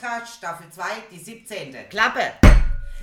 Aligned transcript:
Brustkast, 0.00 0.36
Staffel 0.36 0.66
2, 0.70 0.82
die 1.10 1.18
17. 1.18 1.88
Klappe! 1.90 2.32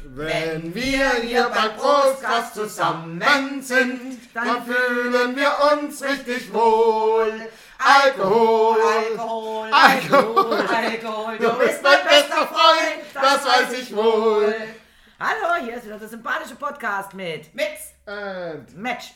Wenn 0.03 0.73
wir 0.73 1.11
hier 1.21 1.47
beim 1.49 1.75
Brustkast 1.75 2.55
zusammen 2.55 3.61
sind, 3.61 4.19
dann 4.33 4.65
fühlen 4.65 5.35
wir 5.35 5.55
uns 5.73 6.01
richtig 6.01 6.51
wohl. 6.51 7.49
Alkohol, 7.77 8.79
Alkohol, 8.81 9.69
Alkohol, 9.71 10.67
Alkohol, 10.67 11.37
du 11.37 11.53
bist 11.59 11.83
mein 11.83 12.03
bester 12.03 12.47
Freund, 12.47 13.03
das 13.13 13.45
weiß 13.45 13.73
ich 13.79 13.95
wohl. 13.95 14.55
Hallo, 15.19 15.63
hier 15.63 15.75
ist 15.75 15.85
wieder 15.85 15.99
der 15.99 16.09
sympathische 16.09 16.55
Podcast 16.55 17.13
mit 17.13 17.53
Mit 17.53 17.77
And 18.07 18.75
Match. 18.75 19.13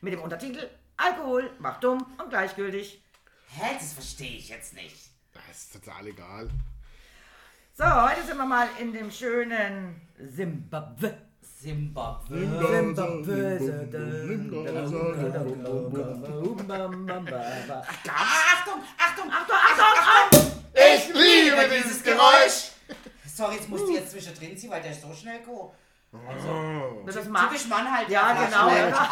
Mit 0.00 0.14
dem 0.14 0.22
Untertitel 0.22 0.70
Alkohol 0.96 1.50
macht 1.58 1.84
dumm 1.84 2.06
und 2.16 2.30
gleichgültig. 2.30 3.02
Hä, 3.48 3.76
das 3.78 3.92
verstehe 3.92 4.38
ich 4.38 4.48
jetzt 4.48 4.72
nicht. 4.72 5.10
das 5.34 5.58
ist 5.58 5.72
total 5.74 6.06
egal. 6.06 6.48
So, 7.78 7.84
heute 7.84 8.24
sind 8.26 8.36
wir 8.36 8.44
mal 8.44 8.66
in 8.80 8.92
dem 8.92 9.08
schönen 9.08 10.00
Simbabwe. 10.18 11.16
Zimbabwe. 11.40 12.34
Achtung, 18.08 18.82
Achtung, 18.98 19.30
Achtung, 19.30 19.30
Achtung, 19.30 19.84
Achtung! 19.94 20.52
Ich 20.74 21.14
liebe 21.14 21.68
dieses 21.72 22.02
Geräusch. 22.02 22.72
Sorry, 23.24 23.54
jetzt 23.54 23.68
musst 23.68 23.86
du 23.86 23.92
jetzt 23.92 24.10
zwischendrin 24.10 24.56
ziehen, 24.56 24.72
weil 24.72 24.82
der 24.82 24.90
ist 24.90 25.02
so 25.02 25.12
schnell 25.12 25.38
go. 25.44 25.72
Das 27.06 27.14
ist 27.14 27.26
Typisch 27.26 27.68
Mann 27.68 27.96
halt. 27.96 28.08
Ja, 28.08 28.34
der 28.34 28.46
genau. 28.46 28.70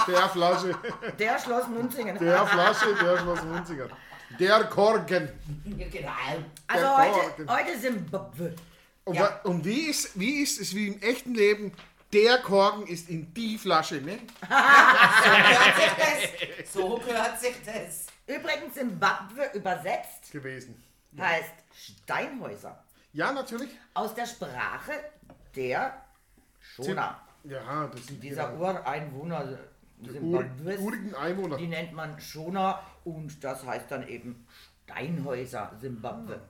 Der 0.08 0.28
Flasche, 0.28 0.74
der 1.16 1.38
Schloss 1.38 1.68
Munzingen. 1.68 2.18
der 2.18 2.44
Flasche, 2.44 2.96
der 3.00 3.16
Schloss 3.16 3.44
Munzinger. 3.44 3.86
Der 4.38 4.64
Korken. 4.64 5.28
Genau. 5.64 6.10
Also 6.66 6.82
der 6.84 6.96
heute, 6.96 7.12
Korken. 7.44 7.50
heute 7.50 7.78
Simbabwe. 7.78 8.56
Und, 9.04 9.14
Ja. 9.14 9.22
wa- 9.22 9.40
und 9.50 9.64
wie, 9.64 9.82
ist, 9.86 10.18
wie 10.18 10.42
ist 10.42 10.60
es 10.60 10.74
wie 10.74 10.88
im 10.88 11.00
echten 11.02 11.34
Leben? 11.34 11.72
Der 12.12 12.38
Korken 12.38 12.86
ist 12.86 13.08
in 13.08 13.32
die 13.34 13.58
Flasche, 13.58 13.96
ne? 13.96 14.18
Hört 14.48 15.76
sich 15.76 15.92
das? 16.58 16.72
So 16.72 16.96
gehört 16.98 17.40
sich 17.40 17.54
das. 17.64 18.06
Übrigens 18.26 18.74
Simbabwe 18.74 19.50
übersetzt 19.54 20.30
Gewesen. 20.32 20.82
heißt 21.18 21.52
Steinhäuser. 22.04 22.82
Ja, 23.12 23.32
natürlich. 23.32 23.70
Aus 23.94 24.14
der 24.14 24.26
Sprache 24.26 24.92
der 25.54 26.02
Shona. 26.60 27.20
Ja, 27.44 27.86
das 27.86 28.06
sind 28.06 28.22
Dieser 28.22 28.58
die 29.98 30.10
Ureinwohner 30.20 30.78
Ur 30.78 30.80
urigen 30.86 31.14
Einwohner. 31.14 31.56
Die 31.56 31.66
nennt 31.66 31.92
man 31.92 32.20
Shona 32.20 32.80
und 33.04 33.42
das 33.42 33.64
heißt 33.64 33.90
dann 33.90 34.06
eben 34.08 34.46
Steinhäuser 34.84 35.72
Simbabwe. 35.80 36.40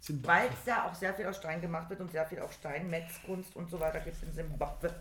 Zimbabwe. 0.00 0.28
Weil 0.38 0.48
es 0.48 0.66
ja 0.66 0.86
auch 0.86 0.94
sehr 0.94 1.14
viel 1.14 1.26
aus 1.26 1.36
Stein 1.36 1.60
gemacht 1.60 1.88
wird 1.88 2.00
und 2.00 2.10
sehr 2.10 2.26
viel 2.26 2.40
auch 2.40 2.52
Steinmetzkunst 2.52 3.56
und 3.56 3.70
so 3.70 3.80
weiter 3.80 4.00
gibt 4.00 4.16
es 4.16 4.22
in 4.22 4.32
Simbabwe. 4.34 4.94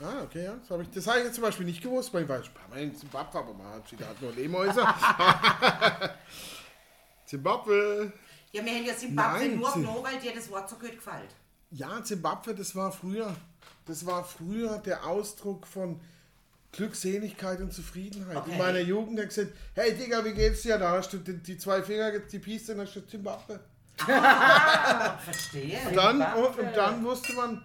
Ah, 0.00 0.22
okay, 0.24 0.44
ja. 0.44 0.54
Das 0.56 0.70
habe 0.70 0.82
ich, 0.82 0.90
das 0.90 1.06
hab 1.06 1.16
ich 1.18 1.24
jetzt 1.24 1.34
zum 1.34 1.42
Beispiel 1.44 1.66
nicht 1.66 1.82
gewusst, 1.82 2.12
weil 2.14 2.24
ich 2.24 2.28
war 2.28 2.42
schon 2.42 2.52
ein 2.52 2.54
paar 2.54 2.68
Mal 2.68 2.80
in 2.80 2.94
Zimbabwe, 2.96 3.38
aber 3.38 3.54
man 3.54 3.66
hat 3.74 3.82
da 3.98 4.06
hat 4.06 4.20
nur 4.22 4.32
Lehmhäuser. 4.32 4.94
Zimbabwe. 7.26 8.12
Ja, 8.52 8.64
wir 8.64 8.72
haben 8.72 8.84
ja 8.86 8.96
Zimbabwe 8.96 9.38
Nein, 9.48 9.56
nur 9.56 9.72
Zim- 9.72 9.82
genommen, 9.82 10.04
weil 10.04 10.18
dir 10.20 10.34
das 10.34 10.50
Wort 10.50 10.68
so 10.68 10.76
gut 10.76 10.92
gefällt. 10.92 11.34
Ja, 11.70 12.02
Zimbabwe, 12.04 12.54
das 12.54 12.74
war 12.76 12.92
früher. 12.92 13.34
Das 13.86 14.06
war 14.06 14.22
früher 14.24 14.78
der 14.78 15.04
Ausdruck 15.06 15.66
von 15.66 16.00
Glückseligkeit 16.74 17.60
und 17.60 17.72
Zufriedenheit. 17.72 18.36
Okay. 18.36 18.52
In 18.52 18.58
meiner 18.58 18.80
Jugend 18.80 19.18
hat 19.18 19.28
gesagt, 19.28 19.52
hey 19.74 19.94
Digga, 19.94 20.24
wie 20.24 20.32
geht's 20.32 20.62
dir? 20.62 20.78
Da 20.78 20.90
hast 20.90 21.12
du 21.12 21.18
die, 21.18 21.34
die 21.34 21.56
zwei 21.56 21.82
Finger, 21.82 22.18
die 22.18 22.38
Piste, 22.38 22.74
dann 22.74 22.86
hast 22.86 22.96
du 22.96 23.06
Zimbabwe. 23.06 23.60
Verstehe. 23.96 25.78
Dann, 25.94 26.18
Zimbabwe. 26.18 26.46
und, 26.46 26.58
und 26.58 26.76
dann 26.76 27.04
wusste 27.04 27.32
man, 27.34 27.62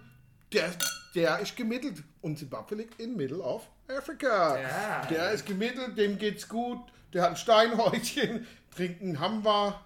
der, 0.52 0.70
der 1.14 1.38
ist 1.40 1.56
gemittelt. 1.56 2.02
Und 2.20 2.38
Zimbabwe 2.38 2.76
liegt 2.76 3.00
in 3.00 3.16
Middle 3.16 3.40
of 3.40 3.68
Africa. 3.88 4.60
Ja. 4.60 5.06
Der 5.06 5.32
ist 5.32 5.46
gemittelt, 5.46 5.98
dem 5.98 6.18
geht's 6.18 6.48
gut, 6.48 6.80
der 7.12 7.22
hat 7.22 7.30
ein 7.30 7.36
Steinhäutchen, 7.36 8.46
trinkt 8.74 9.02
einen 9.02 9.18
Hamwa, 9.18 9.84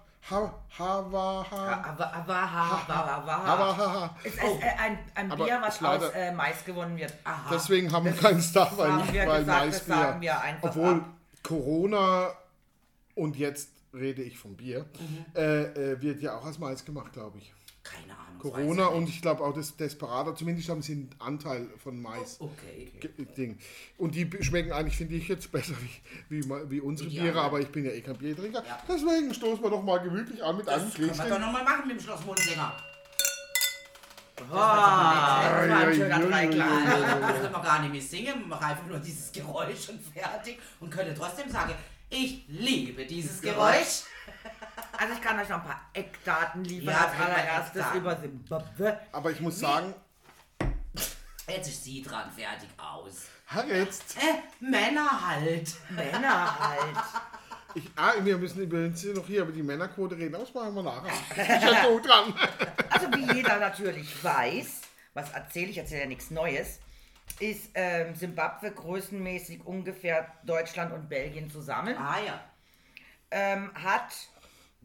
ein, 5.15 5.29
Bier, 5.37 5.61
was 5.61 5.83
aus 5.83 6.09
äh, 6.13 6.31
Mais 6.31 6.65
gewonnen 6.65 6.97
wird. 6.97 7.13
Deswegen 7.51 7.91
haben 7.91 8.05
wir 8.05 8.13
keinen 8.13 8.41
Star, 8.41 8.75
weil, 8.77 9.13
wir 9.13 9.27
weil 9.27 9.45
das 9.45 9.87
Maisbier. 9.87 10.41
Obwohl. 10.61 11.03
Corona 11.43 12.29
und 13.13 13.37
jetzt 13.37 13.69
rede 13.93 14.23
ich 14.23 14.37
vom 14.37 14.55
Bier, 14.55 14.85
Mhm. 14.99 15.25
äh, 15.35 15.63
äh, 15.91 16.01
wird 16.01 16.21
ja 16.21 16.37
auch 16.37 16.45
als 16.45 16.57
Mais 16.59 16.83
gemacht, 16.83 17.13
glaube 17.13 17.37
ich. 17.37 17.53
Keine 17.85 18.13
Ahnung. 18.13 18.39
Corona 18.39 18.87
und 18.87 19.07
ich 19.07 19.21
glaube 19.21 19.43
auch 19.43 19.53
das 19.53 19.75
Desperado, 19.77 20.33
zumindest 20.33 20.69
haben 20.69 20.81
sie 20.81 20.91
einen 20.93 21.09
Anteil 21.19 21.67
von 21.81 22.01
Mais. 22.01 22.39
nicht. 22.39 22.41
Okay. 22.41 22.91
Ding. 23.37 23.57
Und 23.97 24.13
die 24.15 24.29
schmecken 24.41 24.71
eigentlich, 24.71 24.97
finde 24.97 25.15
ich, 25.15 25.27
jetzt 25.27 25.51
besser 25.51 25.73
wie, 26.29 26.43
wie, 26.43 26.49
wie 26.69 26.81
unsere 26.81 27.09
die 27.09 27.19
Biere, 27.19 27.41
aber 27.41 27.59
ich 27.59 27.69
bin 27.69 27.85
ja 27.85 27.91
eh 27.91 28.01
kein 28.01 28.17
Biertrinker. 28.17 28.63
Ja. 28.65 28.83
Deswegen 28.87 29.33
stoßen 29.33 29.63
wir 29.63 29.69
doch 29.69 29.81
mal 29.83 29.97
gemütlich 29.99 30.43
an 30.43 30.57
mit 30.57 30.67
einem 30.67 30.85
Das 30.85 30.93
können 30.93 31.07
wir 31.07 31.13
doch 31.15 31.23
Gläschen. 31.25 31.41
nochmal 31.41 31.63
machen 31.63 31.87
mit 31.87 31.97
dem 31.97 32.03
Schloss 32.03 32.25
Munzinger. 32.25 32.75
Ah, 34.51 35.59
das 35.59 35.69
war 35.69 35.77
ein 35.87 35.95
schöner 35.95 36.15
Ei, 36.15 36.19
ei, 36.19 36.23
ei, 36.23 36.27
Dreiklang. 36.27 36.69
ei, 36.69 36.91
ei, 36.91 36.93
ei. 36.93 37.19
Das 37.21 37.41
können 37.41 37.53
wir 37.53 37.61
gar 37.61 37.81
nicht 37.81 37.91
mehr 37.93 38.01
singen, 38.01 38.39
wir 38.41 38.47
machen 38.47 38.65
einfach 38.65 38.85
nur 38.85 38.99
dieses 38.99 39.31
Geräusch 39.31 39.89
und 39.89 40.01
fertig 40.01 40.59
und 40.81 40.89
können 40.91 41.15
trotzdem 41.15 41.49
sagen, 41.49 41.73
ich 42.09 42.43
liebe 42.47 43.05
dieses 43.05 43.41
Geräusch. 43.41 44.03
Also 44.99 45.13
ich 45.13 45.21
kann 45.21 45.39
euch 45.39 45.49
noch 45.49 45.57
ein 45.57 45.63
paar 45.63 45.81
Eckdaten 45.93 46.63
liefern 46.63 46.93
Ja, 46.93 47.07
als 47.07 47.19
allererstes 47.19 47.75
Eckdaten. 47.81 47.99
über 48.01 48.15
Simbabwe. 48.17 48.99
Aber 49.11 49.31
ich 49.31 49.39
muss 49.41 49.59
sagen, 49.59 49.93
Jetzt 51.47 51.67
ist 51.67 51.83
sie 51.83 52.01
dran, 52.01 52.31
fertig, 52.31 52.69
aus. 52.77 53.25
Jetzt, 53.67 54.17
Äh, 54.17 54.39
Männer 54.59 55.27
halt. 55.29 55.75
Männer 55.91 56.59
halt. 56.59 56.97
ich, 57.75 57.87
ah, 57.95 58.13
wir 58.21 58.37
müssen 58.39 58.61
übrigens 58.63 58.99
hier 59.01 59.13
noch 59.13 59.27
hier 59.27 59.43
über 59.43 59.51
die 59.51 59.61
Männerquote 59.61 60.17
reden, 60.17 60.31
das 60.31 60.51
machen 60.55 60.73
wir 60.73 60.81
nachher. 60.81 61.11
Ich 61.29 61.35
bin 61.61 61.91
gut 61.93 62.07
dran. 62.07 62.33
Also 62.89 63.07
wie 63.13 63.33
jeder 63.35 63.59
natürlich 63.59 64.23
weiß, 64.23 64.81
was 65.13 65.29
erzähle 65.33 65.69
ich, 65.69 65.77
erzähle 65.77 66.01
ja 66.01 66.07
nichts 66.07 66.31
Neues, 66.31 66.79
ist 67.39 67.69
ähm, 67.75 68.15
Simbabwe 68.15 68.71
größenmäßig 68.71 69.65
ungefähr 69.65 70.31
Deutschland 70.43 70.93
und 70.93 71.09
Belgien 71.09 71.51
zusammen. 71.51 71.95
Ah 71.97 72.17
ja. 72.25 72.39
Ähm, 73.31 73.69
hat 73.75 74.13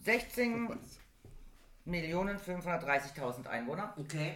16 0.04 0.78
Millionen 1.84 2.38
530.000 2.38 3.46
Einwohner. 3.46 3.94
Okay. 3.98 4.34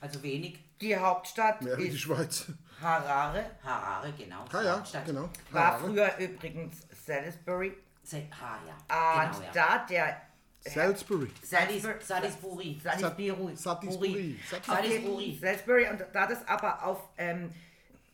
Also 0.00 0.22
wenig. 0.22 0.58
Die 0.80 0.96
Hauptstadt 0.96 1.62
Ja, 1.64 1.78
wie 1.78 1.82
die 1.82 1.88
ist 1.90 2.00
Schweiz. 2.00 2.46
Harare. 2.80 3.44
Harare, 3.62 4.12
genau. 4.12 4.44
Ah 4.52 4.60
ja, 4.62 4.76
Hauptstadt. 4.76 5.06
genau. 5.06 5.28
War 5.52 5.64
Harare. 5.66 5.84
früher 5.84 6.16
übrigens 6.18 6.76
Salisbury. 7.06 7.72
Se- 8.02 8.26
Ah 8.40 8.58
ja. 8.66 9.22
Und 9.24 9.32
genau, 9.38 9.44
ja. 9.44 9.50
da 9.52 9.86
der 9.86 10.20
Salisbury. 10.64 11.30
Salis, 11.42 11.82
Salisbury. 11.82 12.80
Salisbury. 12.82 13.56
Salisbury. 13.56 14.38
Salisbury. 14.66 15.38
Salisbury 15.40 15.88
und 15.90 16.04
da 16.12 16.26
das 16.26 16.46
aber 16.48 16.84
auf 16.84 16.98
ähm, 17.18 17.52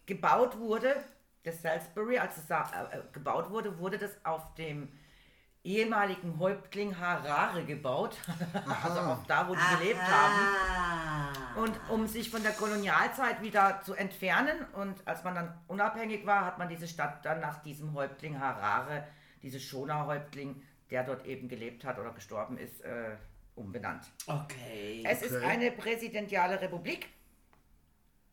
gebaut 0.04 0.58
wurde, 0.58 0.96
das 1.44 1.62
Salisbury, 1.62 2.18
als 2.18 2.36
es 2.36 2.46
da, 2.46 2.88
äh, 2.92 3.00
gebaut 3.12 3.48
wurde, 3.50 3.78
wurde 3.78 3.96
das 3.96 4.10
auf 4.24 4.54
dem 4.56 4.88
ehemaligen 5.64 6.38
Häuptling 6.38 6.98
Harare 6.98 7.64
gebaut, 7.64 8.16
also 8.84 9.00
auch 9.00 9.24
da, 9.26 9.48
wo 9.48 9.54
die 9.54 9.76
gelebt 9.78 10.00
haben. 10.02 11.36
Und 11.56 11.78
um 11.90 12.06
sich 12.06 12.30
von 12.30 12.42
der 12.42 12.52
Kolonialzeit 12.52 13.42
wieder 13.42 13.80
zu 13.82 13.94
entfernen 13.94 14.64
und 14.74 15.06
als 15.06 15.24
man 15.24 15.34
dann 15.34 15.58
unabhängig 15.66 16.24
war, 16.26 16.44
hat 16.44 16.58
man 16.58 16.68
diese 16.68 16.86
Stadt 16.88 17.24
dann 17.24 17.40
nach 17.40 17.62
diesem 17.62 17.92
Häuptling 17.94 18.38
Harare, 18.38 19.06
dieses 19.42 19.62
Shona-Häuptling, 19.64 20.62
der 20.90 21.04
dort 21.04 21.26
eben 21.26 21.48
gelebt 21.48 21.84
hat 21.84 21.98
oder 21.98 22.12
gestorben 22.12 22.56
ist, 22.56 22.80
äh, 22.82 23.16
umbenannt. 23.56 24.04
Okay. 24.26 25.02
Es 25.06 25.22
ist 25.22 25.34
Okay. 25.36 25.44
eine 25.46 25.70
präsidentiale 25.72 26.60
Republik. 26.60 27.08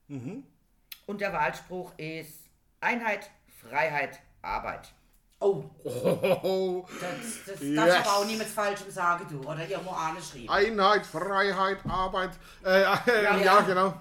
Und 0.07 1.19
der 1.21 1.33
Wahlspruch 1.33 1.93
ist 1.97 2.47
Einheit, 2.79 3.31
Freiheit, 3.59 4.19
Arbeit. 4.43 4.93
Oh, 5.39 5.63
Oh, 5.83 6.85
das, 7.01 7.45
das 7.45 7.59
Yes. 7.61 7.75
darfst 7.75 7.97
aber 8.07 8.17
auch 8.17 8.25
nicht 8.25 8.37
mit 8.39 8.47
Falschem 8.47 8.89
sagen, 8.89 9.25
du. 9.29 9.47
Oder 9.47 9.67
irgendwo 9.67 9.91
angeschrieben. 9.91 10.49
Einheit, 10.49 11.05
Freiheit, 11.05 11.79
Arbeit. 11.87 12.31
Äh, 12.65 12.81
ja, 12.81 13.37
ja. 13.37 13.61
genau. 13.61 13.93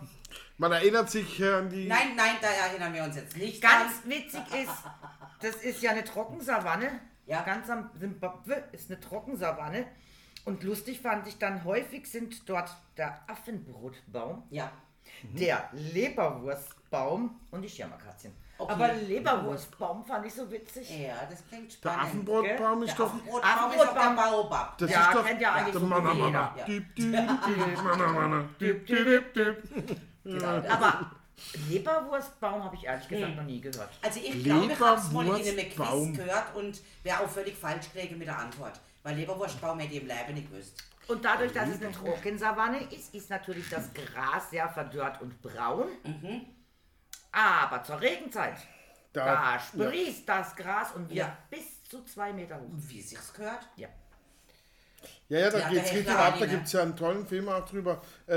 Man 0.57 0.71
erinnert 0.73 1.11
sich 1.11 1.41
äh, 1.41 1.53
an 1.55 1.69
die. 1.69 1.87
Nein, 1.89 2.15
nein, 2.17 2.37
da 2.41 2.49
erinnern 2.49 2.95
wir 2.95 3.03
uns 3.05 3.17
jetzt 3.17 3.37
nicht 3.37 3.61
Ganz 3.61 4.01
dran. 4.03 4.11
witzig 4.11 4.41
ist, 4.63 4.73
das 5.41 5.57
ist 5.57 5.83
ja 5.83 5.91
eine 5.91 6.05
Trockensavanne. 6.05 7.01
Ja. 7.27 7.43
Ganz 7.43 7.69
am 7.69 7.91
Simbabwe 7.99 8.65
ist 8.73 8.91
eine 8.91 9.01
Trockensavanne. 9.01 9.87
Und 10.45 10.63
lustig 10.63 11.01
fand 11.01 11.27
ich 11.27 11.39
dann, 11.39 11.65
häufig 11.65 12.07
sind 12.11 12.49
dort 12.49 12.71
der 12.97 13.19
Affenbrotbaum, 13.29 14.45
Ja. 14.51 14.71
der 15.23 15.69
Leberwurstbaum 15.73 17.41
und 17.51 17.63
die 17.63 17.69
Schirmakazien. 17.69 18.35
Okay. 18.57 18.73
Aber 18.73 18.93
Leberwurstbaum 18.93 20.05
fand 20.05 20.27
ich 20.27 20.35
so 20.35 20.49
witzig. 20.51 20.89
Ja, 20.91 21.15
das 21.29 21.47
klingt 21.49 21.73
Der 21.73 21.77
spannend. 21.77 22.03
Affenbrotbaum 22.03 22.83
ist 22.85 22.99
Der 22.99 23.07
doch. 23.07 23.13
Affenbrotbaum 23.15 23.73
ist 23.73 23.81
auch 23.81 23.93
der 23.93 24.03
Affenbrotbaum. 24.03 24.17
Baobab. 24.17 24.79
Das 24.79 24.91
Ja, 24.91 25.01
ist 25.01 25.15
doch 25.15 25.27
kennt 25.27 25.41
ja 25.41 25.53
eigentlich 25.53 25.73
der 25.73 25.81
so 25.81 25.87
dip. 29.35 30.01
Genau. 30.25 30.47
Aber 30.47 31.11
Leberwurstbaum 31.69 32.65
habe 32.65 32.77
ich 32.77 32.85
ehrlich 32.85 33.09
gesagt 33.09 33.37
noch 33.37 33.43
nie 33.43 33.61
gehört. 33.61 33.91
Also 34.03 34.21
ich 34.21 34.43
glaube, 34.45 34.73
ich 34.73 34.81
habe 34.81 35.01
es 35.01 35.11
mal 35.13 35.27
in 35.27 35.33
einem. 35.35 35.71
Quiz 35.71 36.17
gehört 36.17 36.55
und 36.55 36.81
wäre 37.03 37.21
auch 37.21 37.29
völlig 37.29 37.57
falsch 37.57 37.93
gelegen 37.93 38.19
mit 38.19 38.29
der 38.29 38.39
Antwort. 38.39 38.81
Weil 39.03 39.17
Leberwurstbaum 39.17 39.79
hätte 39.81 39.95
ich 39.95 40.01
im 40.03 40.09
Leben 40.09 40.35
nicht 40.35 40.51
gewusst. 40.51 40.83
Und 41.09 41.23
dadurch, 41.25 41.53
dass 41.53 41.69
es 41.69 41.83
eine 41.83 41.93
Trockensavanne 41.93 42.85
ist, 42.91 43.15
ist 43.15 43.29
natürlich 43.29 43.69
das 43.69 43.91
Gras 43.93 44.49
sehr 44.51 44.69
verdörrt 44.71 45.21
und 45.21 45.43
braun. 45.43 45.89
Aber 47.35 47.83
zur 47.83 48.01
Regenzeit, 48.01 48.57
da, 49.13 49.25
Da, 49.25 49.59
sprießt 49.59 50.29
das 50.29 50.55
Gras 50.57 50.93
und 50.93 51.09
wird 51.09 51.19
Ja. 51.19 51.37
bis 51.51 51.83
zu 51.85 52.05
zwei 52.05 52.33
Meter 52.33 52.57
hoch. 52.61 52.69
Wie 52.73 53.01
sich's 53.01 53.33
gehört? 53.33 53.67
Ja. 53.77 53.89
Ja, 55.29 55.39
ja, 55.41 55.51
da 55.51 55.59
Ja, 55.59 55.69
geht's 55.69 55.93
richtig 55.93 56.09
ab. 56.11 56.37
Da 56.39 56.47
gibt 56.47 56.67
es 56.67 56.73
ja 56.73 56.83
einen 56.83 56.97
tollen 56.97 57.27
Film 57.27 57.49
auch 57.49 57.65
drüber, 57.69 58.01
äh, 58.29 58.35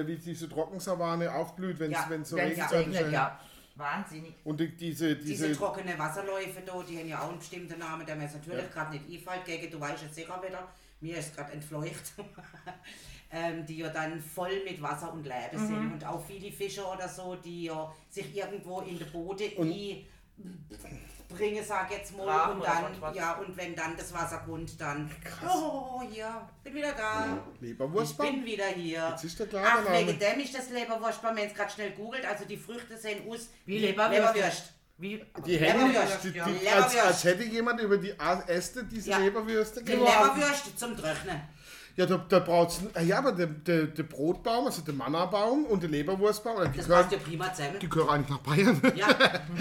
äh, 0.00 0.06
wie 0.06 0.16
diese 0.16 0.48
Trockensavanne 0.48 1.32
aufblüht, 1.32 1.78
wenn 1.78 1.90
es 1.92 1.98
Ja, 1.98 2.04
so 2.04 2.10
Wenn 2.10 2.22
es 2.22 2.32
Regenzeit 2.34 2.72
regnet, 2.72 3.06
ist. 3.06 3.12
ja. 3.12 3.40
Wahnsinnig. 3.74 4.34
Und 4.44 4.58
die, 4.58 4.74
diese, 4.74 5.16
Diese 5.16 5.48
diese, 5.48 5.52
trockene 5.58 5.98
Wasserläufe 5.98 6.62
da, 6.64 6.82
die 6.82 6.98
haben 6.98 7.08
ja 7.08 7.20
auch 7.20 7.28
einen 7.28 7.38
bestimmten 7.38 7.78
Namen, 7.78 8.06
der 8.06 8.16
mir 8.16 8.22
jetzt 8.22 8.34
natürlich 8.36 8.70
gerade 8.72 8.96
nicht 8.96 9.04
einfällt, 9.28 9.44
gegen 9.44 9.70
du 9.70 9.78
weißt 9.80 10.04
es 10.04 10.14
sicher 10.14 10.42
wieder, 10.42 10.66
mir 11.00 11.18
ist 11.18 11.36
gerade 11.36 11.52
entfleucht, 11.52 12.14
ähm, 13.30 13.66
die 13.66 13.78
ja 13.78 13.88
dann 13.88 14.20
voll 14.20 14.62
mit 14.64 14.80
Wasser 14.82 15.12
und 15.12 15.24
Leben 15.24 15.62
Mhm. 15.62 15.66
sind. 15.66 15.92
Und 15.94 16.04
auch 16.06 16.24
viele 16.24 16.50
Fische 16.52 16.84
oder 16.84 17.08
so, 17.08 17.34
die 17.36 17.64
ja 17.64 17.92
sich 18.08 18.34
irgendwo 18.36 18.80
in 18.80 18.98
den 18.98 19.10
Boden 19.12 19.50
bringen, 21.28 21.64
sag 21.64 21.90
jetzt 21.90 22.16
mal, 22.16 22.24
Graben 22.26 22.60
und 22.60 22.66
dann, 23.02 23.14
ja, 23.14 23.32
und 23.34 23.56
wenn 23.56 23.74
dann 23.74 23.96
das 23.96 24.12
Wasser 24.12 24.38
kommt, 24.46 24.80
dann, 24.80 25.10
oh, 25.46 26.00
hier, 26.08 26.48
bin 26.62 26.74
wieder 26.74 26.92
da. 26.92 27.38
Ich 27.56 27.60
Leberwurstbaum. 27.62 28.26
bin 28.36 28.44
wieder 28.44 28.66
hier. 28.66 29.08
Jetzt 29.10 29.24
ist 29.24 29.40
der 29.40 29.48
Ach, 29.64 29.82
Name. 29.84 30.06
wegen 30.06 30.18
dem 30.18 30.40
ist 30.40 30.54
das 30.54 30.70
Leberwurstbaum, 30.70 31.34
wenn 31.36 31.48
es 31.48 31.54
gerade 31.54 31.70
schnell 31.72 31.90
googelt, 31.92 32.24
also 32.24 32.44
die 32.44 32.56
Früchte 32.56 32.96
sehen 32.96 33.28
aus 33.28 33.48
Wie 33.64 33.78
Leberwürst. 33.78 34.34
Leberwürst. 34.34 34.72
Wie, 34.98 35.22
Die 35.44 35.58
Hände, 35.58 35.86
Leberwürst, 35.88 36.24
die, 36.24 36.28
ja. 36.30 36.44
die, 36.46 36.52
Leberwürst. 36.52 36.76
als, 36.84 36.96
als 37.06 37.24
hätte 37.24 37.42
jemand 37.42 37.80
über 37.80 37.98
die 37.98 38.14
Äste 38.46 38.84
diese 38.84 39.10
Ja. 39.10 39.18
Leberwürste 39.18 39.82
Die 39.82 39.92
geworfen. 39.92 40.38
Leberwürste 40.38 40.76
zum 40.76 40.96
Trocknen. 40.96 41.40
Ja, 41.96 42.04
da, 42.04 42.18
da 42.28 42.40
braucht 42.40 42.78
es. 42.94 43.06
Ja, 43.06 43.18
aber 43.18 43.32
der, 43.32 43.46
der, 43.46 43.86
der 43.86 44.02
Brotbaum, 44.02 44.66
also 44.66 44.82
der 44.82 44.92
Mannabaum 44.92 45.64
und 45.64 45.82
der 45.82 45.88
Leberwurstbaum, 45.88 46.70
die 46.70 46.76
Das 46.76 46.86
gehören, 46.86 47.02
passt 47.08 47.12
ja 47.12 47.18
prima 47.18 47.52
zusammen. 47.54 47.78
die 47.80 47.88
gehören 47.88 48.08
eigentlich 48.10 48.28
nach 48.28 48.38
Bayern. 48.40 48.82
Ja. 48.94 49.06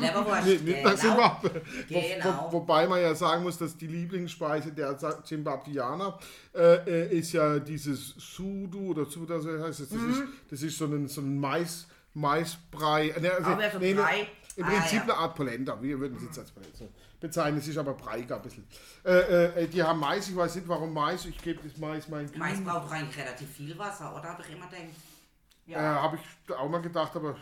Leberwurst. 0.00 0.46
Nee, 0.46 0.58
nicht 0.72 0.84
nach 0.84 0.90
genau. 1.00 1.14
Zimbabwe. 1.40 1.62
Wo, 1.88 2.00
Genau. 2.00 2.48
wo, 2.50 2.52
wobei 2.58 2.86
man 2.88 3.00
ja 3.00 3.14
sagen 3.14 3.42
muss, 3.44 3.58
dass 3.58 3.76
die 3.76 3.86
Lieblingsspeise 3.86 4.72
der 4.72 4.96
Zimbabwianer 5.24 6.18
äh, 6.54 6.74
äh, 7.08 7.18
ist 7.18 7.32
ja 7.32 7.58
dieses 7.58 8.14
Sudu 8.18 8.90
oder 8.90 9.04
Suda, 9.06 9.38
so 9.40 9.48
heißt 9.62 9.80
es. 9.80 9.88
Das, 9.90 9.98
Mhm. 9.98 10.10
ist, 10.10 10.22
das 10.50 10.62
ist 10.62 10.78
so 10.78 10.86
ein, 10.86 11.06
so 11.08 11.20
ein 11.20 11.38
Mais, 11.38 11.86
Maisbrei. 12.14 13.10
Äh, 13.10 13.20
ne, 13.20 13.30
also, 13.32 13.50
Aber 13.50 13.70
so 13.70 13.78
nee, 13.78 13.94
ne, 13.94 14.02
Brei. 14.02 14.26
Im 14.56 14.64
Ah, 14.64 14.68
Prinzip 14.68 14.98
ja. 14.98 15.02
eine 15.04 15.14
Art 15.14 15.34
Polenta. 15.34 15.78
Wir 15.80 15.98
würden 15.98 16.16
es 16.18 16.24
jetzt 16.24 16.38
als 16.38 16.50
Polenta 16.50 16.84
bezeichnen. 17.22 17.58
Es 17.58 17.68
ist 17.68 17.78
aber 17.78 17.94
breiger 17.94 18.36
ein 18.36 18.42
bisschen. 18.42 18.66
Äh, 19.04 19.62
äh, 19.62 19.66
die 19.68 19.82
haben 19.82 19.98
Mais, 20.00 20.28
ich 20.28 20.36
weiß 20.36 20.56
nicht 20.56 20.68
warum 20.68 20.92
Mais. 20.92 21.24
Ich 21.24 21.38
gebe 21.40 21.66
das 21.66 21.78
Mais 21.78 22.06
meinen 22.08 22.30
Mais 22.36 22.54
Kindern. 22.56 22.64
braucht 22.74 22.86
doch 22.88 22.92
eigentlich 22.92 23.24
relativ 23.24 23.48
viel 23.56 23.78
Wasser, 23.78 24.14
oder? 24.14 24.28
Habe 24.28 24.42
ich 24.46 24.54
immer 24.54 24.66
gedacht. 24.66 24.84
Äh, 25.68 25.74
Habe 25.76 26.18
ich 26.18 26.54
auch 26.54 26.68
mal 26.68 26.82
gedacht, 26.82 27.14
aber 27.16 27.36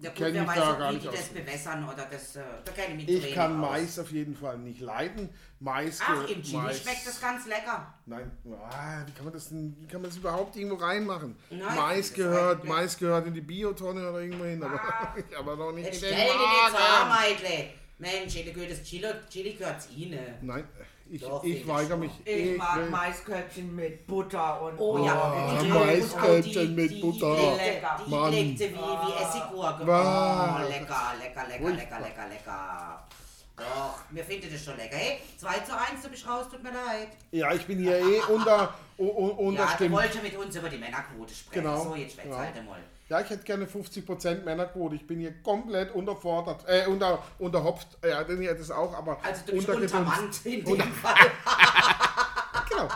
Ja 0.00 0.10
gut, 0.10 0.20
wer 0.20 0.46
weiß 0.46 0.56
da 0.56 0.90
wie 0.90 0.94
nicht 0.94 1.04
die 1.06 1.16
das 1.16 1.28
bewässern 1.28 1.84
oder 1.84 2.06
das, 2.10 2.36
äh, 2.36 2.42
da 2.64 2.72
kenne 2.72 3.02
ich 3.02 3.08
ich 3.08 3.34
kann 3.34 3.62
aus. 3.62 3.70
Mais 3.70 3.98
auf 3.98 4.10
jeden 4.10 4.34
Fall 4.34 4.58
nicht 4.58 4.80
leiden. 4.80 5.28
Mais, 5.60 6.00
Ach, 6.02 6.26
im 6.28 6.42
Chili 6.42 6.56
Mais- 6.62 6.80
schmeckt 6.82 7.06
das 7.06 7.20
ganz 7.20 7.46
lecker. 7.46 7.92
Nein, 8.06 8.30
ah, 8.70 9.02
wie 9.06 9.12
kann 9.12 9.24
man 9.24 9.32
das 9.34 9.48
denn, 9.50 9.76
wie 9.80 9.86
kann 9.86 10.00
man 10.00 10.08
das 10.10 10.16
überhaupt 10.18 10.54
irgendwo 10.56 10.76
reinmachen? 10.76 11.36
Nein, 11.50 11.60
Mais 11.76 12.12
gehört, 12.14 12.64
Mais 12.64 12.96
gehört 12.96 13.26
in 13.26 13.34
die 13.34 13.40
Biotonne 13.42 14.08
oder 14.08 14.20
irgendwo 14.20 14.44
hin, 14.44 14.62
aber, 14.62 14.80
Ah. 14.80 15.14
aber 15.38 15.56
noch 15.56 15.72
nicht 15.72 15.92
in 15.94 16.00
den 16.00 16.10
Magen. 16.16 17.70
Mensch, 17.98 18.36
in 18.36 18.44
der 18.44 18.54
gehört 18.54 18.70
das 18.72 18.82
Chili, 18.84 19.08
Chili 19.30 19.52
gehört 19.54 19.76
Ihnen. 19.96 20.18
Nein, 20.42 20.64
ich, 21.10 21.20
Doch, 21.22 21.42
ich 21.42 21.66
weigere 21.66 21.94
ich 21.94 22.00
mich. 22.00 22.10
ich 22.26 22.56
mag 22.58 22.76
will- 22.76 22.90
Maiskörbchen 22.90 23.74
mit 23.74 24.06
Butter 24.06 24.60
und 24.62 24.78
Oh 24.78 25.04
ja, 25.04 25.32
Oh, 25.34 25.60
und, 25.62 25.68
Maiskörbchen 25.70 26.62
und 26.62 26.68
die- 26.68 26.74
mit 26.82 26.90
die 26.92 27.00
Butter. 27.00 27.56
Lecker, 27.56 28.00
die 28.06 28.10
Mann. 28.10 28.30
legte 28.32 28.64
wie, 28.70 28.74
wie 28.74 29.22
Essiggurke. 29.22 29.86
Wow. 29.86 30.60
Oh, 30.60 30.68
lecker, 30.68 31.12
lecker, 31.18 31.48
lecker, 31.48 31.70
lecker, 31.70 32.00
lecker, 32.00 32.28
lecker. 32.28 33.07
Doch, 33.58 33.98
mir 34.10 34.24
findet 34.24 34.54
das 34.54 34.64
schon 34.64 34.76
lecker. 34.76 34.96
Hey, 34.96 35.20
2 35.38 35.58
zu 35.60 35.72
1, 35.76 36.02
du 36.02 36.08
bist 36.08 36.26
raus, 36.26 36.46
tut 36.50 36.62
mir 36.62 36.70
leid. 36.72 37.08
Ja, 37.32 37.52
ich 37.52 37.66
bin 37.66 37.78
hier 37.78 37.98
eh 37.98 38.20
unter, 38.32 38.72
u- 38.98 39.04
u- 39.04 39.28
Ja, 39.30 39.34
du 39.34 39.42
unterstimmt. 39.42 39.92
wolltest 39.92 40.22
mit 40.22 40.36
uns 40.36 40.54
über 40.56 40.68
die 40.68 40.78
Männerquote 40.78 41.34
sprechen. 41.34 41.62
Genau. 41.64 41.82
So, 41.84 41.94
jetzt 41.96 42.14
schwätz 42.14 42.26
Ja. 42.28 42.38
halt 42.38 42.56
einmal. 42.56 42.78
Ja, 43.08 43.20
ich 43.20 43.30
hätte 43.30 43.42
gerne 43.42 43.66
50% 43.66 44.44
Männerquote. 44.44 44.94
Ich 44.94 45.06
bin 45.06 45.18
hier 45.18 45.32
komplett 45.42 45.92
unterfordert. 45.94 46.64
Äh, 46.68 46.86
unter, 46.86 47.22
unterhopft. 47.38 47.88
Ja, 48.06 48.22
denn 48.22 48.40
ich 48.42 48.48
hätte 48.48 48.60
es 48.60 48.70
auch, 48.70 48.94
aber 48.94 49.18
Also 49.24 49.42
du 49.46 49.52
bist 49.52 49.68
untermannt 49.68 50.40
in 50.44 50.64
dem 50.64 50.92
Fall. 50.94 51.14
Genau. 52.68 52.88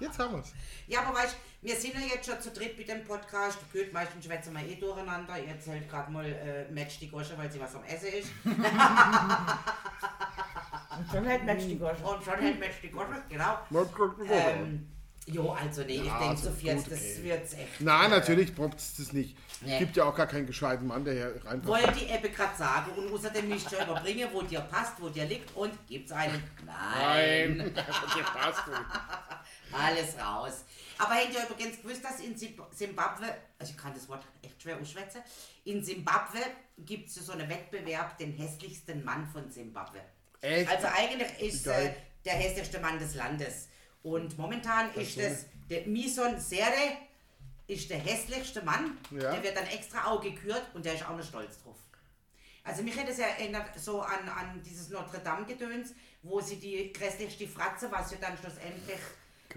Jetzt 0.00 0.18
haben 0.18 0.32
wir 0.32 0.40
es. 0.40 0.52
Ja, 0.86 1.02
aber 1.02 1.18
weißt 1.18 1.36
wir 1.60 1.76
sind 1.76 1.94
ja 1.94 2.00
jetzt 2.14 2.30
schon 2.30 2.40
zu 2.40 2.50
dritt 2.50 2.78
mit 2.78 2.88
dem 2.88 3.04
Podcast. 3.04 3.58
Gut, 3.72 3.92
meistens 3.92 4.24
schwätzen 4.24 4.54
wir 4.54 4.64
eh 4.66 4.76
durcheinander. 4.76 5.38
Ihr 5.38 5.48
erzählt 5.48 5.88
gerade 5.88 6.10
mal 6.10 6.24
äh, 6.24 6.70
Match 6.70 6.98
die 7.00 7.08
Gosche, 7.10 7.36
weil 7.36 7.50
sie 7.50 7.60
was 7.60 7.74
am 7.74 7.84
Essen 7.84 8.08
ist. 8.08 8.30
Und 10.98 11.08
schon 11.12 11.24
hält 11.24 11.44
Mensch 11.44 11.64
die 11.64 11.78
Gosche. 11.78 12.02
Und 12.04 12.24
schon 12.24 12.38
hält 12.38 12.58
Match 12.58 12.80
die 12.82 12.90
Gosche, 12.90 13.22
genau. 13.28 13.58
Ähm, 14.28 14.88
jo, 15.26 15.52
also 15.52 15.82
nee, 15.82 15.96
ich 15.96 16.04
Ja, 16.04 16.18
denke, 16.18 16.36
so 16.36 16.50
so 16.50 16.56
viert, 16.56 16.78
das 16.78 16.86
okay. 16.86 17.18
wird's 17.22 17.52
echt. 17.54 17.80
Nein, 17.80 18.10
natürlich 18.10 18.54
proppt 18.54 18.80
es 18.80 18.96
das 18.96 19.12
nicht. 19.12 19.36
Nee. 19.60 19.78
Gibt 19.78 19.96
ja 19.96 20.04
auch 20.04 20.14
gar 20.14 20.26
keinen 20.26 20.46
gescheiten 20.46 20.86
Mann, 20.86 21.04
der 21.04 21.14
hier 21.14 21.40
reinpasst. 21.44 21.66
Wollte 21.66 21.98
ich 21.98 22.12
eben 22.12 22.34
gerade 22.34 22.56
sagen 22.56 22.92
und 22.92 23.12
außerdem 23.12 23.48
nicht 23.48 23.68
schon 23.70 23.84
überbringen, 23.84 24.28
wo 24.32 24.42
dir 24.42 24.60
passt, 24.60 25.00
wo 25.00 25.08
dir 25.08 25.24
liegt 25.24 25.54
und 25.56 25.72
gibt's 25.86 26.10
einen? 26.12 26.42
Nein. 26.64 27.56
Nein. 27.58 27.74
Der 27.74 28.22
passt 28.22 28.66
nicht. 28.66 28.80
Alles 29.72 30.16
raus. 30.18 30.64
Aber 30.98 31.14
habt 31.14 31.32
ihr 31.32 31.48
übrigens 31.48 31.80
gewusst, 31.80 32.04
dass 32.04 32.20
in 32.20 32.36
Zimbabwe, 32.36 33.34
also 33.58 33.72
ich 33.72 33.78
kann 33.78 33.94
das 33.94 34.08
Wort 34.08 34.24
echt 34.42 34.60
schwer 34.60 34.78
ausschwätzen, 34.80 35.22
in 35.64 35.82
Zimbabwe 35.82 36.40
gibt 36.78 37.08
es 37.08 37.14
so 37.14 37.32
einen 37.32 37.48
Wettbewerb, 37.48 38.18
den 38.18 38.32
hässlichsten 38.32 39.04
Mann 39.04 39.26
von 39.28 39.50
Zimbabwe. 39.50 40.00
Echt? 40.40 40.70
Also 40.70 40.88
eigentlich 40.88 41.40
ist 41.40 41.66
äh, 41.66 41.92
der 42.24 42.34
hässlichste 42.34 42.80
Mann 42.80 42.98
des 42.98 43.14
Landes. 43.14 43.68
Und 44.02 44.38
momentan 44.38 44.92
ist 44.94 45.14
so. 45.14 45.20
das, 45.20 45.46
der 45.70 45.86
Mison 45.86 46.40
Sere 46.40 46.96
ist 47.66 47.90
der 47.90 47.98
hässlichste 47.98 48.62
Mann. 48.62 48.98
Ja. 49.10 49.32
Der 49.32 49.42
wird 49.42 49.56
dann 49.56 49.66
extra 49.66 50.06
auch 50.06 50.20
gekürt 50.20 50.64
und 50.74 50.84
der 50.84 50.94
ist 50.94 51.06
auch 51.06 51.16
noch 51.16 51.24
stolz 51.24 51.62
drauf. 51.62 51.76
Also 52.64 52.82
mich 52.82 52.96
hätte 52.98 53.12
es 53.12 53.18
erinnert 53.18 53.78
so 53.78 54.02
an, 54.02 54.28
an 54.28 54.62
dieses 54.62 54.90
Notre 54.90 55.20
Dame-Gedöns, 55.20 55.94
wo 56.22 56.40
sie 56.40 56.56
die 56.56 56.92
grässlichste 56.92 57.48
Fratze, 57.48 57.90
was 57.90 58.10
ja 58.10 58.18
dann 58.20 58.36
schlussendlich 58.36 58.98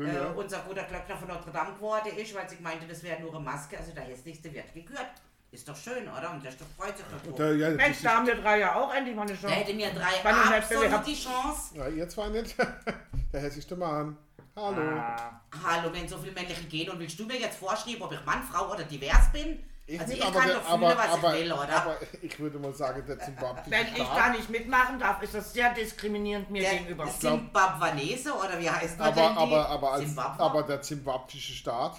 Ja. 0.08 0.32
äh, 0.32 0.34
unser 0.36 0.60
guter 0.60 0.84
Glöckner 0.84 1.16
von 1.18 1.28
Notre 1.28 1.52
Dame 1.52 1.74
geworden 1.74 2.10
ist, 2.18 2.34
weil 2.36 2.50
sie 2.50 2.58
meinte, 2.62 2.88
das 2.88 3.02
wäre 3.04 3.20
nur 3.22 3.32
eine 3.36 3.44
Maske, 3.44 3.78
also 3.78 3.92
der 3.92 4.04
hässlichste 4.04 4.54
wird 4.54 4.74
gekürt. 4.74 5.08
Ist 5.52 5.68
doch 5.68 5.76
schön, 5.76 6.08
oder? 6.08 6.32
Und 6.32 6.42
der 6.44 6.52
ist 6.52 6.62
doch 6.62 6.66
freut 6.78 6.96
sich 6.98 7.06
doch. 7.26 7.36
Da, 7.36 7.52
ja, 7.52 7.70
Mensch, 7.72 7.98
ist, 7.98 8.06
da 8.06 8.16
haben 8.16 8.28
wir 8.28 8.36
drei 8.36 8.60
ja 8.60 8.74
auch 8.76 8.94
endlich 8.94 9.14
mal 9.16 9.24
eine 9.24 9.34
Da 9.34 9.38
Chance. 9.42 9.56
hätte 9.56 9.74
mir 9.74 9.90
drei 9.92 10.12
nicht 10.12 10.26
absolut 10.26 10.84
bewerbt. 10.86 11.08
die 11.08 11.14
Chance. 11.16 11.76
ja, 11.78 11.88
ihr 11.90 12.08
zwei 12.08 12.30
nicht. 12.30 12.56
Der 13.34 13.42
hässlichste 13.42 13.76
Mann. 13.76 14.18
Hallo. 14.56 14.82
Ah, 14.82 15.42
Hallo, 15.66 15.94
wenn 15.94 16.08
so 16.08 16.18
viele 16.18 16.32
männliche 16.34 16.64
gehen 16.66 16.90
und 16.90 17.00
willst 17.00 17.20
du 17.20 17.26
mir 17.26 17.38
jetzt 17.40 17.58
vorschreiben, 17.58 18.02
ob 18.02 18.12
ich 18.14 18.24
Mann, 18.26 18.42
Frau 18.44 18.72
oder 18.72 18.84
divers 18.84 19.32
bin? 19.34 19.60
Also 20.00 20.14
nicht, 20.14 20.22
ich 20.22 20.28
aber 20.28 20.40
kann 20.40 20.50
doch 20.50 20.64
fühlen, 20.64 20.84
aber, 20.84 20.98
was 20.98 21.10
aber, 21.10 21.36
ich 21.36 21.44
will, 21.44 21.52
oder? 21.52 21.76
Aber 21.76 21.98
ich 22.22 22.40
würde 22.40 22.60
mal 22.60 22.74
sagen, 22.74 23.04
der 23.08 23.20
zimbabwische 23.20 23.72
Wenn 23.72 23.88
ich 23.96 24.08
da 24.08 24.30
nicht 24.30 24.50
mitmachen 24.50 25.00
darf, 25.00 25.22
ist 25.22 25.34
das 25.34 25.54
sehr 25.54 25.74
diskriminierend 25.74 26.50
mir 26.50 26.62
der 26.62 26.72
gegenüber. 26.76 27.06
Zimbabwanese 27.20 28.34
oder 28.34 28.60
wie 28.60 28.70
heißt 28.70 28.98
man 29.00 29.08
Aber, 29.08 29.22
denn 29.22 29.34
die? 29.34 29.40
aber, 29.40 29.70
aber, 29.70 29.92
als, 29.94 30.06
Zimbabwe? 30.06 30.44
aber 30.44 30.64
der 30.64 30.82
zimbabwische 30.82 31.54
Staat, 31.54 31.98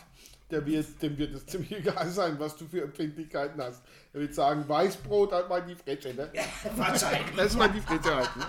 der 0.50 0.64
wird, 0.64 1.02
dem 1.02 1.18
wird 1.18 1.34
es 1.34 1.46
ziemlich 1.52 1.72
egal 1.72 2.08
sein, 2.08 2.38
was 2.38 2.56
du 2.56 2.66
für 2.66 2.82
Empfindlichkeiten 2.82 3.60
hast. 3.60 3.82
Er 4.12 4.20
wird 4.20 4.34
sagen, 4.34 4.68
Weißbrot 4.68 5.32
halt 5.32 5.48
mal 5.48 5.62
die 5.62 5.74
Fresse, 5.74 6.14
ne? 6.14 6.30
Wahrscheinlich. 6.76 7.36
Lass 7.36 7.54
mal 7.56 7.68
die 7.68 7.80
Fresse 7.80 8.14
halten. 8.14 8.42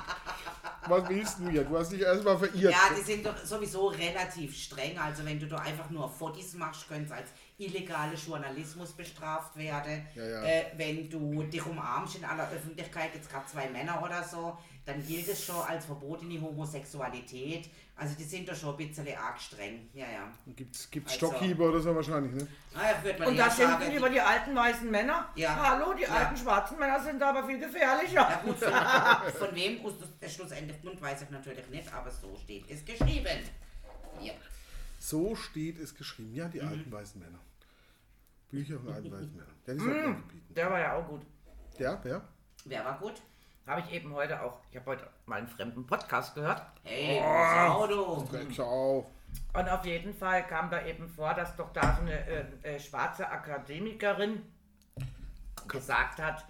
Was 0.88 1.07
willst 1.07 1.39
du 1.39 1.50
hier? 1.50 1.63
Du 1.63 1.77
hast 1.77 1.91
dich 1.91 2.01
erstmal 2.01 2.38
verirrt. 2.38 2.73
Ja, 2.73 2.93
die 2.97 3.01
sind 3.01 3.25
doch 3.25 3.38
sowieso 3.38 3.88
relativ 3.88 4.55
streng. 4.55 4.97
Also 4.97 5.23
wenn 5.25 5.39
du 5.39 5.47
da 5.47 5.57
einfach 5.57 5.89
nur 5.89 6.09
Fotos 6.09 6.53
machst, 6.55 6.88
könnte 6.89 7.05
es 7.05 7.12
als 7.12 7.29
illegale 7.57 8.15
Journalismus 8.15 8.91
bestraft 8.93 9.55
werden. 9.55 10.05
Ja, 10.15 10.25
ja. 10.27 10.43
Äh, 10.43 10.65
wenn 10.75 11.10
du 11.10 11.43
dich 11.43 11.65
umarmst 11.65 12.15
in 12.15 12.25
aller 12.25 12.50
Öffentlichkeit, 12.51 13.12
jetzt 13.13 13.29
gerade 13.29 13.45
zwei 13.45 13.69
Männer 13.69 14.01
oder 14.03 14.24
so, 14.24 14.57
dann 14.86 15.05
gilt 15.05 15.27
es 15.29 15.45
schon 15.45 15.62
als 15.62 15.86
verbotene 15.86 16.41
Homosexualität. 16.41 17.69
Also 17.95 18.15
die 18.15 18.24
sind 18.24 18.50
da 18.50 18.55
schon 18.55 18.72
ein 18.72 18.77
bisschen 18.88 19.07
arg 19.15 19.39
streng. 19.39 19.88
Ja, 19.93 20.05
ja. 20.05 20.31
Gibt's, 20.48 20.89
gibt's 20.89 21.13
Also- 21.13 21.27
Stockhiebe 21.27 21.63
oder 21.63 21.79
so 21.79 21.95
wahrscheinlich, 21.95 22.33
ne? 22.33 22.48
Naja, 22.74 22.95
wird 23.03 23.19
man 23.19 23.27
Und 23.29 23.38
da 23.38 23.50
schimpfen 23.51 23.91
die 23.91 23.98
über 23.98 24.10
die 24.10 24.19
alten 24.19 24.55
weißen 24.55 24.89
Männer. 24.89 25.29
Ja. 25.36 25.55
Hallo, 25.55 25.93
die 25.93 26.01
Ja. 26.03 26.10
alten 26.10 26.36
schwarzen 26.36 26.79
Männer 26.79 27.00
sind 27.01 27.22
aber 27.22 27.45
viel 27.48 27.60
gefährlicher. 27.60 28.13
Ja 28.15 28.41
gut, 28.43 28.57
von, 28.57 28.74
von 29.48 29.55
wem 29.55 29.79
schlussendlich 30.27 30.81
kommt, 30.83 31.00
weiß 31.01 31.22
ich 31.22 31.29
natürlich 31.29 31.67
nicht, 31.69 31.93
aber 31.93 32.10
so 32.10 32.36
steht 32.36 32.65
es 32.69 32.83
geschrieben. 32.83 33.39
Ja. 34.22 34.33
So 35.03 35.36
steht 35.36 35.77
es 35.79 35.93
geschrieben. 35.95 36.33
Ja, 36.33 36.48
die 36.48 36.62
Mhm. 36.62 36.67
alten 36.69 36.91
weißen 36.93 37.19
Männer. 37.22 37.39
Bücher 38.50 38.79
von 38.79 38.93
alten 38.93 39.12
weißen 39.12 39.36
Männern. 39.36 39.53
Der 39.67 39.75
ist 39.75 39.83
gebieten. 39.83 40.53
Der 40.55 40.72
war 40.72 40.79
ja 40.79 40.93
auch 40.95 41.05
gut. 41.05 41.22
Der, 41.77 42.00
wer? 42.03 42.22
Wer 42.63 42.86
war 42.86 42.98
gut? 43.00 43.22
Habe 43.67 43.81
ich 43.81 43.91
eben 43.91 44.13
heute 44.13 44.41
auch, 44.41 44.62
ich 44.72 44.77
habe 44.77 44.86
heute 44.91 45.10
mal 45.25 45.39
einen 45.39 45.48
fremden 45.50 45.86
Podcast 45.86 46.36
gehört. 46.36 46.62
Hey, 46.83 47.19
Oh. 47.22 47.83
Auto. 47.83 48.27
Auch. 48.63 49.12
Und 49.53 49.69
auf 49.69 49.86
jeden 49.86 50.13
Fall 50.13 50.48
kam 50.48 50.69
da 50.69 50.86
eben 50.86 51.10
vor, 51.10 51.33
dass 51.33 51.53
doch 51.57 51.74
da 51.74 51.95
so 51.98 52.01
eine 52.03 52.25
äh, 52.25 52.75
äh, 52.75 52.79
schwarze 52.79 53.27
Akademikerin 53.29 54.41
gesagt 55.67 56.22
hat, 56.22 56.45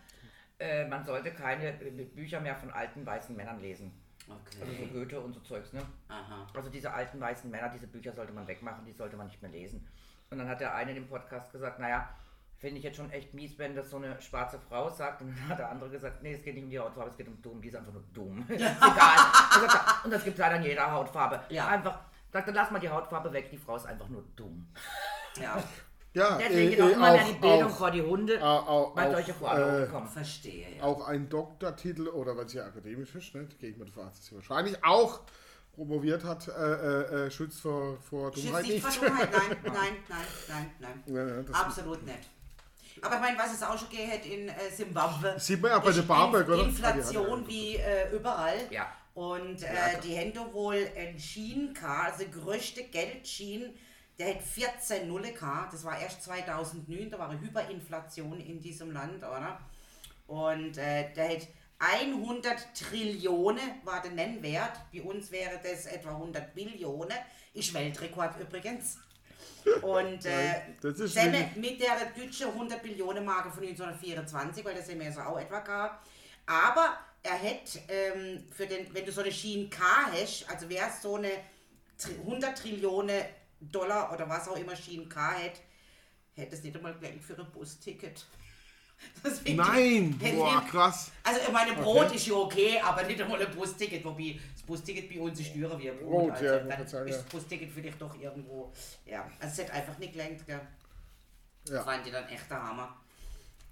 äh, 0.59 0.87
man 0.87 1.03
sollte 1.05 1.31
keine 1.33 1.69
äh, 1.81 2.05
Bücher 2.05 2.39
mehr 2.39 2.55
von 2.55 2.69
alten 2.69 3.03
weißen 3.03 3.35
Männern 3.35 3.59
lesen. 3.61 3.91
Also 4.29 4.71
so 4.71 4.83
Okay. 4.83 4.89
Goethe 4.93 5.19
und 5.19 5.33
so 5.33 5.39
Zeugs, 5.41 5.73
ne? 5.73 5.81
Aha. 6.07 6.47
Also 6.53 6.69
diese 6.69 6.91
alten 6.91 7.19
weißen 7.19 7.49
Männer, 7.49 7.69
diese 7.69 7.87
Bücher 7.87 8.13
sollte 8.13 8.33
man 8.33 8.47
wegmachen, 8.47 8.85
die 8.85 8.91
sollte 8.93 9.17
man 9.17 9.27
nicht 9.27 9.41
mehr 9.41 9.51
lesen. 9.51 9.87
Und 10.29 10.39
dann 10.39 10.47
hat 10.47 10.59
der 10.59 10.73
eine 10.75 10.91
in 10.91 10.95
dem 10.95 11.07
Podcast 11.07 11.51
gesagt, 11.51 11.79
naja, 11.79 12.09
finde 12.57 12.77
ich 12.77 12.83
jetzt 12.83 12.95
schon 12.95 13.11
echt 13.11 13.33
mies, 13.33 13.59
wenn 13.59 13.75
das 13.75 13.89
so 13.89 13.97
eine 13.97 14.19
schwarze 14.21 14.57
Frau 14.57 14.89
sagt. 14.89 15.21
Und 15.21 15.35
dann 15.37 15.49
hat 15.49 15.59
der 15.59 15.69
andere 15.69 15.89
gesagt, 15.89 16.23
nee, 16.23 16.33
es 16.33 16.43
geht 16.43 16.55
nicht 16.55 16.63
um 16.63 16.69
die 16.69 16.79
Hautfarbe, 16.79 17.09
es 17.09 17.17
geht 17.17 17.27
um 17.27 17.41
dumm, 17.41 17.61
die 17.61 17.67
ist 17.67 17.75
einfach 17.75 17.91
nur 17.91 18.03
dumm. 18.13 18.45
ist 18.49 18.61
egal. 18.61 19.17
Und 20.03 20.11
das 20.11 20.23
gibt 20.23 20.35
es 20.35 20.39
leider 20.39 20.55
in 20.55 20.63
jeder 20.63 20.89
Hautfarbe. 20.89 21.41
Ja. 21.49 21.67
Einfach, 21.67 21.99
sagt 22.31 22.47
er, 22.47 22.53
lass 22.53 22.71
mal 22.71 22.79
die 22.79 22.89
Hautfarbe 22.89 23.31
weg, 23.33 23.49
die 23.51 23.57
Frau 23.57 23.75
ist 23.75 23.85
einfach 23.85 24.07
nur 24.07 24.23
dumm. 24.35 24.67
Ja, 25.39 25.61
Ja, 26.13 26.37
Deswegen 26.37 26.67
äh, 26.67 26.69
geht 26.75 26.81
auch 26.81 26.87
äh, 26.89 26.91
immer 26.93 27.11
mehr 27.11 27.23
die 27.23 27.31
auch, 27.33 27.41
Bildung 27.41 27.71
auch, 27.71 27.77
vor 27.77 27.91
die 27.91 28.01
Hunde, 28.01 28.43
auch, 28.43 28.67
auch, 28.67 28.95
weil 28.95 29.07
auch, 29.07 29.13
solche 29.13 29.33
Forderungen 29.33 29.83
äh, 29.83 29.87
kommen. 29.87 30.07
verstehe. 30.07 30.67
Ja. 30.77 30.83
auch 30.83 31.07
ein 31.07 31.27
Doktortitel 31.29 32.07
oder 32.07 32.37
weil 32.37 32.45
es 32.45 32.53
ja 32.53 32.65
akademisch 32.65 33.15
ist, 33.15 33.33
ne? 33.33 33.47
gehe 33.59 33.71
ich 33.71 33.77
mal 33.77 33.85
davon 33.85 34.07
aus, 34.07 34.13
dass 34.17 34.25
sie 34.27 34.35
wahrscheinlich 34.35 34.83
auch 34.83 35.21
promoviert 35.73 36.23
hat, 36.23 36.47
äh, 36.47 36.51
äh, 36.51 37.25
äh, 37.25 37.31
schützt 37.31 37.61
vor, 37.61 37.97
vor 37.97 38.31
Schützt 38.31 38.45
Dummheit 38.45 38.63
nicht 38.63 38.73
nicht. 38.85 38.95
vor 38.95 39.07
Dummheit, 39.07 39.29
nein, 39.31 39.57
nein, 39.63 39.73
nein, 40.07 40.71
nein, 40.79 41.03
nein. 41.07 41.15
Ja, 41.15 41.41
ja, 41.41 41.43
Absolut 41.51 42.05
nicht. 42.05 42.29
Aber 43.01 43.15
ich 43.15 43.21
meine, 43.21 43.37
was 43.39 43.53
es 43.53 43.63
auch 43.63 43.77
schon 43.77 43.89
geht 43.89 44.25
in 44.25 44.49
äh, 44.49 44.53
Zimbabwe. 44.71 45.35
Sieht 45.39 45.61
man 45.61 45.71
ja 45.71 45.79
bei 45.79 45.91
Barberg, 46.03 46.47
Inf- 46.47 46.53
oder? 46.53 46.63
Inflation 46.63 47.43
Ah, 47.43 47.47
wie 47.47 47.75
äh, 47.77 48.15
überall. 48.15 48.57
Ja. 48.69 48.87
Und 49.15 49.63
äh, 49.63 49.99
die 50.03 50.13
da 50.33 50.53
wohl 50.53 50.75
gehabt, 51.73 52.19
also 52.19 52.25
größte 52.31 52.83
Geldschienen, 52.83 53.73
der 54.19 54.35
hat 54.35 54.41
14 54.41 55.07
Nulle 55.07 55.33
gehabt. 55.33 55.73
Das 55.73 55.83
war 55.83 55.99
erst 55.99 56.23
2009, 56.23 57.09
da 57.09 57.19
war 57.19 57.29
eine 57.29 57.39
Hyperinflation 57.41 58.39
in 58.39 58.61
diesem 58.61 58.91
Land, 58.91 59.17
oder? 59.17 59.59
Und 60.27 60.77
äh, 60.77 61.11
der 61.13 61.29
hat 61.29 61.47
100 61.79 62.55
Trillionen 62.75 63.81
war 63.83 64.01
der 64.01 64.11
Nennwert. 64.11 64.79
Bei 64.93 65.01
uns 65.01 65.31
wäre 65.31 65.59
das 65.61 65.85
etwa 65.85 66.11
100 66.11 66.53
Billionen. 66.53 67.17
Ist 67.53 67.73
Weltrekord 67.73 68.39
übrigens. 68.39 68.99
Und 69.81 70.25
äh, 70.25 70.61
wirklich- 71.13 71.55
mit 71.55 71.81
der 71.81 71.97
deutschen 72.15 72.47
100 72.47 72.81
Billionen 72.81 73.25
Marke 73.25 73.51
von 73.51 73.63
1924, 73.63 74.63
weil 74.63 74.75
das 74.75 74.89
haben 74.89 74.99
wir 74.99 75.11
so 75.11 75.21
auch 75.21 75.39
etwa 75.39 75.59
gehabt. 75.59 76.07
Aber 76.45 76.97
er 77.21 77.33
hat, 77.41 77.79
ähm, 77.89 78.45
für 78.51 78.65
den, 78.67 78.93
wenn 78.93 79.05
du 79.05 79.11
so 79.11 79.21
eine 79.21 79.31
Schiene 79.31 79.69
K 79.69 79.81
hast, 80.11 80.49
also 80.49 80.69
wer 80.69 80.89
so 80.89 81.15
eine 81.15 81.31
Tri- 81.97 82.19
100 82.19 82.57
Trillionen 82.57 83.21
Dollar 83.71 84.11
oder 84.13 84.27
was 84.29 84.47
auch 84.47 84.57
immer 84.57 84.75
Schiene 84.75 85.05
K 85.07 85.19
hat, 85.21 85.61
hätte 86.33 86.55
es 86.55 86.63
nicht 86.63 86.75
einmal 86.75 86.93
gleich 86.95 87.21
für 87.21 87.37
ein 87.37 87.51
Busticket. 87.51 88.25
Deswegen- 89.23 89.57
Nein, 89.57 90.17
hätte 90.21 90.37
boah, 90.37 90.61
ich- 90.65 90.71
krass. 90.71 91.11
Also 91.23 91.39
ich 91.45 91.51
meine, 91.51 91.73
Brot 91.73 92.13
ist 92.15 92.25
ja 92.27 92.33
okay, 92.35 92.79
aber 92.79 93.03
nicht 93.03 93.21
einmal 93.21 93.45
ein 93.45 93.53
Busticket, 93.55 94.03
wobei 94.05 94.39
das 94.53 94.63
Busticket 94.63 95.09
bei 95.09 95.19
uns 95.19 95.39
ist 95.39 95.53
teurer 95.53 95.77
wie 95.79 95.89
ein 95.89 95.97
Brot. 95.97 96.09
Brot, 96.09 96.31
also 96.31 96.45
ja, 96.45 96.59
dann 96.59 96.87
sagen, 96.87 97.07
ist 97.09 97.17
das 97.17 97.25
Busticket 97.25 97.71
vielleicht 97.71 98.01
doch 98.01 98.17
irgendwo, 98.19 98.71
ja, 99.05 99.29
also 99.39 99.61
es 99.61 99.67
hat 99.67 99.75
einfach 99.75 99.97
nicht 99.97 100.13
gelangt, 100.13 100.45
gell. 100.45 100.61
Ja. 101.67 101.75
Das 101.75 101.85
fand 101.85 102.05
ich 102.05 102.11
dann 102.13 102.27
echt 102.27 102.49
der 102.49 102.61
Hammer. 102.63 102.95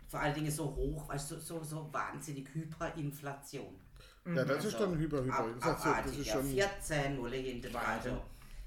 Vor 0.08 0.20
allen 0.20 0.34
Dingen 0.34 0.52
so 0.52 0.66
hoch, 0.76 1.08
du, 1.10 1.18
so, 1.20 1.40
so, 1.40 1.64
so 1.64 1.90
wahnsinnig 1.94 2.48
Hyperinflation. 2.54 3.80
Ja, 4.26 4.44
das 4.46 4.66
ist 4.66 4.78
dann 4.80 4.98
hyper, 4.98 5.24
hyper. 5.24 5.40
Ab, 5.40 5.46
Das, 5.62 5.86
abartig, 5.86 6.20
ist 6.20 6.28
ja, 6.28 6.34
schon. 6.34 6.52
14 6.52 7.16
Nulle 7.16 7.38
hinten 7.38 7.72
dran. 7.72 7.84
Wahnsinn. 7.86 8.14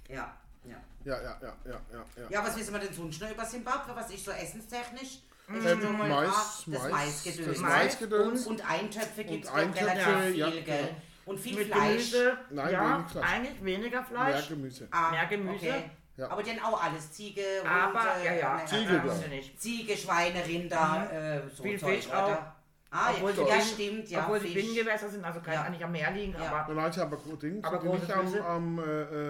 So. 0.09 0.12
Ja, 0.14 0.37
ja. 0.64 0.76
Ja, 1.04 1.23
ja, 1.23 1.38
ja, 1.42 1.54
ja, 1.66 1.71
ja. 1.92 2.04
ja. 2.16 2.23
Ja, 2.30 2.44
was 2.44 2.56
wissen 2.56 2.73
wir 2.73 2.80
denn 2.80 2.92
sonst 2.92 3.21
noch 3.21 3.30
über 3.30 3.44
Zimbabwe? 3.44 3.92
Was 3.94 4.11
ist 4.11 4.25
so 4.25 4.30
essenstechnisch? 4.30 5.18
Ähm, 5.49 5.80
schon 5.83 5.99
mal- 5.99 6.09
Mais, 6.09 6.26
das 6.30 6.66
Mais, 6.66 6.90
Maisgedöns. 6.90 7.47
das 7.49 7.59
Mais 7.59 7.73
Maisgedöns. 7.73 8.47
Und 8.47 8.71
Eintöpfe 8.71 9.25
gibt 9.25 9.44
es 9.44 9.50
Und 9.50 9.59
relativ 9.76 10.37
ja, 10.37 10.50
viel, 10.50 10.62
gell? 10.62 10.78
genau. 10.87 10.97
Und 11.26 11.40
viel 11.40 11.56
Mit 11.59 11.66
Fleisch. 11.68 12.11
Gemüse, 12.12 12.38
Nein, 12.50 12.73
ja, 12.73 12.97
wenig 12.99 13.11
Fleisch. 13.11 13.26
eigentlich 13.33 13.64
weniger 13.64 14.00
Mehr 14.00 14.04
Fleisch. 14.04 14.49
Gemüse. 14.49 14.88
Ah, 14.90 15.11
Mehr 15.11 15.26
Gemüse. 15.26 15.54
Okay. 15.56 15.90
Ja. 16.16 16.30
Aber 16.30 16.42
dann 16.42 16.61
auch 16.61 16.83
alles. 16.83 17.11
Ziege, 17.12 17.42
Aber, 17.68 18.23
ja, 18.25 18.33
ja, 18.35 18.61
äh, 18.62 18.66
Ziege, 18.66 19.02
äh. 19.04 19.59
Ziege, 19.59 19.97
Schweine, 19.97 20.47
Rinder, 20.47 21.11
äh, 21.12 21.40
so 21.54 21.62
Viel 21.62 21.78
Zeug, 21.78 21.97
Fisch 22.02 22.12
auch. 22.12 22.38
Ah, 22.90 23.11
Obwohl 23.11 23.33
ja, 23.49 23.56
ja 23.56 23.61
stimmt, 23.61 24.09
ja. 24.09 24.21
Obwohl 24.21 24.38
die 24.38 24.52
Fisch. 24.52 24.62
Binnengewässer 24.62 25.09
sind, 25.11 25.25
also 25.25 25.40
kann 25.40 25.54
Ja. 25.54 25.68
nicht 25.68 25.83
am 25.83 25.90
Meer 25.90 26.12
liegen, 26.12 26.37
Ja. 26.40 26.52
aber 26.52 26.73
Nein, 26.75 26.90
ich 26.90 26.99
habe 26.99 27.16
aber 27.16 27.37
Ding, 27.37 27.64
Aber 27.64 27.78
die 27.78 27.88
nicht 27.88 28.12
am, 28.12 28.35
am 28.47 28.78
äh, 28.78 28.83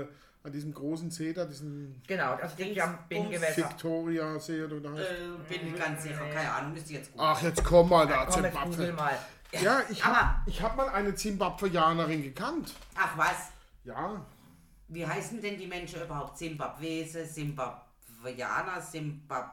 äh, 0.03 0.09
an 0.45 0.53
diesem 0.53 0.75
großen 0.75 1.11
See 1.11 1.33
da, 1.33 1.47
diesen 1.47 2.03
genau, 2.07 2.33
also 2.35 2.55
die 2.57 2.81
am 2.81 2.91
Bums- 2.91 3.09
Binnengewässer. 3.09 3.57
Victoria 3.71 4.39
See 4.39 4.63
oder 4.63 4.77
wie 4.77 4.81
der 4.83 4.93
heißt. 4.93 5.11
Äh, 5.11 5.59
bin 5.59 5.69
ich 5.75 5.81
ganz 5.81 6.03
sicher, 6.03 6.29
keine 6.33 6.53
Ahnung, 6.53 6.73
müsste 6.75 6.93
ich 6.93 6.99
jetzt 6.99 7.13
gut. 7.13 7.21
Ach, 7.23 7.43
jetzt 7.43 7.65
komm 7.65 7.89
mal 7.89 8.07
da, 8.07 8.27
Komm, 8.27 8.43
Zimbabwe. 8.45 8.93
mal. 8.93 9.19
Ja, 9.53 9.81
ich 9.89 10.05
Aber- 10.05 10.17
habe 10.17 10.43
ich 10.51 10.61
hab 10.61 10.77
mal 10.77 10.89
eine 10.91 11.15
Zimbabweanerin 11.15 12.23
gekannt. 12.23 12.75
Ach 12.95 13.17
was, 13.17 13.53
Ja, 13.85 14.21
wie 14.89 15.07
heißen 15.07 15.41
denn 15.41 15.57
die 15.59 15.67
Menschen 15.67 16.03
überhaupt? 16.03 16.37
Zimbabwese, 16.37 17.27
Zimbabweaner, 17.27 18.81
Zimbabwe? 18.83 19.51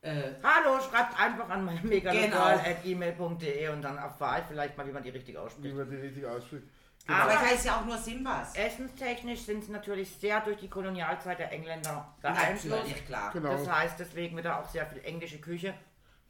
Äh, 0.00 0.34
Hallo, 0.44 0.78
schreibt 0.80 1.18
einfach 1.18 1.48
an 1.48 1.64
mein 1.64 1.76
Genau. 1.82 1.88
megalokal.email.de 1.88 3.68
und 3.70 3.82
dann 3.82 3.96
erfahre 3.96 4.40
ich 4.42 4.46
vielleicht 4.46 4.76
mal, 4.76 4.86
wie 4.86 4.92
man 4.92 5.02
die 5.02 5.10
richtig 5.10 5.34
wie 5.34 5.38
ausspricht. 5.38 5.74
man 5.74 5.90
die 5.90 5.96
richtig 5.96 6.24
ausspricht. 6.24 6.62
Aber 7.08 7.22
Aber 7.22 7.32
ich 7.32 7.38
heiße 7.52 7.66
ja 7.68 7.76
auch 7.80 7.84
nur 7.84 7.98
Simbas. 7.98 8.54
essenstechnisch 8.56 9.40
sind 9.42 9.64
sie 9.64 9.72
natürlich 9.72 10.10
sehr 10.20 10.40
durch 10.40 10.58
die 10.58 10.68
Kolonialzeit 10.68 11.38
der 11.38 11.52
Engländer 11.52 12.12
beeinflusst. 12.20 13.06
Klar. 13.06 13.30
Genau, 13.32 13.52
Das 13.52 13.68
heißt, 13.70 13.98
deswegen 13.98 14.34
wird 14.36 14.46
da 14.46 14.60
auch 14.60 14.68
sehr 14.68 14.86
viel 14.86 15.02
englische 15.04 15.38
Küche. 15.38 15.74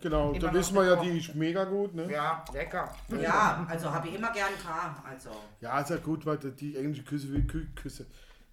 genau. 0.00 0.32
Da 0.34 0.52
wissen 0.52 0.74
wir 0.74 0.84
ja, 0.84 0.96
die 0.96 1.18
ist 1.18 1.34
mega 1.34 1.64
gut, 1.64 1.94
ne? 1.94 2.10
Ja, 2.12 2.44
lecker. 2.52 2.94
Ja, 3.20 3.66
also 3.68 3.90
habe 3.92 4.08
ich 4.08 4.14
immer 4.16 4.30
gern 4.32 4.50
K. 4.62 4.96
Also. 5.08 5.30
Ja, 5.60 5.80
ist 5.80 5.90
ja 5.90 5.96
gut, 5.96 6.26
weil 6.26 6.36
die- 6.38 6.76
englische 6.76 7.04
Küsse 7.04 7.32
wie 7.32 7.46
Kü 7.46 7.66
Küsse. 7.74 8.06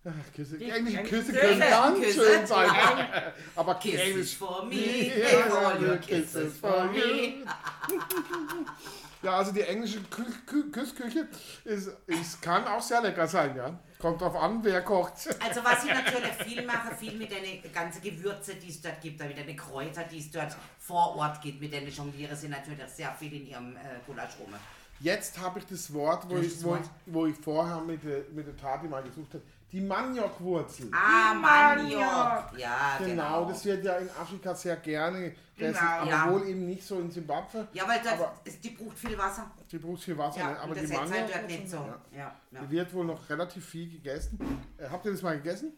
Ach, 0.06 0.12
Küsse. 0.36 0.58
Die, 0.58 0.66
Die 0.66 0.72
englischen 0.72 1.04
Küsse 1.06 1.32
können 1.32 1.60
ganz 1.62 1.98
Küsse. 1.98 2.14
schön 2.26 2.46
sein. 2.48 2.70
Aber 3.56 3.76
Kisses 3.76 4.02
Englisch. 4.02 4.38
for 4.38 4.66
me, 4.66 4.76
Yeah, 4.76 5.54
all 5.66 5.82
your 5.82 5.96
kisses 5.98 6.58
for 6.60 6.86
me. 6.86 7.46
Ja, 9.24 9.38
also 9.38 9.54
die 9.54 9.62
englische 9.62 10.02
Kü 10.04 10.26
Kü 10.46 10.70
Küssküche 10.70 11.28
ist, 11.64 11.90
ist, 12.08 12.42
kann 12.42 12.68
auch 12.68 12.82
sehr 12.82 13.02
lecker 13.02 13.26
sein, 13.26 13.56
ja. 13.56 13.80
Kommt 13.98 14.20
drauf 14.20 14.36
an, 14.36 14.62
wer 14.64 14.82
kocht. 14.82 15.14
Also 15.42 15.64
was 15.64 15.86
ich 15.86 15.94
natürlich 15.94 16.34
viel 16.46 16.66
mache, 16.66 16.94
viel 16.94 17.14
mit 17.14 17.32
den 17.32 17.72
ganzen 17.72 18.02
Gewürze, 18.02 18.56
die 18.56 18.70
es 18.70 18.82
dort 18.82 19.00
gibt, 19.00 19.18
mit 19.22 19.38
den 19.38 19.56
Kräuter, 19.56 20.04
die 20.04 20.20
es 20.20 20.30
dort 20.30 20.54
vor 20.78 21.16
Ort 21.16 21.42
gibt, 21.42 21.62
mit 21.62 21.72
denen 21.72 21.90
jongliere 21.90 22.36
sie 22.36 22.50
natürlich 22.50 22.86
sehr 22.90 23.14
viel 23.14 23.34
in 23.34 23.48
ihrem 23.48 23.78
äh, 23.78 23.80
Gulasch 24.06 24.34
rum. 24.42 24.54
Jetzt 25.00 25.40
habe 25.40 25.60
ich 25.60 25.66
das 25.68 25.94
Wort, 25.94 26.30
wo 26.30 26.38
ich, 26.38 26.62
wo, 26.62 26.76
ich, 26.76 26.82
wo 27.06 27.26
ich 27.26 27.36
vorher 27.38 27.80
mit 27.80 28.04
der, 28.04 28.24
mit 28.34 28.46
der 28.46 28.58
Tati 28.58 28.88
mal 28.88 29.04
gesucht 29.04 29.34
habe. 29.34 29.44
Die 29.74 29.82
Maniokwurzel. 29.82 30.90
Ah, 30.94 31.34
Maniok. 31.34 32.00
Maniok. 32.00 32.58
Ja, 32.60 32.96
Genau, 33.00 33.08
genau. 33.40 33.46
das 33.50 33.66
wird 33.66 33.84
ja 33.84 33.98
in 33.98 34.08
Afrika 34.12 34.54
sehr 34.54 34.76
gerne 34.78 35.34
gegessen, 35.56 35.80
Genau. 35.80 35.92
aber 36.02 36.10
Ja. 36.12 36.32
wohl 36.32 36.48
eben 36.48 36.68
nicht 36.68 36.84
so 36.86 37.00
in 37.00 37.12
Zimbabwe. 37.12 37.68
ja, 37.74 37.88
weil 37.88 38.00
dort, 38.04 38.14
Aber- 38.14 38.34
die 38.64 38.70
braucht 38.70 38.98
viel 39.00 39.18
Wasser. 39.18 39.50
Die 39.72 39.78
braucht 39.80 40.04
viel 40.04 40.16
Wasser, 40.16 40.40
Ja, 40.40 40.52
ne? 40.52 40.60
aber 40.60 40.76
die 40.76 40.82
das 40.82 40.90
ist 40.92 40.98
halt 40.98 41.10
dort 41.10 41.20
Maniokwurzel, 41.22 41.58
nicht 41.60 41.70
so. 41.72 41.78
ja. 41.78 42.02
Ja, 42.16 42.36
ja. 42.52 42.62
Die 42.62 42.70
wird 42.70 42.94
wohl 42.94 43.06
noch 43.06 43.28
relativ 43.30 43.66
viel 43.66 43.90
gegessen. 43.90 44.64
Äh, 44.78 44.88
habt 44.92 45.06
ihr 45.06 45.12
das 45.12 45.22
mal 45.24 45.38
gegessen? 45.38 45.74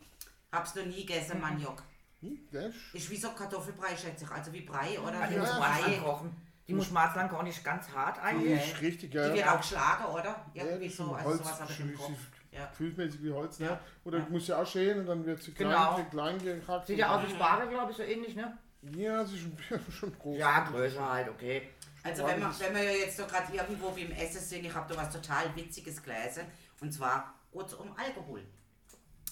Hab's 0.52 0.76
noch 0.76 0.86
nie 0.86 1.06
gegessen, 1.06 1.40
Maniok. 1.40 1.82
Hm, 2.20 2.38
das? 2.52 2.74
Ist 2.94 3.10
wie 3.10 3.16
so 3.18 3.30
Kartoffelbrei, 3.32 3.96
schätze 3.96 4.26
ich. 4.26 4.32
Also 4.32 4.52
wie 4.52 4.62
Brei, 4.62 5.00
oder? 5.00 5.20
Also 5.20 5.30
Wie 5.30 5.34
die 5.36 5.40
muss 5.40 5.50
Ja. 5.50 5.58
Brei. 5.60 5.96
ankochen. 5.98 6.36
Die 6.68 6.74
muss 6.74 6.88
Schwarzlang 6.88 7.30
gar 7.30 7.44
nicht 7.44 7.64
ganz 7.64 7.88
hart 7.94 8.18
Die 8.18 8.22
eigentlich. 8.22 8.74
ist 8.74 8.82
richtig, 8.82 9.14
ja. 9.14 9.30
Die 9.30 9.36
wird 9.36 9.48
auch 9.48 9.58
geschlagen, 9.62 10.04
oder? 10.06 10.36
Ja, 10.54 10.64
Irgendwie 10.66 10.88
das 10.88 10.98
so, 10.98 11.14
also 11.14 11.30
Holz, 11.30 11.38
sowas 11.38 11.62
habe 11.62 11.72
ich 11.72 11.80
im 11.80 11.96
Kopf. 11.96 12.10
Ja. 12.56 12.66
Gefühlsmäßig 12.68 13.22
wie 13.24 13.32
Holz, 13.32 13.60
ne? 13.60 13.66
Ja. 13.68 13.80
Oder 14.06 14.20
Ja. 14.20 14.26
du 14.26 14.32
musst 14.32 14.48
ja 14.48 14.62
auch 14.62 14.68
schälen 14.68 15.00
und 15.00 15.06
dann 15.08 15.26
wird 15.26 15.42
sie 15.44 15.52
klein, 15.52 15.70
Genau. 15.70 16.10
klein 16.10 16.38
gehackt. 16.40 16.88
Sieht 16.88 16.98
ja 17.00 17.16
aus 17.16 17.28
wie 17.28 17.32
Spargel, 17.34 17.68
glaube 17.70 17.92
ich, 17.92 17.98
so 17.98 18.04
ähnlich, 18.04 18.36
ne? 18.36 18.58
Ja, 18.96 19.26
sie 19.26 19.36
ist 19.36 19.42
schon, 19.42 19.80
schon 19.92 20.18
groß. 20.20 20.38
Ja, 20.38 20.62
größer 20.64 21.10
halt, 21.12 21.30
okay. 21.30 21.70
Also 22.04 22.26
wenn 22.26 22.40
wir, 22.40 22.54
wenn 22.60 22.76
wir 22.76 22.84
ja 22.84 22.92
jetzt 22.92 23.18
so 23.18 23.26
gerade 23.26 23.52
irgendwo 23.56 23.96
wie 23.96 24.02
im 24.04 24.12
Essen 24.12 24.40
sind, 24.40 24.64
ich 24.66 24.74
habe 24.74 24.94
da 24.94 25.02
was 25.02 25.12
total 25.12 25.56
Witziges 25.56 26.02
gelesen. 26.04 26.44
Und 26.80 26.94
zwar 26.94 27.34
geht 27.52 27.66
es 27.66 27.74
um 27.74 27.90
Alkohol. 27.98 28.42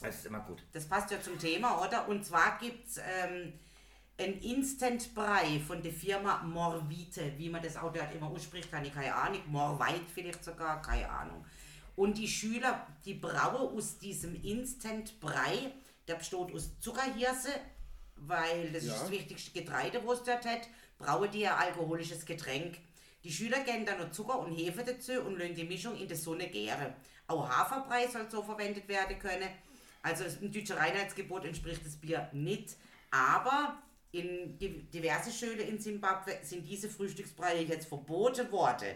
Das 0.02 0.16
ist 0.16 0.26
immer 0.26 0.40
gut. 0.40 0.64
Das 0.74 0.86
passt 0.86 1.12
ja 1.12 1.22
zum 1.22 1.38
Thema, 1.38 1.82
oder? 1.86 2.08
Und 2.10 2.26
zwar 2.26 2.58
gibt 2.58 2.88
es 2.90 2.98
ähm, 2.98 3.54
ein 4.20 4.34
Instant-Brei 4.40 5.62
von 5.66 5.82
der 5.82 5.94
Firma 5.94 6.42
Morvite. 6.44 7.34
Wie 7.38 7.50
man 7.50 7.62
das 7.62 7.78
auch 7.78 7.94
dort 7.94 8.14
immer 8.14 8.28
ausspricht, 8.28 8.72
kann 8.72 8.84
ich 8.84 8.94
keine 8.94 9.14
Ahnung. 9.14 9.42
Morvite 9.48 10.02
vielleicht 10.14 10.44
sogar, 10.44 10.82
keine 10.82 11.08
Ahnung. 11.10 11.46
Und 11.96 12.18
die 12.18 12.28
Schüler, 12.28 12.88
die 13.06 13.14
brauen 13.16 13.76
aus 13.78 14.00
diesem 14.00 14.36
Instant-Brei, 14.44 15.72
der 16.08 16.16
besteht 16.16 16.54
aus 16.54 16.80
Zuckerhirse, 16.80 17.50
weil 18.16 18.72
das 18.72 18.86
Ja. 18.86 18.94
ist 18.94 19.02
das 19.04 19.12
wichtigste 19.12 19.52
Getreide, 19.52 20.06
was 20.06 20.20
es 20.20 20.26
dort 20.26 20.46
hat, 20.46 20.68
brauen 20.98 21.30
die 21.32 21.46
ein 21.48 21.54
alkoholisches 21.54 22.26
Getränk. 22.26 22.78
Die 23.24 23.32
Schüler 23.32 23.62
geben 23.64 23.86
dann 23.86 24.00
noch 24.00 24.12
Zucker 24.12 24.40
und 24.40 24.52
Hefe 24.56 24.84
dazu 24.84 25.14
und 25.22 25.38
lassen 25.38 25.56
die 25.56 25.64
Mischung 25.64 25.96
in 25.96 26.08
der 26.08 26.18
Sonne 26.18 26.48
gären. 26.50 26.94
Auch 27.28 27.48
Haferbrei 27.48 28.08
soll 28.08 28.30
so 28.30 28.44
verwendet 28.44 28.88
werden 28.88 29.18
können. 29.18 29.50
Also 30.02 30.26
das- 30.26 30.40
dem 30.40 30.52
deutschen 30.52 30.76
Reinheitsgebot 30.78 31.46
entspricht 31.46 31.86
das 31.86 31.96
Bier 31.96 32.30
nicht. 32.34 32.76
Aber 33.12 33.82
in 34.12 34.58
di- 34.58 34.84
diverse 34.90 35.32
Schule 35.32 35.64
in 35.64 35.80
Simbabwe 35.80 36.40
sind 36.44 36.68
diese 36.68 36.90
Frühstücksbreie 36.90 37.64
jetzt 37.64 37.88
verboten 37.88 38.52
worden. 38.52 38.94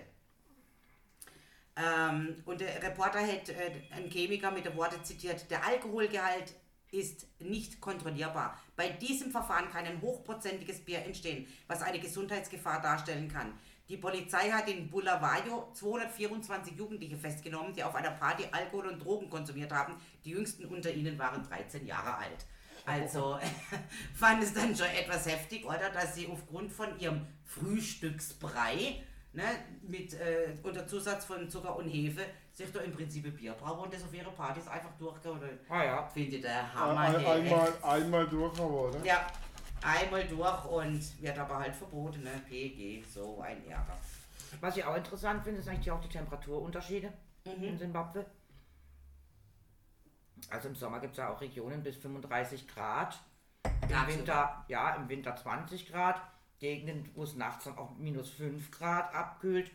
Ähm, 1.78 2.36
und 2.46 2.62
der 2.62 2.82
Reporter 2.82 3.20
hat 3.20 3.50
äh, 3.50 3.72
einen 3.92 4.10
Chemiker 4.10 4.52
mit 4.52 4.66
den 4.66 4.76
Worten 4.76 5.04
zitiert, 5.04 5.50
der 5.52 5.66
Alkoholgehalt 5.66 6.56
ist 6.92 7.28
nicht 7.40 7.82
kontrollierbar. 7.82 8.60
Bei 8.76 8.90
diesem 8.90 9.32
Verfahren 9.32 9.70
kann 9.70 9.86
ein 9.86 10.02
hochprozentiges 10.02 10.84
Bier 10.84 11.04
entstehen, 11.04 11.48
was 11.68 11.82
eine 11.82 12.00
Gesundheitsgefahr 12.00 12.82
darstellen 12.82 13.28
kann. 13.28 13.54
Die 13.90 13.98
Polizei 13.98 14.50
hat 14.50 14.70
in 14.70 14.90
Bulawayo 14.90 15.72
224 15.74 16.76
Jugendliche 16.76 17.18
festgenommen, 17.18 17.74
die 17.74 17.84
auf 17.84 17.96
einer 17.96 18.12
Party 18.12 18.46
Alkohol 18.52 18.88
und 18.88 19.04
Drogen 19.04 19.30
konsumiert 19.30 19.72
haben. 19.72 19.96
Die 20.26 20.32
jüngsten 20.32 20.66
unter 20.66 20.92
ihnen 20.92 21.18
waren 21.18 21.44
13 21.44 21.86
Jahre 21.86 22.18
alt. 22.18 22.46
Also 22.86 23.40
fand 24.14 24.44
es 24.44 24.54
dann 24.54 24.76
schon 24.76 24.88
etwas 24.88 25.26
heftig, 25.26 25.66
oder? 25.66 25.90
Dass 25.90 26.16
sie 26.16 26.28
aufgrund 26.28 26.72
von 26.72 27.00
ihrem 27.00 27.28
Frühstücksbrei 27.46 29.04
ne, 29.38 29.44
mit 29.84 30.14
äh, 30.16 30.56
unter 30.64 30.86
Zusatz 30.88 31.26
von 31.26 31.48
Zucker 31.50 31.76
und 31.76 31.88
Hefe 31.88 32.26
sich 32.52 32.72
da 32.72 32.80
im 32.80 32.92
Prinzip 32.92 33.26
ein 33.26 33.36
Bier 33.36 33.54
brauen 33.54 33.80
und 33.80 33.94
das 33.94 34.04
auf 34.04 34.14
ihre 34.14 34.32
Partys 34.32 34.68
einfach 34.68 34.92
durchgehen. 34.98 35.32
Oder 35.32 35.50
Ah 35.70 35.84
ja. 35.84 36.08
finde 36.08 36.38
ich 36.38 36.42
der 36.42 36.74
Hammer. 36.74 37.00
Ein, 37.00 37.20
hey, 37.20 37.44
einmal, 37.44 37.70
echt. 37.70 37.84
einmal 37.84 38.28
durch, 38.28 38.60
aber, 38.60 38.90
oder? 38.90 39.06
Ja, 39.06 39.28
einmal 39.84 40.28
durch 40.28 40.66
und 40.66 41.22
wird 41.22 41.38
aber 41.38 41.60
halt 41.60 41.76
verboten, 41.76 42.24
ne? 42.24 42.42
PG, 42.50 43.04
so 43.04 43.40
ein 43.42 43.64
Ärger. 43.70 43.98
Was 44.60 44.76
ich 44.76 44.84
auch 44.84 44.96
interessant 44.98 45.44
finde, 45.44 45.62
sind 45.62 45.74
eigentlich 45.74 45.92
auch 45.92 46.02
die 46.02 46.10
Temperaturunterschiede 46.10 47.14
in 47.62 47.78
Simbabwe. 47.78 48.26
Also 50.50 50.70
im 50.70 50.76
Sommer 50.76 51.00
gibt 51.00 51.12
es 51.12 51.18
ja 51.18 51.30
auch 51.30 51.40
Regionen 51.40 51.84
bis 51.84 51.96
35 51.98 52.68
Grad. 52.68 53.20
Im. 53.88 54.08
Winter, 54.08 54.66
ja, 54.68 54.96
im 54.96 55.08
Winter 55.10 55.36
20 55.36 55.92
Grad. 55.92 56.22
Gegenden, 56.60 57.10
wo 57.16 57.24
es 57.24 57.36
nachts 57.36 57.66
dann 57.66 57.78
auch 57.78 57.96
minus 57.98 58.30
5 58.32 58.72
Grad 58.72 59.14
abkühlt. 59.14 59.72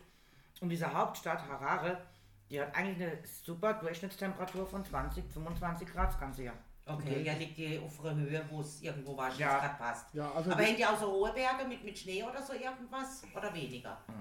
Und 0.61 0.69
diese 0.69 0.93
Hauptstadt 0.93 1.47
Harare, 1.47 2.01
die 2.49 2.59
hat 2.61 2.75
eigentlich 2.75 3.07
eine 3.07 3.17
super 3.25 3.73
Durchschnittstemperatur 3.73 4.65
von 4.67 4.83
20, 4.83 5.25
25 5.31 5.87
Grad 5.91 6.09
das 6.09 6.19
ganze 6.19 6.43
Jahr. 6.43 6.55
Okay, 6.85 7.23
ja, 7.23 7.33
liegt 7.33 7.57
die 7.57 7.79
auf 7.79 8.03
einer 8.03 8.15
Höhe, 8.15 8.43
wo 8.49 8.59
es 8.59 8.81
irgendwo 8.81 9.15
wahrscheinlich 9.15 9.39
Ja. 9.39 9.59
gerade 9.59 9.77
passt. 9.77 10.13
Ja, 10.13 10.31
also 10.33 10.51
aber 10.51 10.65
haben 10.65 10.75
die 10.75 10.85
auch 10.85 10.99
so 10.99 11.11
hohe 11.13 11.31
Berge 11.31 11.65
mit, 11.65 11.81
mit 11.83 11.97
Schnee 11.97 12.21
oder 12.21 12.41
so 12.41 12.51
irgendwas? 12.53 13.23
Oder 13.33 13.53
weniger? 13.53 13.97
Da 14.05 14.13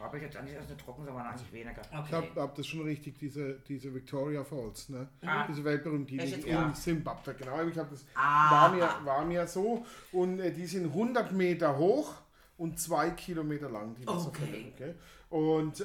habe 0.00 0.16
ich 0.16 0.22
jetzt 0.24 0.36
eigentlich 0.36 0.54
erst 0.54 0.68
eine 0.68 0.76
trocken, 0.76 1.04
sondern 1.04 1.26
eigentlich 1.26 1.52
weniger. 1.52 1.82
Ich 1.82 1.98
Okay. 1.98 2.12
habe 2.32 2.40
hab 2.40 2.54
das 2.54 2.66
schon 2.66 2.82
richtig, 2.82 3.18
diese, 3.18 3.54
diese 3.68 3.94
Victoria 3.94 4.42
Falls, 4.44 4.88
ne? 4.88 5.08
Ah. 5.22 5.46
Diese 5.46 5.62
weltberühmte, 5.64 6.12
die 6.12 6.18
liegt 6.18 6.44
in. 6.44 6.74
Simbabwe, 6.74 7.34
genau. 7.34 7.62
Ich 7.66 7.78
habe 7.78 7.90
das 7.90 8.04
Ah. 8.14 8.50
war 8.50 8.70
mir, 8.74 8.88
war 9.04 9.24
mir 9.24 9.46
so. 9.46 9.84
Und 10.12 10.38
äh, 10.40 10.50
die 10.52 10.66
sind 10.66 10.86
100 10.86 11.32
Meter 11.32 11.76
hoch 11.76 12.14
und 12.56 12.78
zwei 12.78 13.10
Kilometer 13.10 13.68
lang, 13.70 13.94
die 13.94 14.06
Wasserfälle. 14.06 14.50
Okay. 14.50 14.72
Okay. 14.74 14.94
Und 15.30 15.80
äh, 15.80 15.84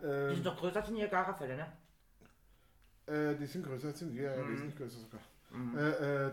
Die 0.00 0.06
äh, 0.06 0.34
sind 0.34 0.46
doch 0.46 0.56
größer 0.56 0.76
als 0.76 0.86
die 0.88 0.94
Niagara-Fälle, 0.94 1.56
ne? 1.56 1.66
äh, 3.06 3.34
die 3.36 3.46
sind 3.46 3.64
größer, 3.66 3.92
sind 3.92 4.14
ja, 4.14 4.34
ja, 4.36 4.48
wesentlich 4.48 4.76
größer 4.76 4.98
sogar. 4.98 5.20
Äh, 5.76 6.26
äh, 6.26 6.30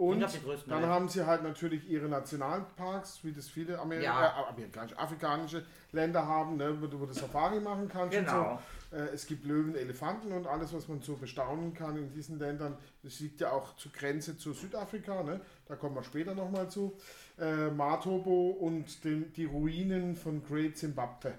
und 0.00 0.24
dann 0.66 0.86
haben 0.86 1.08
sie 1.10 1.26
halt 1.26 1.42
natürlich 1.42 1.86
ihre 1.88 2.08
Nationalparks, 2.08 3.22
wie 3.22 3.32
das 3.32 3.48
viele 3.48 3.78
Amerika 3.78 4.06
Ja. 4.06 4.28
äh, 4.28 4.32
amerikanische, 4.48 4.98
afrikanische 4.98 5.62
Länder 5.92 6.26
haben, 6.26 6.56
ne, 6.56 6.74
wo, 6.80 6.86
du, 6.86 7.04
du 7.04 7.12
Safari 7.12 7.60
machen 7.60 7.86
kannst 7.88 8.16
Genau. 8.16 8.52
und 8.52 8.58
so. 8.90 8.96
Äh, 8.96 9.08
es 9.12 9.26
gibt 9.26 9.44
Löwen, 9.44 9.74
Elefanten 9.76 10.32
und 10.32 10.46
alles, 10.46 10.72
was 10.72 10.88
man 10.88 11.02
so 11.02 11.16
bestaunen 11.16 11.74
kann 11.74 11.98
in 11.98 12.10
diesen 12.14 12.38
Ländern. 12.38 12.78
Das 13.02 13.20
liegt 13.20 13.42
ja 13.42 13.52
auch 13.52 13.76
zur 13.76 13.92
Grenze 13.92 14.38
zu 14.38 14.54
Südafrika, 14.54 15.22
ne? 15.22 15.42
da 15.68 15.76
kommen 15.76 15.94
wir 15.94 16.02
später 16.02 16.34
nochmal 16.34 16.70
zu. 16.70 16.96
Äh, 17.38 17.68
Matobo 17.70 18.52
und 18.52 19.04
den, 19.04 19.30
die 19.34 19.44
Ruinen 19.44 20.16
von 20.16 20.42
Great 20.42 20.78
Zimbabwe. 20.78 21.34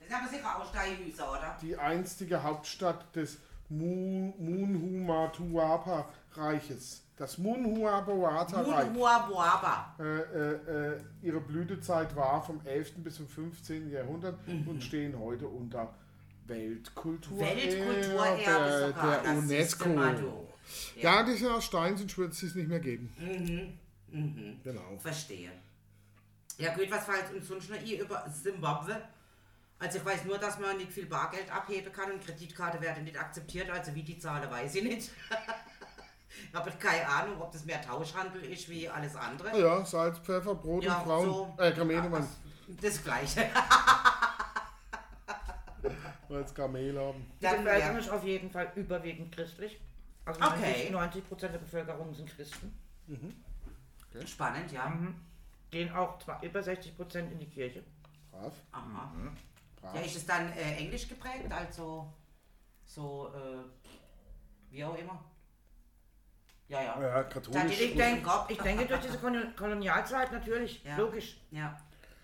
Das 0.00 0.08
sind 0.08 0.16
aber 0.18 0.28
sicher 0.28 0.56
auch 0.58 0.68
Steinhüser, 0.68 1.30
oder? 1.30 1.56
Die 1.62 1.76
einstige 1.76 2.42
Hauptstadt 2.42 3.14
des 3.14 3.38
Mu- 3.68 4.34
Munhumatuapa-Reiches. 4.38 7.04
Das 7.18 7.36
Munhuabuata-Reich. 7.38 8.90
Munhuabuaba. 8.90 9.94
Äh, 9.98 10.02
äh, 10.04 10.92
äh, 10.94 11.00
ihre 11.22 11.40
Blütezeit 11.40 12.14
war 12.14 12.40
vom 12.44 12.60
11. 12.64 13.02
bis 13.02 13.16
zum 13.16 13.26
15. 13.28 13.90
Jahrhundert 13.90 14.46
Mhm. 14.46 14.68
und 14.68 14.82
stehen 14.84 15.18
heute 15.18 15.48
unter 15.48 15.92
Weltkultur. 16.46 17.40
Weltkulturerbe 17.40 18.94
der, 18.94 19.22
der 19.22 19.32
UNESCO. 19.36 19.88
du. 19.88 20.46
Ja, 21.00 21.22
die 21.24 21.32
sind 21.34 21.50
aus 21.50 21.64
Stein, 21.64 21.96
sonst 21.96 22.16
wird 22.16 22.32
es 22.32 22.54
nicht 22.54 22.68
mehr 22.68 22.80
geben. 22.80 23.12
Mhm. 24.10 24.60
Genau. 24.62 24.96
Verstehe. 24.98 25.50
Ja 26.56 26.74
gut, 26.74 26.90
was 26.90 27.04
fällt 27.04 27.34
uns 27.34 27.48
sonst 27.48 27.68
noch 27.70 27.80
über 27.82 28.24
Zimbabwe? 28.32 28.96
Also 29.80 29.98
ich 29.98 30.04
weiß 30.04 30.24
nur, 30.24 30.38
dass 30.38 30.58
man 30.58 30.76
nicht 30.76 30.92
viel 30.92 31.06
Bargeld 31.06 31.52
abheben 31.54 31.92
kann 31.92 32.10
und 32.10 32.24
Kreditkarte 32.24 32.80
werden 32.80 33.04
nicht 33.04 33.18
akzeptiert, 33.18 33.70
also 33.70 33.94
wie 33.94 34.02
die 34.02 34.18
Zahlen 34.18 34.50
weiß 34.50 34.74
ich 34.76 34.82
nicht. 34.84 35.10
Habe 36.54 36.70
ich 36.70 36.78
keine 36.78 37.06
Ahnung, 37.08 37.40
ob 37.40 37.52
das 37.52 37.64
mehr 37.64 37.80
Tauschhandel 37.82 38.44
ist 38.44 38.68
wie 38.68 38.88
alles 38.88 39.16
andere. 39.16 39.58
Ja, 39.58 39.84
Salz, 39.84 40.18
Pfeffer, 40.18 40.54
Brot 40.54 40.86
und 40.86 40.92
Frauen. 40.92 41.58
Äh, 41.58 41.72
Kamele, 41.72 42.08
ja, 42.10 42.28
das 42.80 43.02
gleiche. 43.02 43.48
weil 46.28 46.42
es 46.42 46.54
Kamele 46.54 47.00
haben. 47.00 47.26
Die 47.38 47.44
Dann, 47.44 47.64
Bevölkerung 47.64 47.94
ja. 47.94 48.00
ist 48.00 48.10
auf 48.10 48.24
jeden 48.24 48.50
Fall 48.50 48.72
überwiegend 48.76 49.34
christlich. 49.34 49.80
Also 50.24 50.40
Okay. 50.44 50.90
90 50.90 51.26
Prozent 51.26 51.54
der 51.54 51.58
Bevölkerung 51.58 52.14
sind 52.14 52.28
Christen. 52.28 52.78
Spannend, 54.26 54.70
ja. 54.72 54.88
Mhm. 54.88 55.14
Gehen 55.70 55.92
auch 55.94 56.18
zwar 56.18 56.42
über 56.42 56.62
60 56.62 56.96
Prozent 56.96 57.32
in 57.32 57.38
die 57.38 57.48
Kirche. 57.48 57.82
Brav. 58.30 58.52
Aha. 58.72 59.12
brav. 59.80 59.94
Ja, 59.94 60.00
ist 60.00 60.16
es 60.16 60.26
dann 60.26 60.52
äh, 60.52 60.76
englisch 60.76 61.08
geprägt, 61.08 61.50
also 61.50 62.12
so, 62.84 63.30
äh, 63.34 64.72
wie 64.72 64.84
auch 64.84 64.96
immer? 64.96 65.22
Ja, 66.68 66.82
ja. 66.82 67.00
Ja, 67.00 67.22
katholisch. 67.24 67.80
Ich 67.80 67.96
denke, 67.96 68.30
ich 68.48 68.58
denke 68.58 68.84
durch 68.86 69.00
diese 69.00 69.16
Kolon- 69.18 69.54
Kolonialzeit 69.56 70.30
natürlich, 70.32 70.82
Ja. 70.84 70.96
logisch, 70.96 71.40
ja. 71.50 71.78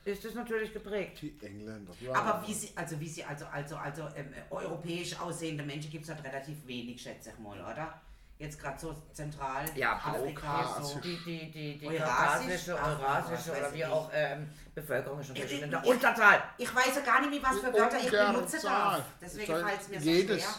ist 0.05 0.23
es 0.25 0.35
natürlich 0.35 0.71
geprägt. 0.73 1.23
Die 1.23 1.35
Engländer. 1.43 1.93
Ja, 1.99 2.13
Aber 2.15 2.47
wie 2.47 2.53
sie, 2.53 2.71
also 2.77 3.01
wie 3.01 3.09
sie, 3.09 3.25
also, 3.25 3.47
also, 3.47 3.77
also 3.77 4.07
ähm, 4.15 4.35
europäisch 4.51 5.19
aussehende 5.19 5.65
Menschen 5.65 5.91
gibt 5.91 6.05
es 6.05 6.11
halt 6.11 6.23
relativ 6.23 6.67
wenig, 6.67 7.01
schätze 7.01 7.31
ich 7.31 7.39
mal, 7.39 7.59
oder? 7.59 8.01
Jetzt 8.39 8.61
gerade 8.61 8.79
so 8.79 8.95
zentral 9.15 9.65
Ja, 9.77 9.93
Afrika, 10.05 10.79
so. 10.83 10.99
Die, 11.01 11.17
die, 11.25 11.51
die, 11.51 11.79
die 11.79 11.87
eurasische 11.87 12.75
was 12.75 13.49
oder 13.49 13.73
wie 13.73 13.79
ich. 13.79 13.87
auch 13.87 14.11
ähm, 14.13 14.51
Bevölkerung 14.75 15.21
ist 15.21 15.29
natürlich 15.31 15.63
in 15.63 15.71
der 15.71 15.83
Ich- 15.83 16.75
weiß 16.75 16.97
ja 16.97 17.01
gar 17.01 17.21
nicht 17.21 17.31
mehr, 17.31 17.43
was 17.51 17.61
für 17.61 17.73
Wörter 17.73 17.99
ich 17.99 18.11
benutze 18.11 18.61
darf. 18.61 19.03
Deswegen 19.23 19.55
fällt 19.55 19.81
es 19.81 19.89
mir 19.89 20.01
so 20.01 20.07
jedes. 20.11 20.43
schwer. 20.43 20.55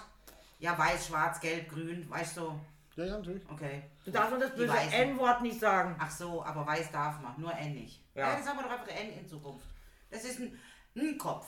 Ja, 0.59 0.77
weiß, 0.77 1.07
schwarz, 1.07 1.39
gelb, 1.39 1.69
grün, 1.69 2.09
weißt 2.09 2.37
du. 2.37 2.59
Ja, 2.95 3.03
ja, 3.05 3.17
natürlich. 3.17 3.49
Okay. 3.49 3.83
Du 4.05 4.11
darfst 4.11 4.31
nur 4.31 4.39
das 4.39 4.51
Die 4.51 4.57
böse 4.57 4.73
Weißen. 4.73 4.93
N-Wort 4.93 5.41
nicht 5.41 5.59
sagen. 5.59 5.95
Ach 5.99 6.09
so, 6.11 6.43
aber 6.45 6.65
weiß 6.65 6.91
darf 6.91 7.19
man, 7.21 7.33
nur 7.39 7.53
N 7.53 7.73
nicht. 7.73 8.03
Ja, 8.13 8.29
Ja. 8.29 8.35
das 8.37 8.47
haben 8.47 8.57
wir 8.57 8.63
doch 8.63 8.71
einfach 8.71 8.87
N 8.87 9.09
in 9.19 9.27
Zukunft. 9.27 9.65
Das 10.09 10.23
ist 10.23 10.39
ein, 10.39 10.57
ein 10.95 11.17
Kopf. 11.17 11.47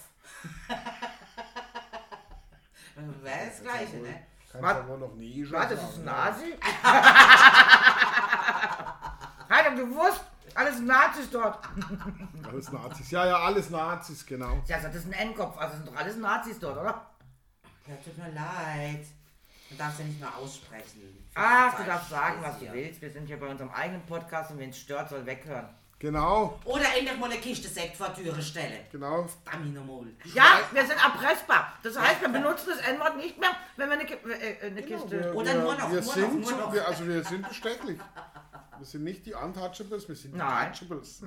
Wäre 3.21 3.45
das 3.47 3.61
Gleiche, 3.61 3.97
ne? 3.97 4.25
Kannst 4.51 4.65
Was? 4.67 4.77
ja 4.77 4.87
wohl 4.87 4.97
noch 4.97 5.13
nie 5.15 5.45
schon 5.45 5.57
Was, 5.57 5.69
das 5.69 5.79
sagen, 5.79 5.91
ist 5.91 5.99
ein? 5.99 6.05
Nazi? 6.05 6.53
Hat 9.49 9.65
er 9.65 9.71
gewusst? 9.75 10.21
Alles 10.55 10.79
Nazis 10.79 11.29
dort. 11.29 11.59
Alles 12.47 12.71
Nazis. 12.71 13.11
Ja, 13.11 13.25
ja, 13.27 13.37
alles 13.39 13.69
Nazis, 13.69 14.25
genau. 14.25 14.61
Ja, 14.65 14.79
das 14.79 14.95
ist 14.95 15.05
ein 15.05 15.13
N-Kopf, 15.13 15.55
also 15.57 15.75
sind 15.75 15.87
doch 15.87 15.95
alles 15.95 16.17
Nazis 16.17 16.59
dort, 16.59 16.77
oder? 16.77 17.05
Ja, 17.85 17.95
tut 18.03 18.17
mir 18.17 18.31
leid. 18.31 19.05
Du 19.69 19.75
darfst 19.75 19.99
ja 19.99 20.05
nicht 20.05 20.19
mehr 20.19 20.35
aussprechen. 20.37 21.27
Ach, 21.35 21.75
du 21.77 21.83
darfst 21.83 22.09
sagen, 22.09 22.37
was 22.41 22.55
du 22.59 22.65
hier. 22.65 22.73
willst. 22.73 23.01
Wir 23.01 23.11
sind 23.11 23.25
hier 23.27 23.39
bei 23.39 23.47
unserem 23.47 23.69
eigenen 23.71 24.01
Podcast 24.05 24.51
und 24.51 24.59
wen 24.59 24.69
es 24.69 24.77
stört, 24.79 25.09
soll 25.09 25.25
weghören. 25.25 25.69
Genau, 25.99 26.59
Oder 26.65 26.95
endlich 26.95 27.17
mal 27.17 27.25
eine 27.31 27.39
Kiste 27.41 27.67
Sekt 27.67 27.97
vor 27.97 28.09
die 28.09 28.21
Türe 28.23 28.39
stellen. 28.39 28.81
genau. 28.91 29.27
Nochmal. 29.73 30.05
Ja, 30.31 30.59
wir 30.71 30.85
sind 30.85 30.91
erpressbar. 31.03 31.73
Das 31.81 31.97
heißt, 31.99 32.21
wir 32.21 32.29
benutzen 32.29 32.69
das 32.77 32.87
N-Wort 32.87 33.17
nicht 33.17 33.39
mehr, 33.39 33.49
wenn 33.77 33.89
wir 33.89 33.93
eine, 33.95 34.05
Ki- 34.05 34.13
äh, 34.13 34.67
eine 34.67 34.83
Kiste... 34.83 35.09
Wir, 35.19 35.33
Oder 35.35 35.53
wir, 35.55 35.59
nur 35.61 35.73
noch, 35.75 35.91
wir 35.91 36.01
nur 36.01 36.13
sind 36.13 36.27
noch, 36.27 36.33
nur 36.33 36.43
so, 36.51 36.55
noch. 36.55 36.73
Wir, 36.73 36.87
also 36.87 37.07
wir 37.07 37.23
sind 37.23 37.49
bestechlich. 37.49 37.97
Wir 38.77 38.85
sind 38.85 39.05
nicht 39.05 39.25
die 39.25 39.33
Untouchables, 39.33 40.07
wir 40.07 40.15
sind 40.15 40.33
die 40.35 40.37
Nein. 40.37 40.71
Touchables. 40.71 41.23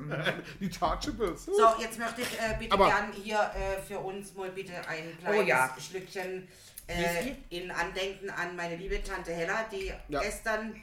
die 0.60 0.70
Touchables. 0.70 1.46
So, 1.46 1.52
jetzt 1.80 1.98
möchte 1.98 2.20
ich 2.22 2.38
äh, 2.38 2.54
bitte 2.56 2.72
Aber- 2.72 2.86
gern 2.86 3.12
hier 3.12 3.40
äh, 3.40 3.82
für 3.82 3.98
uns 3.98 4.32
mal 4.36 4.50
bitte 4.50 4.72
ein 4.86 5.18
kleines 5.18 5.40
Oh 5.40 5.42
ja. 5.42 5.74
Schlückchen 5.80 6.46
äh, 6.90 7.34
in 7.50 7.70
Andenken 7.70 8.30
an 8.30 8.56
meine 8.56 8.76
liebe 8.76 9.02
Tante 9.02 9.32
Hella, 9.32 9.64
die 9.72 9.92
Ja. 10.08 10.20
gestern 10.20 10.74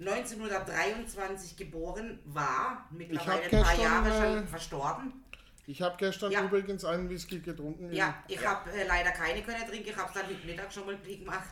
1923 0.00 1.56
geboren 1.56 2.18
war, 2.24 2.86
mittlerweile 2.90 3.42
ein 3.42 3.50
paar 3.62 3.74
Jahre 3.78 4.08
äh, 4.10 4.36
schon 4.38 4.48
verstorben. 4.48 5.24
Ich 5.66 5.82
habe 5.82 5.96
gestern 5.98 6.32
Ja. 6.32 6.44
übrigens 6.44 6.84
einen 6.84 7.10
Whisky 7.10 7.40
getrunken. 7.40 7.92
Ja, 7.92 8.14
ich 8.26 8.44
habe 8.46 8.70
äh, 8.72 8.86
leider 8.86 9.10
keine 9.10 9.42
können 9.42 9.66
trinken. 9.68 9.88
Ich 9.90 9.96
habe 9.96 10.08
es 10.08 10.14
dann 10.14 10.26
heute 10.26 10.46
Mittag 10.46 10.72
schon 10.72 10.86
mal 10.86 10.96
gemacht. 10.96 11.50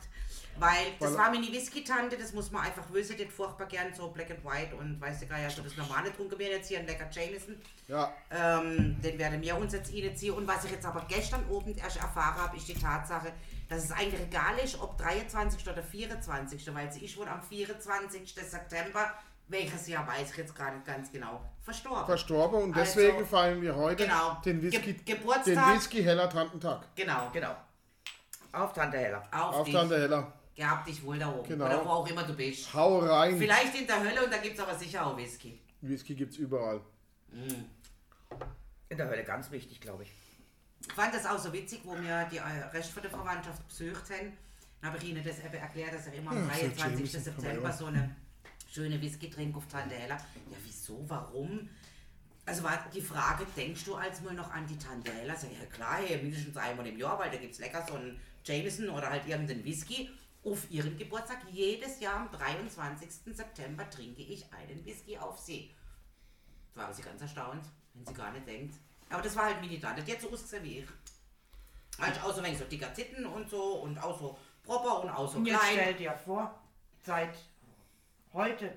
Weil 0.59 0.87
das 0.99 1.11
Weil- 1.11 1.19
war 1.19 1.31
meine 1.31 1.53
Whisky-Tante, 1.53 2.16
das 2.16 2.33
muss 2.33 2.51
man 2.51 2.64
einfach 2.64 2.90
wissen, 2.90 3.19
hat 3.19 3.31
furchtbar 3.31 3.66
gern 3.66 3.92
so 3.95 4.09
Black 4.09 4.31
and 4.31 4.42
White 4.42 4.75
und 4.75 4.99
weißt 4.99 5.21
du 5.21 5.27
gar 5.27 5.38
ja, 5.38 5.49
das 5.49 5.77
normale 5.77 6.11
getrunken 6.11 6.38
wir 6.38 6.49
jetzt 6.49 6.69
hier 6.69 6.79
ein 6.79 6.87
lecker 6.87 7.11
Jameson. 7.12 7.57
Ja, 7.88 8.11
Ähm, 8.31 8.97
den 9.03 9.19
werden 9.19 9.42
wir 9.42 9.55
uns 9.59 9.75
jetzt 9.75 9.92
reinziehen. 9.92 10.33
Und 10.33 10.49
was 10.49 10.64
ich 10.64 10.71
jetzt 10.71 10.87
aber 10.87 11.05
gestern 11.07 11.47
oben 11.51 11.77
erst 11.77 11.99
erfahren 11.99 12.37
habe, 12.40 12.57
ist 12.57 12.66
die 12.69 12.73
Tatsache, 12.75 13.33
dass 13.68 13.85
es 13.85 13.92
eigentlich 13.92 14.20
egal 14.20 14.59
ist, 14.59 14.81
ob 14.81 14.96
23. 14.98 15.68
oder 15.68 15.83
24. 15.83 16.74
Weil 16.74 16.92
sie 16.92 17.05
ist 17.05 17.16
wohl 17.16 17.29
am 17.29 17.42
24. 17.42 18.35
September, 18.35 19.12
welches 19.48 19.88
Jahr 19.88 20.07
weiß 20.07 20.31
ich 20.31 20.37
jetzt 20.37 20.55
gar 20.55 20.72
nicht 20.72 20.85
ganz 20.85 21.11
genau, 21.12 21.40
verstorben. 21.62 22.07
verstorben 22.07 22.62
und 22.62 22.76
Also, 22.76 23.00
deswegen 23.00 23.26
feiern 23.26 23.61
wir 23.62 23.74
heute 23.76 24.05
genau. 24.05 24.40
den 24.44 24.61
Whisky, 24.62 24.92
Ge 24.94 25.14
Geburtstag. 25.16 25.44
den 25.55 25.74
Whisky 25.76 26.02
Heller 26.02 26.29
Tantentag. 26.31 26.94
genau. 26.96 27.31
Genau. 27.33 27.57
Auf 28.52 28.72
Tante 28.72 28.96
Hella. 28.98 29.22
Auf, 29.33 29.55
Auf 29.57 29.64
dich. 29.64 29.74
Tante 29.74 29.98
Heller. 30.00 30.33
Gehabt 30.55 30.88
dich 30.88 31.05
wohl 31.05 31.18
da 31.18 31.31
oben. 31.31 31.46
Genau. 31.46 31.66
Oder 31.66 31.85
wo 31.85 31.88
auch 31.90 32.09
immer 32.09 32.22
du 32.22 32.33
bist. 32.33 32.72
Hau 32.72 33.00
rein. 33.00 33.37
Vielleicht 33.38 33.79
in 33.79 33.87
der 33.87 34.00
Hölle 34.00 34.24
und 34.24 34.33
da 34.33 34.38
gibt 34.38 34.55
es 34.57 34.61
aber 34.64 34.74
sicher 34.74 35.07
auch 35.07 35.16
Whisky. 35.16 35.61
Whisky 35.83 36.14
gibt's 36.14 36.38
überall. 36.38 36.81
In 38.88 38.96
der 38.96 39.09
Hölle 39.09 39.24
ganz 39.24 39.50
wichtig, 39.50 39.81
glaube 39.81 40.05
ich. 40.05 40.12
Ich 40.80 40.92
fand 40.92 41.14
das 41.14 41.26
auch 41.26 41.38
so 41.38 41.52
witzig, 41.52 41.80
wo 41.84 41.96
wir 41.96 42.24
die 42.30 42.38
äh, 42.38 42.42
Rest 42.72 42.92
von 42.92 43.02
der 43.02 43.10
Verwandtschaft 43.10 43.66
besucht 43.66 44.10
haben. 44.10 44.32
Dann 44.80 44.90
habe 44.90 44.98
ich 45.02 45.10
ihnen 45.10 45.24
das 45.24 45.38
eben 45.38 45.54
erklärt, 45.54 45.94
dass 45.94 46.06
er 46.06 46.14
immer 46.14 46.32
am 46.32 46.48
Ja, 46.48 46.54
so 46.54 46.60
23. 46.60 46.78
Jameson 46.78 47.24
kann 47.24 47.34
man 47.34 47.44
September 47.44 47.72
so 47.72 47.86
eine 47.86 48.16
schöne 48.70 49.00
Whisky 49.00 49.30
trinkt 49.30 49.56
auf 49.56 49.66
Tante 49.68 49.94
Ella. 49.94 50.16
Ja, 50.16 50.56
wieso, 50.64 51.02
warum? 51.08 51.68
Also 52.44 52.62
war 52.62 52.86
die 52.94 53.00
Frage, 53.00 53.44
denkst 53.56 53.84
du 53.84 53.96
als 53.96 54.20
mal 54.22 54.34
noch 54.34 54.50
an 54.52 54.66
die 54.66 54.78
Tante 54.78 55.12
Ella? 55.12 55.34
Sag 55.34 55.50
ich, 55.50 55.58
ja 55.58 55.64
klar, 55.66 55.96
hey, 55.96 56.22
mindestens 56.22 56.56
einmal 56.56 56.86
im 56.86 56.98
Jahr, 56.98 57.18
weil 57.18 57.30
da 57.30 57.38
gibt 57.38 57.54
es 57.54 57.58
lecker 57.58 57.84
so 57.88 57.94
einen 57.94 58.20
Jameson 58.44 58.88
oder 58.90 59.10
halt 59.10 59.26
irgendeinen 59.26 59.64
Whisky. 59.64 60.10
Auf 60.44 60.70
ihren 60.70 60.96
Geburtstag, 60.96 61.38
jedes 61.50 61.98
Jahr 61.98 62.20
am 62.20 62.30
23. 62.30 63.34
September 63.34 63.90
trinke 63.90 64.22
ich 64.22 64.46
einen 64.52 64.84
Whisky 64.84 65.18
auf 65.18 65.40
sie. 65.40 65.74
Da 66.74 66.82
war 66.82 66.94
sie 66.94 67.02
ganz 67.02 67.20
erstaunt, 67.20 67.64
wenn 67.94 68.06
sie 68.06 68.14
gar 68.14 68.30
nicht 68.30 68.46
denkt. 68.46 68.74
Aber 69.11 69.23
das 69.23 69.37
war 69.37 69.45
halt 69.47 69.81
Tante, 69.81 70.03
die 70.03 70.12
hat 70.12 70.21
so 70.21 70.31
ausgesehen 70.31 70.64
wie 70.64 70.79
ich. 70.81 70.88
Halt 72.01 72.23
auch 72.23 72.33
so 72.33 72.38
ein 72.40 72.45
wenig 72.47 72.59
so 72.59 72.64
dicker 72.64 72.92
Titten 72.92 73.25
und 73.27 73.49
so 73.49 73.62
und 73.83 73.99
auch 74.03 74.19
so 74.19 74.37
proper 74.64 75.03
und 75.03 75.11
auch 75.11 75.31
so 75.31 75.38
Und 75.38 75.47
jetzt 75.47 75.59
klein. 75.61 75.73
stell 75.75 75.95
dir 75.95 76.12
vor, 76.25 76.55
seit 77.05 77.35
heute 78.33 78.77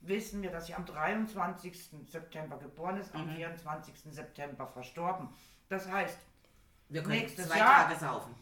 wissen 0.00 0.42
wir, 0.42 0.50
dass 0.50 0.66
sie 0.66 0.74
am 0.74 0.84
23. 0.84 2.06
September 2.10 2.56
geboren 2.58 2.98
ist, 2.98 3.14
Mhm. 3.14 3.20
am 3.22 3.28
24. 3.36 4.12
September 4.12 4.66
verstorben. 4.66 5.28
Das 5.68 5.88
heißt, 5.88 6.18
Wir 6.88 7.02
können 7.02 7.18
nächstes 7.20 7.46
zwei 7.48 7.58
Jahr- 7.58 7.88
Tage 7.88 7.98
saufen. 8.00 8.34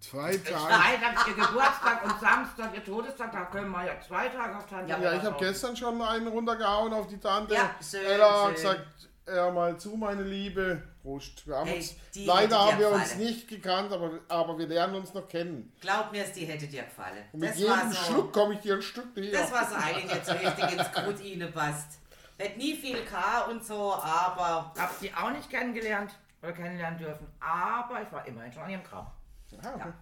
Zwei 0.00 0.36
Tage. 0.36 0.74
Freitag 0.74 1.26
ihr 1.26 1.34
Geburtstag 1.34 2.04
und 2.04 2.20
Samstag 2.20 2.72
ihr 2.74 2.84
Todestag, 2.84 3.32
da 3.32 3.44
können 3.46 3.70
wir 3.70 3.84
ja 3.84 4.00
zwei 4.00 4.28
Tage 4.28 4.56
auf 4.56 4.66
Tante 4.66 4.90
Ja, 4.92 4.98
Ja, 4.98 5.14
ich 5.14 5.22
habe 5.22 5.36
gestern 5.44 5.76
schon 5.76 6.00
einen 6.00 6.28
runtergehauen 6.28 6.92
auf 6.92 7.08
die 7.08 7.18
Tante. 7.18 7.54
Ja, 7.54 7.74
schön, 7.80 8.04
Ella 8.04 8.30
hat 8.44 8.46
schön. 8.46 8.54
gesagt, 8.54 9.08
hör 9.26 9.52
mal 9.52 9.78
zu, 9.78 9.96
meine 9.96 10.22
Liebe. 10.22 10.82
Prost. 11.02 11.46
Wir 11.46 11.56
haben 11.56 11.66
Hey, 11.68 11.78
uns, 11.78 11.96
die 12.14 12.24
leider 12.24 12.42
hätte 12.42 12.58
haben 12.58 12.78
wir 12.78 12.88
uns 12.90 13.16
nicht 13.16 13.48
gekannt, 13.48 13.92
aber, 13.92 14.20
aber 14.28 14.58
wir 14.58 14.66
lernen 14.68 14.94
uns 14.96 15.12
noch 15.14 15.26
kennen. 15.26 15.72
Glaub 15.80 16.12
mir, 16.12 16.24
die 16.24 16.44
hätte 16.44 16.66
dir 16.66 16.84
gefallen. 16.84 17.24
Und 17.32 17.40
mit 17.40 17.50
Das 17.50 17.66
war, 17.68 17.76
jedem 17.78 17.92
so, 17.92 18.02
Schluck 18.04 18.32
komme 18.32 18.54
ich 18.54 18.60
dir 18.60 18.74
ein 18.74 18.82
Stück 18.82 19.16
näher. 19.16 19.32
das 19.32 19.50
war 19.52 19.68
so 19.68 19.74
eine, 19.74 20.00
die 20.00 20.08
jetzt 20.14 20.30
richtig 20.32 20.78
ins 20.78 20.92
Gut 20.92 21.52
passt. 21.54 21.98
Hat 22.40 22.56
nie 22.56 22.74
viel 22.74 23.04
K 23.04 23.42
und 23.50 23.64
so, 23.64 23.94
aber 23.94 24.72
Hab 24.78 24.92
sie 24.98 25.12
auch 25.14 25.30
nicht 25.30 25.48
kennengelernt 25.50 26.12
oder 26.42 26.52
kennenlernen 26.52 26.98
dürfen, 26.98 27.26
aber 27.40 28.02
ich 28.02 28.10
war 28.12 28.26
immerhin 28.26 28.52
schon 28.52 28.62
an 28.62 28.70
ihrem 28.70 28.82
Grab. 28.84 29.12
Ja, 29.50 29.74
okay. 29.74 29.92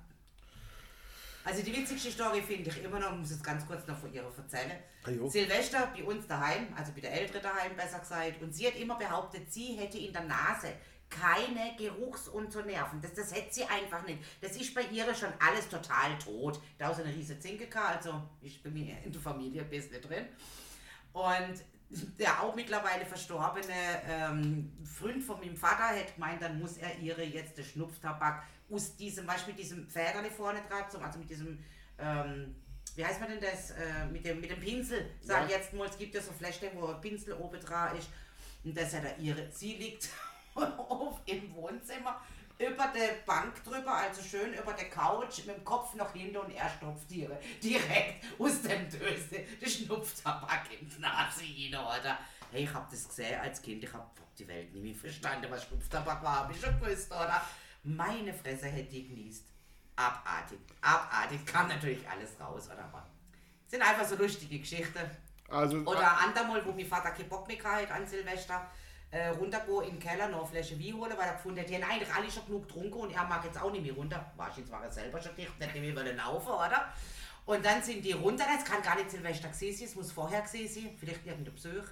Also 1.44 1.62
die 1.62 1.74
witzigste 1.74 2.10
Story 2.10 2.42
finde 2.42 2.70
ich 2.70 2.82
immer 2.82 2.98
noch, 2.98 3.16
muss 3.16 3.30
es 3.30 3.42
ganz 3.42 3.66
kurz 3.66 3.86
noch 3.86 3.98
von 3.98 4.12
ihr 4.12 4.22
erzählen. 4.22 4.78
Ah, 5.04 5.10
jo. 5.10 5.28
Silvester 5.28 5.92
bei 5.96 6.04
uns 6.04 6.26
daheim, 6.26 6.68
also 6.76 6.92
bei 6.92 7.00
der 7.00 7.12
Ältere 7.12 7.40
daheim 7.40 7.74
besser 7.76 7.98
gesagt, 7.98 8.42
und 8.42 8.52
sie 8.54 8.66
hat 8.66 8.76
immer 8.76 8.96
behauptet, 8.96 9.52
sie 9.52 9.74
hätte 9.74 9.98
in 9.98 10.12
der 10.12 10.24
Nase 10.24 10.74
keine 11.08 11.74
Geruchs- 11.76 12.28
und 12.28 12.52
so 12.52 12.60
Nerven. 12.60 13.00
Das, 13.00 13.14
das 13.14 13.34
hätte 13.34 13.52
sie 13.52 13.64
einfach 13.64 14.06
nicht. 14.06 14.20
Das 14.40 14.56
ist 14.56 14.74
bei 14.74 14.82
ihr 14.92 15.12
schon 15.14 15.32
alles 15.40 15.68
total 15.68 16.16
tot. 16.18 16.60
Da 16.78 16.90
ist 16.90 17.00
eine 17.00 17.12
riesige 17.12 17.40
Zinke, 17.40 17.68
also 17.80 18.22
ist 18.42 18.62
bei 18.62 18.70
mir 18.70 18.96
in 19.04 19.10
der 19.10 19.20
Familie 19.20 19.62
ein 19.62 19.70
bisschen 19.70 20.00
drin. 20.00 20.26
Und 21.12 21.54
der 21.90 22.40
auch 22.40 22.54
mittlerweile 22.54 23.04
verstorbene 23.04 23.74
ähm, 24.08 24.72
Freund 24.84 25.24
von 25.24 25.40
meinem 25.40 25.56
Vater 25.56 25.88
hat 25.88 26.14
gemeint, 26.14 26.40
dann 26.40 26.60
muss 26.60 26.76
er 26.76 26.96
ihre 26.98 27.24
jetzt 27.24 27.58
den 27.58 27.64
Schnupftabak 27.64 28.44
aus 28.70 28.96
diesem, 28.96 29.26
Beispiel 29.26 29.54
diesem 29.54 29.88
Federle 29.88 30.30
vorne 30.30 30.60
dran, 30.68 30.84
also 31.02 31.18
mit 31.18 31.28
diesem, 31.28 31.58
ähm, 31.98 32.54
wie 32.94 33.04
heißt 33.04 33.20
man 33.20 33.30
denn 33.30 33.40
das, 33.40 33.72
äh, 33.72 34.06
mit, 34.10 34.24
dem, 34.24 34.40
mit 34.40 34.50
dem 34.50 34.60
Pinsel, 34.60 35.10
sag 35.20 35.50
Ja. 35.50 35.56
jetzt 35.56 35.72
mal, 35.72 35.88
es 35.88 35.98
gibt 35.98 36.14
ja 36.14 36.20
so 36.20 36.32
Fläschchen, 36.32 36.70
wo 36.74 36.86
ein 36.86 37.00
Pinsel 37.00 37.34
oben 37.34 37.60
dran 37.60 37.96
ist 37.96 38.08
und 38.62 38.76
das 38.76 38.94
hat 38.94 39.04
er 39.04 39.18
ihre, 39.18 39.50
sie 39.50 39.74
liegt 39.74 40.08
auf 40.54 41.20
im 41.26 41.52
Wohnzimmer 41.54 42.20
über 42.60 42.88
der 42.88 43.14
Bank 43.24 43.64
drüber, 43.64 43.94
also 43.94 44.22
schön 44.22 44.52
über 44.52 44.72
der 44.74 44.90
Couch, 44.90 45.44
mit 45.46 45.56
dem 45.56 45.64
Kopf 45.64 45.94
nach 45.94 46.12
hinten 46.12 46.36
und 46.36 46.50
er 46.54 46.68
stopft 46.68 47.10
ihre 47.10 47.38
direkt 47.62 48.24
aus 48.38 48.60
dem 48.62 48.88
Döse 48.90 49.44
den 49.60 49.68
Schnupftabak 49.68 50.66
in 50.78 50.88
die 50.88 51.00
Nase 51.00 51.42
hinein, 51.42 51.80
oder? 51.80 52.18
Hey, 52.52 52.64
ich 52.64 52.74
hab 52.74 52.90
das 52.90 53.08
gesehen 53.08 53.40
als 53.40 53.62
Kind, 53.62 53.82
ich 53.82 53.92
hab, 53.92 54.18
hab 54.18 54.36
die 54.36 54.46
Welt 54.46 54.74
nie 54.74 54.80
mehr 54.80 54.94
verstanden, 54.94 55.46
was 55.50 55.64
Schnupftabak 55.64 56.22
war, 56.22 56.40
hab 56.40 56.50
ich 56.50 56.60
schon 56.60 56.78
gewusst, 56.78 57.10
oder? 57.10 57.40
Meine 57.82 58.34
Fresse 58.34 58.66
hätte 58.66 58.90
die 58.90 59.08
genießt. 59.08 59.46
Abartig, 59.96 60.58
abartig, 60.82 61.46
kam 61.46 61.68
natürlich 61.68 62.06
alles 62.08 62.38
raus, 62.38 62.66
oder? 62.66 62.84
Aber 62.84 63.06
sind 63.66 63.82
einfach 63.82 64.06
so 64.06 64.16
lustige 64.16 64.58
Geschichten. 64.58 64.98
Also, 65.48 65.78
Oder 65.78 66.18
andermal, 66.18 66.64
wo 66.64 66.72
mein 66.72 66.86
Vater 66.86 67.10
keinen 67.10 67.28
Bock 67.28 67.48
mehr 67.48 67.62
hatte 67.62 67.92
an 67.92 68.06
Silvester, 68.06 68.70
äh, 69.10 69.28
runtergehen 69.28 69.82
in 69.82 69.90
den 69.90 69.98
Keller, 69.98 70.28
noch 70.28 70.40
eine 70.40 70.48
Flasche 70.62 70.78
Wein 70.78 70.94
holen, 70.94 71.12
weil 71.16 71.26
er 71.26 71.34
gefunden 71.34 71.60
hat, 71.60 71.66
haben 71.66 71.82
eigentlich 71.82 72.14
alle 72.14 72.30
schon 72.30 72.46
genug 72.46 72.68
getrunken 72.68 73.00
und 73.00 73.10
er 73.12 73.24
mag 73.24 73.44
jetzt 73.44 73.60
auch 73.60 73.70
nicht 73.72 73.82
mehr 73.82 73.92
runter. 73.92 74.32
Wahrscheinlich 74.36 74.70
war 74.70 74.84
er 74.84 74.92
selber 74.92 75.20
schon 75.20 75.34
dicht, 75.34 75.58
nicht 75.58 75.74
mehr 75.74 75.96
wollen 75.96 76.16
laufen, 76.16 76.52
oder? 76.52 76.92
Und 77.46 77.64
dann 77.64 77.82
sind 77.82 78.04
die 78.04 78.12
runter, 78.12 78.44
das 78.44 78.64
kann 78.64 78.82
gar 78.82 78.94
nicht 78.96 79.10
Silvester 79.10 79.48
gewesen 79.48 79.76
sein, 79.76 79.86
es 79.88 79.94
muss 79.96 80.12
vorher 80.12 80.42
gewesen 80.42 80.82
sein, 80.82 80.96
vielleicht 80.98 81.26
irgendein 81.26 81.54
Besuch, 81.54 81.84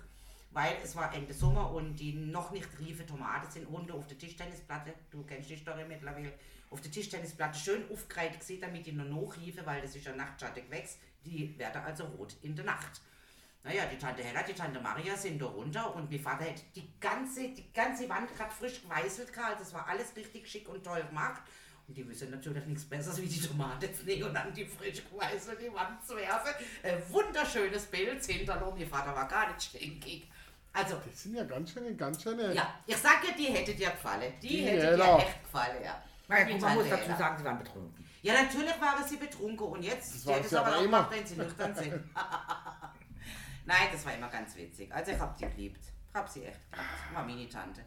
weil 0.52 0.76
es 0.84 0.94
war 0.94 1.12
Ende 1.12 1.34
Sommer 1.34 1.72
und 1.72 1.96
die 1.96 2.12
noch 2.12 2.52
nicht 2.52 2.68
riefe 2.78 3.04
Tomaten 3.04 3.50
sind 3.50 3.66
unten 3.66 3.90
auf 3.92 4.06
der 4.06 4.18
Tischtennisplatte, 4.18 4.94
du 5.10 5.24
kennst 5.24 5.50
die 5.50 5.56
Story 5.56 5.84
mittlerweile, 5.88 6.32
auf 6.70 6.80
der 6.80 6.92
Tischtennisplatte 6.92 7.58
schön 7.58 7.90
aufgereiht 7.90 8.38
gewesen, 8.38 8.60
damit 8.60 8.86
die 8.86 8.92
noch 8.92 9.04
nachriefe, 9.06 9.64
weil 9.66 9.80
das 9.80 9.96
ist 9.96 10.04
ja 10.04 10.14
nachtschattig 10.14 10.70
wächst, 10.70 10.98
die 11.24 11.58
werden 11.58 11.82
also 11.82 12.04
rot 12.04 12.36
in 12.42 12.54
der 12.54 12.64
Nacht. 12.64 13.00
Naja, 13.68 13.84
die 13.84 13.98
Tante 13.98 14.22
Hella, 14.22 14.42
die 14.42 14.54
Tante 14.54 14.80
Maria 14.80 15.14
sind 15.14 15.42
da 15.42 15.44
runter 15.46 15.94
und 15.94 16.10
mein 16.10 16.18
Vater 16.20 16.44
hat 16.46 16.54
die 16.74 16.88
ganze, 16.98 17.48
die 17.50 17.70
ganze 17.74 18.08
Wand 18.08 18.34
gerade 18.34 18.50
frisch 18.50 18.80
geweißelt 18.82 19.30
gehabt. 19.30 19.60
Das 19.60 19.74
war 19.74 19.86
alles 19.86 20.16
richtig 20.16 20.48
schick 20.50 20.66
und 20.70 20.82
toll 20.82 21.02
gemacht. 21.04 21.42
Und 21.86 21.94
die 21.96 22.08
wissen 22.08 22.30
natürlich 22.30 22.64
nichts 22.64 22.86
Besseres, 22.86 23.20
wie 23.20 23.26
die 23.26 23.40
Tomate 23.40 23.92
zu 23.92 24.04
nehmen 24.04 24.22
und 24.24 24.34
dann 24.34 24.54
die 24.54 24.64
frisch 24.64 25.02
geweißelte 25.10 25.64
die 25.64 25.74
Wand 25.74 26.02
zu 26.06 26.16
werfen. 26.16 26.54
Ein 26.82 27.02
wunderschönes 27.10 27.84
Bild 27.86 28.24
hinterlassen. 28.24 28.78
Mein 28.78 28.88
Vater 28.88 29.14
war 29.14 29.28
gar 29.28 29.48
nicht 29.48 29.62
stinkig. 29.62 30.30
Also, 30.72 30.96
das 31.04 31.22
sind 31.22 31.34
ja 31.34 31.44
ganz 31.44 31.70
schöne, 31.70 31.94
ganz 31.94 32.22
schöne. 32.22 32.54
ja, 32.54 32.74
ich 32.86 32.96
sag 32.96 33.22
ja, 33.26 33.34
die 33.36 33.46
hätte 33.46 33.74
dir 33.74 33.90
gefallen. 33.90 34.32
Die, 34.40 34.48
Die 34.48 34.62
hätte 34.62 34.86
Hella. 34.86 35.16
dir 35.16 35.22
echt 35.26 35.44
gefallen, 35.44 35.82
ja. 35.84 36.02
Die 36.46 36.52
gut, 36.52 36.60
man 36.62 36.74
muss 36.74 36.88
dazu 36.88 37.02
Hella. 37.04 37.16
sagen, 37.18 37.38
sie 37.38 37.44
waren 37.44 37.58
betrunken. 37.58 38.04
Ja, 38.22 38.32
natürlich 38.42 38.80
waren 38.80 39.06
sie 39.06 39.16
betrunken 39.16 39.66
und 39.66 39.82
jetzt 39.82 40.14
Das 40.14 40.22
steht 40.22 40.44
es 40.44 40.50
sie 40.50 40.56
aber 40.56 40.66
aber 40.68 40.76
auch 40.76 40.82
immer. 40.82 40.98
gemacht, 41.04 41.10
wenn 41.16 41.26
sie 41.26 41.36
nüchtern 41.36 41.74
sind. 41.74 41.92
Nein, 43.68 43.88
das 43.92 44.04
war 44.06 44.14
immer 44.14 44.28
ganz 44.28 44.56
witzig. 44.56 44.90
Also 44.92 45.12
ich 45.12 45.20
hab 45.20 45.36
die 45.36 45.46
geliebt. 45.46 45.84
Hab 46.14 46.26
sie 46.28 46.44
echt 46.46 46.58
geliebt. 46.72 46.90
War 47.14 47.22
Mini-Tante. 47.24 47.82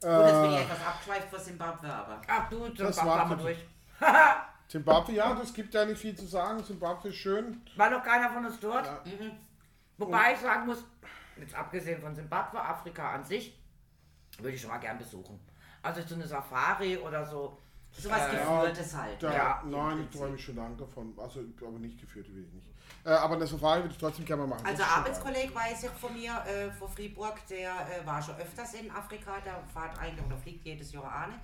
Gut, 0.00 0.10
jetzt 0.10 0.42
bin 0.42 0.50
ich 0.52 0.58
Äh, 0.58 0.62
etwas 0.64 0.86
abgeschweift 0.86 1.30
vor 1.30 1.38
Zimbabwe, 1.38 1.86
aber... 1.92 2.20
Ach 2.28 2.48
du, 2.50 2.68
Das 2.68 2.76
das 2.96 2.96
war 2.98 3.06
waren 3.06 3.30
wir 3.30 3.36
durch. 3.38 3.58
Zimbabwe, 4.68 5.12
ja, 5.12 5.34
das 5.34 5.52
gibt 5.54 5.72
ja 5.72 5.84
nicht 5.86 5.98
viel 5.98 6.14
zu 6.14 6.26
sagen. 6.26 6.62
Zimbabwe 6.62 7.08
ist 7.08 7.16
schön. 7.16 7.62
War 7.76 7.88
noch 7.88 8.02
keiner 8.02 8.28
von 8.28 8.44
uns 8.44 8.60
dort. 8.60 8.84
Ja. 8.86 9.02
Wobei 9.96 10.34
ich 10.34 10.38
sagen 10.40 10.66
muss, 10.66 10.84
jetzt 11.38 11.54
abgesehen 11.54 12.02
von 12.02 12.14
Simbabwe, 12.14 12.60
Afrika 12.60 13.12
an 13.14 13.24
sich, 13.24 13.58
würde 14.38 14.50
ich 14.56 14.60
schon 14.60 14.70
mal 14.70 14.78
gern 14.78 14.98
besuchen. 14.98 15.40
Also 15.82 16.02
so 16.02 16.16
eine 16.16 16.26
Safari 16.26 16.98
oder 16.98 17.24
so. 17.24 17.58
Sowas 17.92 18.28
Äh, 18.28 18.36
Geführtes 18.36 18.94
halt. 18.96 19.22
Da, 19.22 19.32
Ja, 19.32 19.62
nein, 19.64 19.92
ich 19.92 20.04
Prinzip. 20.04 20.20
träume 20.20 20.38
schon 20.38 20.56
lange 20.56 20.76
davon. 20.76 21.14
Also, 21.16 21.40
aber 21.62 21.78
nicht 21.78 21.98
geführt 22.00 22.26
will 22.34 22.44
ich 22.44 22.52
nicht. 22.52 22.73
Äh, 23.04 23.10
aber 23.10 23.34
eine 23.34 23.46
Safari 23.46 23.80
würde 23.82 23.92
ich 23.92 23.98
trotzdem 23.98 24.24
gerne 24.24 24.42
mal 24.46 24.56
machen. 24.56 24.66
Also 24.66 24.82
Arbeitskollege 24.82 25.54
weiß 25.54 25.84
ich 25.84 25.90
von 25.90 26.12
mir, 26.14 26.32
äh, 26.46 26.70
von 26.70 26.88
Fribourg, 26.88 27.38
der 27.50 27.70
äh, 27.70 28.06
war 28.06 28.22
schon 28.22 28.36
öfters 28.36 28.74
in 28.74 28.90
Afrika, 28.90 29.32
der 29.44 29.62
fährt 29.72 29.98
eigentlich 30.00 30.24
oder 30.24 30.38
fliegt 30.38 30.64
jedes 30.64 30.92
Jahr 30.92 31.10
an. 31.12 31.34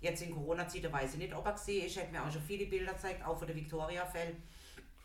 Jetzt 0.00 0.22
in 0.22 0.32
Corona-Zeiten 0.34 0.90
weiß 0.92 1.12
ich 1.14 1.18
nicht, 1.18 1.34
ob 1.34 1.44
er 1.46 1.52
gesehen 1.52 1.86
ist. 1.86 1.96
Ich 1.96 2.02
habe 2.02 2.10
mir 2.12 2.22
auch 2.22 2.32
schon 2.32 2.42
viele 2.42 2.66
Bilder 2.66 2.92
gezeigt, 2.94 3.24
auch 3.26 3.36
von 3.38 3.46
der 3.46 3.54
Victoria-Fell. 3.56 4.34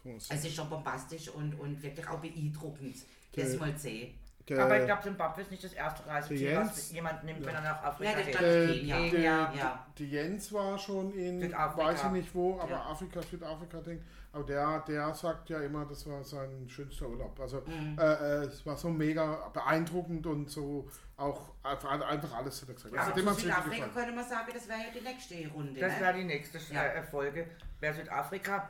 Es 0.05 0.29
ist 0.45 0.55
schon 0.55 0.69
bombastisch 0.69 1.27
und, 1.29 1.53
und 1.59 1.83
wirklich 1.83 2.07
auch 2.07 2.19
beeindruckend, 2.19 2.95
Okay. 3.33 3.43
das 3.43 3.59
mal 3.59 3.73
zu 3.75 3.81
sehen. 3.81 4.17
Aber 4.57 4.79
ich 4.79 4.85
glaube, 4.85 5.03
Zimbabwe 5.03 5.41
ist 5.41 5.51
nicht 5.51 5.63
das 5.65 5.73
erste 5.73 6.07
Reiseziel, 6.07 6.55
was 6.55 6.91
jemand 6.93 7.21
nimmt, 7.25 7.45
wenn 7.45 7.53
er 7.53 7.59
nach 7.61 7.83
Afrika 7.83 8.11
Ja, 8.17 8.21
geht. 8.25 8.35
Äh, 8.35 8.67
der, 8.85 9.09
Kenia, 9.09 9.53
ja. 9.53 9.85
Die 9.97 10.09
Jens 10.09 10.53
war 10.53 10.77
schon 10.79 11.11
in, 11.13 11.41
Südafrika. 11.41 11.85
weiß 11.89 12.03
ich 12.05 12.11
nicht 12.11 12.33
wo, 12.33 12.57
aber 12.57 12.71
Ja. 12.71 12.85
Afrika, 12.85 13.21
Südafrika-Ding. 13.21 14.01
Aber 14.37 14.45
der, 14.45 14.79
der 14.81 15.13
sagt 15.15 15.49
ja 15.49 15.59
immer, 15.61 15.83
das 15.85 16.05
war 16.07 16.23
sein 16.23 16.69
schönster 16.69 17.07
Urlaub. 17.07 17.39
Also 17.39 17.61
Mhm. 17.65 17.97
äh, 17.99 18.03
äh, 18.03 18.45
es 18.45 18.63
war 18.67 18.77
so 18.77 18.89
mega 18.89 19.49
beeindruckend 19.51 20.27
und 20.27 20.47
so 20.49 20.87
auch 21.17 21.49
einfach, 21.63 21.89
alles 22.37 22.61
hat 22.61 22.69
er 22.69 22.75
gesagt. 22.75 22.93
Aber 22.93 23.01
Also, 23.01 23.11
zu 23.13 23.41
Südafrika 23.41 23.61
gefallen. 23.85 23.93
könnte 23.93 24.11
man 24.11 24.25
sagen, 24.29 24.51
das 24.53 24.67
wäre 24.67 24.79
ja 24.79 24.85
die 24.93 25.01
nächste 25.01 25.47
Runde. 25.51 25.79
Das 25.79 25.93
ne? 25.93 25.99
wäre 26.01 26.13
die 26.13 26.23
nächste 26.25 26.59
Ja. 26.71 26.83
äh, 26.85 27.01
Folge. 27.03 27.47
Wer 27.79 27.93
Südafrika, 27.95 28.69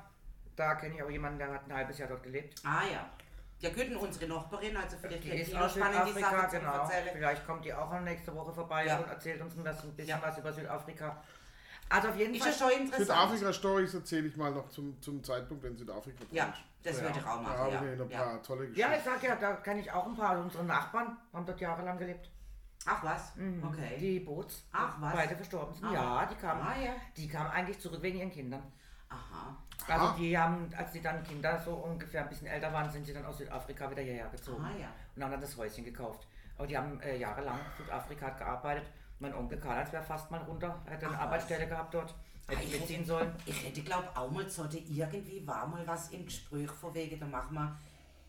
da 0.55 0.75
kenne 0.75 0.95
ich 0.95 1.03
auch 1.03 1.09
jemanden, 1.09 1.39
der 1.39 1.51
hat 1.51 1.67
ein 1.67 1.73
halbes 1.73 1.97
Jahr 1.97 2.07
dort 2.07 2.23
gelebt. 2.23 2.61
Ah 2.63 2.83
ja. 2.89 3.09
Ja, 3.59 3.69
und 3.71 3.97
unsere 3.97 4.27
Nachbarin, 4.31 4.77
also 4.77 4.95
vielleicht 5.01 5.23
Die 5.23 5.29
kennt 5.29 5.41
ist 5.41 5.51
die 5.51 5.55
aus 5.57 5.75
noch 5.75 5.85
spannende 5.87 6.13
Südafrika, 6.13 6.41
Sachen 6.43 6.59
genau. 6.59 6.73
erzählen. 6.83 7.09
Vielleicht 7.13 7.45
kommt 7.47 7.65
die 7.65 7.73
auch 7.73 7.91
noch 7.91 8.01
nächste 8.01 8.33
Woche 8.35 8.53
vorbei 8.53 8.85
Ja. 8.85 8.99
und 8.99 9.09
erzählt 9.09 9.41
uns 9.41 9.57
ein 9.57 9.63
bisschen, 9.63 9.89
ein 9.89 9.95
bisschen 9.95 10.09
Ja. 10.09 10.21
was 10.23 10.37
über 10.37 10.53
Südafrika. 10.53 11.21
Also 11.89 12.09
auf 12.09 12.17
jeden 12.17 12.35
Ist 12.35 12.43
Fall. 12.43 12.51
ja 12.51 12.57
schon 12.57 12.71
interessant. 12.85 13.07
Südafrika-Stories 13.31 13.93
erzähle 13.93 14.27
ich 14.27 14.35
mal 14.35 14.51
noch 14.51 14.67
zum, 14.69 15.01
zum 15.01 15.23
Zeitpunkt, 15.23 15.63
wenn 15.63 15.77
Südafrika 15.77 16.23
Ja, 16.31 16.45
kommt. 16.45 16.55
das 16.83 17.01
würde 17.01 17.17
ich 17.19 17.25
auch 17.25 17.35
Da 17.37 17.41
machen. 17.41 17.57
habe 17.57 17.71
Ja, 17.71 17.93
ich 17.93 18.01
ein 18.01 18.09
ja. 18.09 18.17
paar 18.23 18.43
tolle 18.43 18.65
Ja, 18.65 18.69
Geschichten. 18.89 18.93
ich 18.97 19.03
sag 19.03 19.23
ja, 19.23 19.35
da 19.35 19.53
kenne 19.57 19.79
ich 19.81 19.91
auch 19.91 20.05
ein 20.05 20.15
paar. 20.15 20.29
Also 20.31 20.43
unsere 20.43 20.63
Nachbarn 20.65 21.17
haben 21.33 21.45
dort 21.45 21.61
jahrelang 21.61 21.97
gelebt. 21.97 22.29
Ach 22.85 23.03
was? 23.03 23.33
Okay. 23.63 23.97
Die 23.99 24.19
Boots. 24.19 24.63
Ach, 24.71 24.95
was? 24.99 25.13
Beide 25.13 25.35
verstorben 25.35 25.73
sind. 25.73 25.85
Ah. 25.85 25.93
Ja, 25.93 26.25
die 26.25 26.35
kamen. 26.35 26.61
Ah, 26.61 26.75
ja. 26.79 26.91
Die 27.15 27.27
kamen 27.27 27.49
eigentlich 27.51 27.79
zurück 27.79 28.01
wegen 28.01 28.19
ihren 28.19 28.31
Kindern. 28.31 28.63
Aha. 29.09 29.55
Also 29.87 30.17
die 30.17 30.37
haben, 30.37 30.69
als 30.77 30.91
die 30.91 31.01
dann 31.01 31.23
Kinder 31.23 31.57
so 31.63 31.71
ungefähr 31.75 32.23
ein 32.23 32.29
bisschen 32.29 32.47
älter 32.47 32.71
waren, 32.73 32.89
sind 32.89 33.05
sie 33.05 33.13
dann 33.13 33.25
aus 33.25 33.37
Südafrika 33.37 33.89
wieder 33.89 34.01
hierher 34.01 34.27
gezogen. 34.27 34.63
Ah, 34.63 34.77
ja. 34.77 34.87
Und 35.15 35.23
haben 35.23 35.31
dann 35.31 35.41
das 35.41 35.55
Häuschen 35.55 35.85
gekauft. 35.85 36.27
Aber 36.57 36.67
die 36.67 36.77
haben 36.77 36.99
äh, 37.01 37.15
jahrelang 37.17 37.57
in 37.59 37.83
Südafrika 37.85 38.25
hat 38.27 38.37
gearbeitet. 38.37 38.85
Mein 39.19 39.33
Onkel 39.33 39.59
Karl 39.59 39.91
wäre 39.91 40.03
fast 40.03 40.29
mal 40.31 40.41
runter. 40.41 40.79
Er 40.85 40.93
hätte 40.93 41.07
eine 41.07 41.17
Ach, 41.17 41.21
Arbeitsstelle 41.23 41.67
gehabt 41.67 41.93
dort. 41.93 42.13
Hätte 42.47 42.59
Ah, 42.59 42.63
ich 42.63 42.79
mitziehen 42.79 42.97
hätte- 42.97 43.07
sollen. 43.07 43.31
Ich 43.45 43.65
hätte 43.65 43.81
glaube 43.81 44.07
auch 44.15 44.29
mal 44.31 44.47
so, 44.49 44.65
der 44.65 44.79
irgendwie 44.81 45.45
war 45.45 45.67
mal 45.67 45.85
was 45.87 46.09
im 46.11 46.25
Gespräch 46.25 46.69
von 46.71 46.93
wegen, 46.93 47.19
da 47.19 47.25
machen 47.25 47.53
wir 47.55 47.77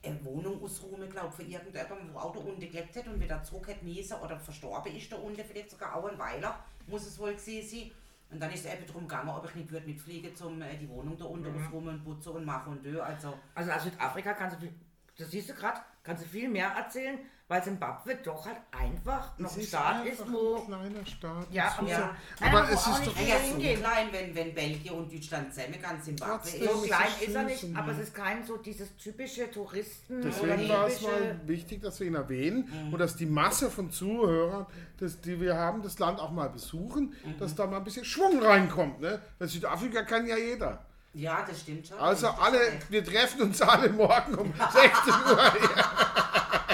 eine 0.04 0.24
Wohnung 0.24 0.62
ausräumen, 0.62 1.08
glaube 1.10 1.32
für 1.32 1.42
irgendjemanden, 1.42 2.12
wo 2.14 2.18
auch 2.18 2.32
da 2.32 2.38
unten 2.40 2.60
gelebt 2.60 2.96
hat 2.96 3.06
und 3.06 3.20
wieder 3.20 3.42
zurück 3.42 3.68
hat 3.68 3.82
müssen 3.82 4.14
oder 4.14 4.38
verstorben 4.38 4.94
ist 4.96 5.10
da 5.12 5.16
unten, 5.16 5.44
vielleicht 5.44 5.70
sogar 5.70 5.94
auch 5.94 6.06
ein 6.06 6.18
Weiler, 6.18 6.58
muss 6.86 7.06
es 7.06 7.18
wohl 7.18 7.34
gewesen 7.34 7.68
sein. 7.68 7.90
Und 8.30 8.40
dann 8.40 8.50
ist 8.52 8.64
es 8.64 8.72
eben 8.72 8.86
darum 8.86 9.08
gegangen, 9.08 9.28
ob 9.30 9.44
ich 9.48 9.54
nicht 9.54 9.70
würde 9.70 9.86
mitfliegen, 9.86 10.34
zum 10.36 10.60
äh, 10.62 10.76
die 10.76 10.88
Wohnung 10.88 11.16
da 11.18 11.24
unten 11.24 11.50
Mhm. 11.52 11.66
ausräumen 11.66 11.88
und 11.96 12.04
putzen 12.04 12.28
und 12.32 12.44
machen 12.44 12.72
und 12.72 12.84
do. 12.86 13.00
Also, 13.00 13.34
Also 13.54 13.70
aus 13.72 13.82
Südafrika 13.84 14.34
kannst 14.34 14.60
du, 14.62 14.68
das 15.16 15.30
siehst 15.30 15.48
du 15.50 15.54
gerade, 15.54 15.80
kannst 16.02 16.24
du 16.24 16.28
viel 16.28 16.48
mehr 16.48 16.68
erzählen, 16.68 17.18
weil 17.48 17.64
Zimbabwe 17.64 18.16
doch 18.22 18.44
halt 18.44 18.58
einfach 18.78 19.38
noch 19.38 19.56
ein 19.56 19.62
Staat 19.62 20.04
ist, 20.04 20.20
ein 20.20 20.32
wo... 20.32 20.60
kleiner 20.66 21.06
Staat. 21.06 21.46
Ja, 21.50 21.74
muss 21.80 21.90
ja. 21.90 21.98
ja- 22.00 22.16
Einer, 22.40 22.58
Aber 22.58 22.70
es 22.70 22.80
ist 22.80 22.86
nicht 22.88 23.06
doch 23.06 23.16
viel 23.16 23.28
naja, 23.28 23.36
so 23.76 23.80
klein, 23.80 24.08
wenn, 24.12 24.34
wenn 24.34 24.54
Belgien 24.54 24.92
und 24.94 25.10
Deutschland 25.12 25.54
zusammen 25.54 25.80
kann, 25.82 26.02
Zimbabwe 26.02 26.32
Trotzdem. 26.42 26.62
ist. 26.62 26.72
So 26.72 26.80
klein 26.82 27.08
ist 27.20 27.28
ist 27.28 27.34
er 27.34 27.42
nicht, 27.44 27.64
aber 27.76 27.92
es 27.92 27.98
ist 28.00 28.14
kein 28.14 28.44
so 28.46 28.56
dieses 28.58 28.94
typische 28.96 29.50
Touristen 29.50 30.20
oder 30.20 30.28
Deswegen 30.28 30.68
war 30.68 30.86
es 30.88 31.00
mal 31.00 31.40
wichtig, 31.46 31.80
dass 31.82 31.98
wir 32.00 32.06
ihn 32.06 32.14
erwähnen 32.16 32.68
Mhm. 32.86 32.92
und 32.92 32.98
dass 32.98 33.16
die 33.16 33.26
Masse 33.26 33.70
von 33.70 33.90
Zuhörern, 33.90 34.66
das, 34.98 35.18
die 35.20 35.40
wir 35.40 35.56
haben, 35.56 35.82
das 35.82 35.98
Land 35.98 36.20
auch 36.20 36.30
mal 36.30 36.50
besuchen, 36.50 37.14
Mhm. 37.24 37.38
dass 37.38 37.54
da 37.54 37.66
mal 37.66 37.78
ein 37.78 37.84
bisschen 37.84 38.04
Schwung 38.04 38.42
reinkommt. 38.42 39.00
Ne? 39.00 39.22
Weil 39.38 39.48
Südafrika 39.48 40.02
kann 40.02 40.26
ja 40.26 40.36
jeder. 40.36 40.84
Ja, 41.14 41.44
das 41.48 41.60
stimmt 41.62 41.86
schon. 41.86 41.98
Also 41.98 42.28
alle, 42.28 42.58
wir 42.90 43.02
treffen 43.02 43.40
uns 43.40 43.62
alle 43.62 43.88
morgen 43.88 44.34
um 44.34 44.52
16 44.72 45.14
Uhr. 45.32 45.52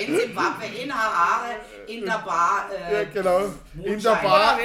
In 0.00 0.18
Zimbabwe, 0.18 0.66
in 0.66 0.92
Harare, 0.94 1.56
in 1.86 2.04
der 2.04 2.18
Bar. 2.18 2.66
Ja, 2.90 2.98
Äh, 3.00 3.06
genau. 3.06 3.40
In 3.82 4.00
der. 4.00 4.14
Bar, 4.14 4.58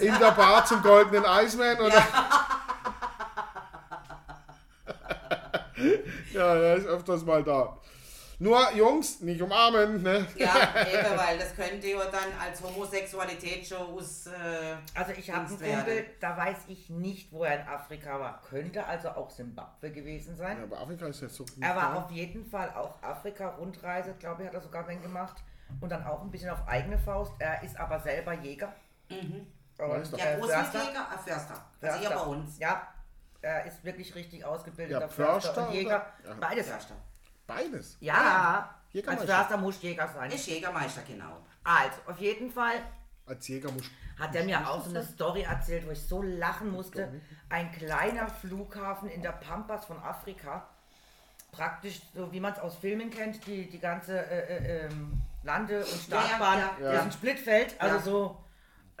in 0.00 0.18
der 0.18 0.30
Bar 0.32 0.64
zum 0.64 0.82
goldenen 0.82 1.24
Eisman 1.24 1.78
oder? 1.78 2.02
Ja, 6.32 6.54
er 6.56 6.76
ist 6.76 6.86
öfters 6.86 7.24
mal 7.24 7.42
da. 7.42 7.76
Nur 8.40 8.72
Jungs, 8.72 9.20
nicht 9.20 9.42
umarmen, 9.42 10.00
ne? 10.00 10.24
Ja, 10.36 10.54
eben, 10.86 11.18
weil 11.18 11.38
das 11.38 11.56
könnte 11.56 11.88
ja 11.88 12.04
dann 12.04 12.32
als 12.40 12.62
Homosexualität 12.62 13.66
schon 13.66 13.78
aus. 13.78 14.26
Äh, 14.26 14.76
Also 14.94 15.12
ich 15.12 15.28
habe 15.30 15.46
einen. 15.46 15.58
Kumpel, 15.58 16.06
da 16.20 16.36
weiß 16.36 16.58
ich 16.68 16.88
nicht, 16.88 17.32
wo 17.32 17.42
er 17.42 17.60
in 17.62 17.66
Afrika 17.66 18.20
war. 18.20 18.40
Könnte 18.48 18.84
also 18.86 19.08
auch 19.10 19.28
Zimbabwe 19.28 19.90
gewesen 19.90 20.36
sein. 20.36 20.56
Ja, 20.58 20.62
aber 20.64 20.78
Afrika 20.80 21.06
ist 21.06 21.20
ja 21.22 21.28
so 21.28 21.44
Er 21.60 21.74
war 21.74 21.94
da. 21.94 21.98
auf 22.04 22.10
jeden 22.12 22.44
Fall 22.48 22.70
auch 22.76 23.02
Afrika-Rundreise, 23.02 24.14
glaube 24.20 24.42
ich, 24.42 24.48
hat 24.48 24.54
er 24.54 24.60
sogar 24.60 24.86
wenn 24.86 25.02
gemacht. 25.02 25.42
Und 25.80 25.90
dann 25.90 26.04
auch 26.06 26.22
ein 26.22 26.30
bisschen 26.30 26.50
auf 26.50 26.66
eigene 26.68 26.98
Faust. 26.98 27.32
Er 27.40 27.62
ist 27.64 27.78
aber 27.78 27.98
selber 28.00 28.34
Jäger. 28.34 28.72
Und, 29.10 29.48
Meister. 29.78 30.18
ja, 30.18 30.24
äh, 30.24 30.38
Förster. 30.38 30.58
Großwildjäger, 30.62 31.06
ah, 31.10 31.18
Förster. 31.18 31.64
Also 31.82 31.98
hier 31.98 32.10
bei 32.10 32.20
uns. 32.22 32.58
Ja, 32.58 32.88
er 33.42 33.66
ist 33.66 33.84
wirklich 33.84 34.14
richtig 34.14 34.44
ausgebildeter 34.44 35.00
Ja, 35.00 35.08
Förster, 35.08 35.52
Förster 35.52 35.68
und 35.68 35.74
Jäger. 35.74 36.06
Ja. 36.24 36.34
Beides. 36.40 36.68
Förster. 36.68 36.94
Beides. 37.48 37.96
Ja, 38.00 38.74
als 38.84 38.92
Jägermeister. 38.92 39.26
Förster 39.36 39.56
muss 39.56 39.82
Jäger 39.82 40.06
sein. 40.06 40.30
Ist 40.30 40.46
Jägermeister, 40.46 41.02
genau. 41.08 41.38
Also, 41.64 41.96
auf 42.06 42.18
jeden 42.18 42.50
Fall 42.50 42.74
Als 43.26 43.48
Jäger 43.48 43.72
muss 43.72 43.84
hat 44.18 44.34
er 44.34 44.44
mir 44.44 44.68
auch 44.68 44.82
so 44.84 44.90
eine 44.90 45.04
Story 45.04 45.42
erzählt, 45.42 45.86
wo 45.86 45.92
ich 45.92 46.02
so 46.02 46.22
lachen 46.22 46.70
musste. 46.70 47.20
Ein 47.48 47.70
kleiner 47.72 48.28
Flughafen 48.28 49.08
in 49.08 49.22
der 49.22 49.32
Pampas 49.32 49.84
von 49.86 49.98
Afrika. 50.02 50.68
Praktisch 51.52 52.00
so, 52.14 52.30
wie 52.32 52.40
man 52.40 52.52
es 52.52 52.58
aus 52.58 52.76
Filmen 52.76 53.10
kennt, 53.10 53.46
die, 53.46 53.68
die 53.70 53.78
ganze 53.78 54.18
äh, 54.18 54.56
äh, 54.56 54.86
ähm, 54.86 55.22
Lande- 55.44 55.80
und 55.80 56.00
Startbahn, 56.00 56.58
ja, 56.58 56.70
das 56.78 56.82
ja. 56.82 56.92
ist 56.92 57.04
ein 57.04 57.12
Splitfeld, 57.12 57.74
also 57.80 57.96
Ja. 57.96 58.02
so. 58.02 58.44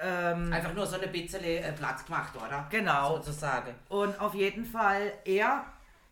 Ähm, 0.00 0.52
Einfach 0.52 0.72
nur 0.74 0.86
so 0.86 0.96
eine 0.96 1.08
bisschen 1.08 1.42
äh, 1.42 1.72
Platz 1.72 2.04
gemacht, 2.06 2.32
oder? 2.36 2.66
Genau. 2.70 3.16
Sozusagen. 3.16 3.74
Und 3.88 4.18
auf 4.20 4.32
jeden 4.34 4.64
Fall 4.64 5.12
er 5.24 5.64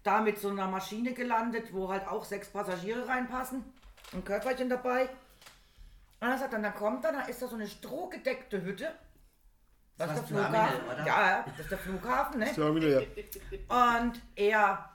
da 0.06 0.20
mit 0.20 0.38
so 0.38 0.48
einer 0.50 0.66
Maschine 0.68 1.12
gelandet, 1.12 1.72
wo 1.74 1.88
halt 1.90 2.06
auch 2.06 2.24
sechs 2.24 2.48
Passagiere 2.48 3.06
reinpassen. 3.08 3.64
Ein 4.12 4.24
Körperchen 4.24 4.68
dabei. 4.68 5.08
Und 6.20 6.28
er 6.28 6.38
sagt 6.38 6.52
dann, 6.52 6.62
dann 6.62 6.74
kommt 6.74 7.04
er, 7.04 7.12
da 7.12 7.20
ist 7.22 7.42
da 7.42 7.48
so 7.48 7.56
eine 7.56 7.66
strohgedeckte 7.66 8.62
Hütte. 8.62 8.94
Das 9.98 10.08
Das 10.10 10.20
ist 10.20 10.30
der 10.30 10.36
Terminal, 10.42 10.68
Flughafen. 10.68 10.94
oder? 11.00 11.06
Ja, 11.06 11.44
das 11.46 11.60
ist 11.60 11.70
der 11.70 11.78
Flughafen, 11.78 12.38
ne? 12.40 12.52
Terminal, 12.52 13.06
ja. 13.68 13.96
Und 14.02 14.22
er 14.34 14.90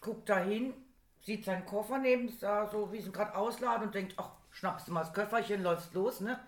guckt 0.00 0.28
da 0.28 0.38
hin, 0.38 0.74
sieht 1.20 1.44
seinen 1.44 1.64
Koffer 1.66 1.98
neben 1.98 2.32
da, 2.40 2.66
so 2.66 2.90
wie 2.92 3.00
sie 3.00 3.06
ihn 3.08 3.12
gerade 3.12 3.34
ausladen 3.36 3.86
und 3.86 3.94
denkt, 3.94 4.14
ach, 4.16 4.30
schnappst 4.50 4.88
du 4.88 4.92
mal 4.92 5.00
das 5.00 5.12
Köfferchen, 5.12 5.62
läufst 5.62 5.94
los, 5.94 6.20
ne? 6.20 6.38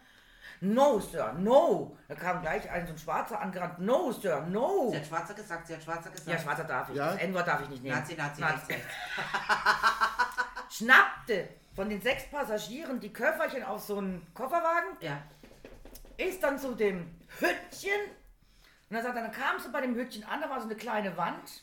No, 0.64 0.98
Sir, 0.98 1.32
no. 1.34 1.96
Da 2.08 2.14
kam 2.14 2.40
gleich 2.40 2.70
ein 2.70 2.86
so 2.86 2.92
ein 2.94 2.98
Schwarzer 2.98 3.40
angerannt. 3.40 3.78
No, 3.80 4.10
Sir, 4.12 4.40
no. 4.48 4.88
Sie 4.90 4.96
hat 4.96 5.06
Schwarzer 5.06 5.34
gesagt, 5.34 5.66
sie 5.66 5.74
hat 5.74 5.82
Schwarzer 5.82 6.10
gesagt. 6.10 6.28
Ja, 6.28 6.38
Schwarzer 6.38 6.64
darf 6.64 6.88
ich. 6.88 6.96
Ja? 6.96 7.12
Das 7.12 7.20
N-Wort 7.20 7.46
darf 7.46 7.60
ich 7.62 7.68
nicht 7.68 7.82
nehmen. 7.82 7.96
Nazi, 7.98 8.14
Nazi, 8.14 8.40
Nazi. 8.40 8.54
rechts, 8.54 8.68
rechts. 8.70 8.94
Schnappte 10.70 11.48
von 11.76 11.88
den 11.88 12.00
sechs 12.00 12.24
Passagieren 12.30 12.98
die 13.00 13.12
Köfferchen 13.12 13.62
auf 13.64 13.82
so 13.82 13.98
einen 13.98 14.26
Kofferwagen, 14.34 14.96
Ja. 15.00 15.22
ist 16.16 16.42
dann 16.42 16.58
zu 16.58 16.74
dem 16.74 17.14
Hüttchen. 17.40 17.90
Und 18.90 18.96
dann 18.96 19.02
sagt 19.02 19.16
er, 19.16 19.22
dann 19.22 19.32
kam 19.32 19.58
sie 19.58 19.68
bei 19.70 19.80
dem 19.80 19.94
Hüttchen 19.94 20.24
an, 20.24 20.40
da 20.40 20.48
war 20.48 20.60
so 20.60 20.66
eine 20.66 20.76
kleine 20.76 21.16
Wand. 21.16 21.62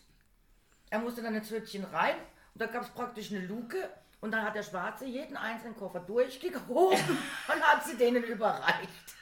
Er 0.90 1.00
musste 1.00 1.22
dann 1.22 1.34
ins 1.36 1.50
Hüttchen 1.50 1.86
rein 1.86 2.16
und 2.54 2.62
da 2.62 2.66
gab 2.68 2.84
es 2.84 2.90
praktisch 2.90 3.32
eine 3.32 3.40
Luke. 3.46 3.78
Und 4.22 4.32
dann 4.32 4.44
hat 4.46 4.56
der 4.56 4.64
Schwarze 4.64 5.06
jeden 5.06 5.36
einzelnen 5.36 5.76
Koffer 5.76 6.00
durchgehoben 6.00 7.00
und 7.54 7.62
hat 7.64 7.84
sie 7.86 7.98
denen 7.98 8.24
überreicht. 8.24 9.16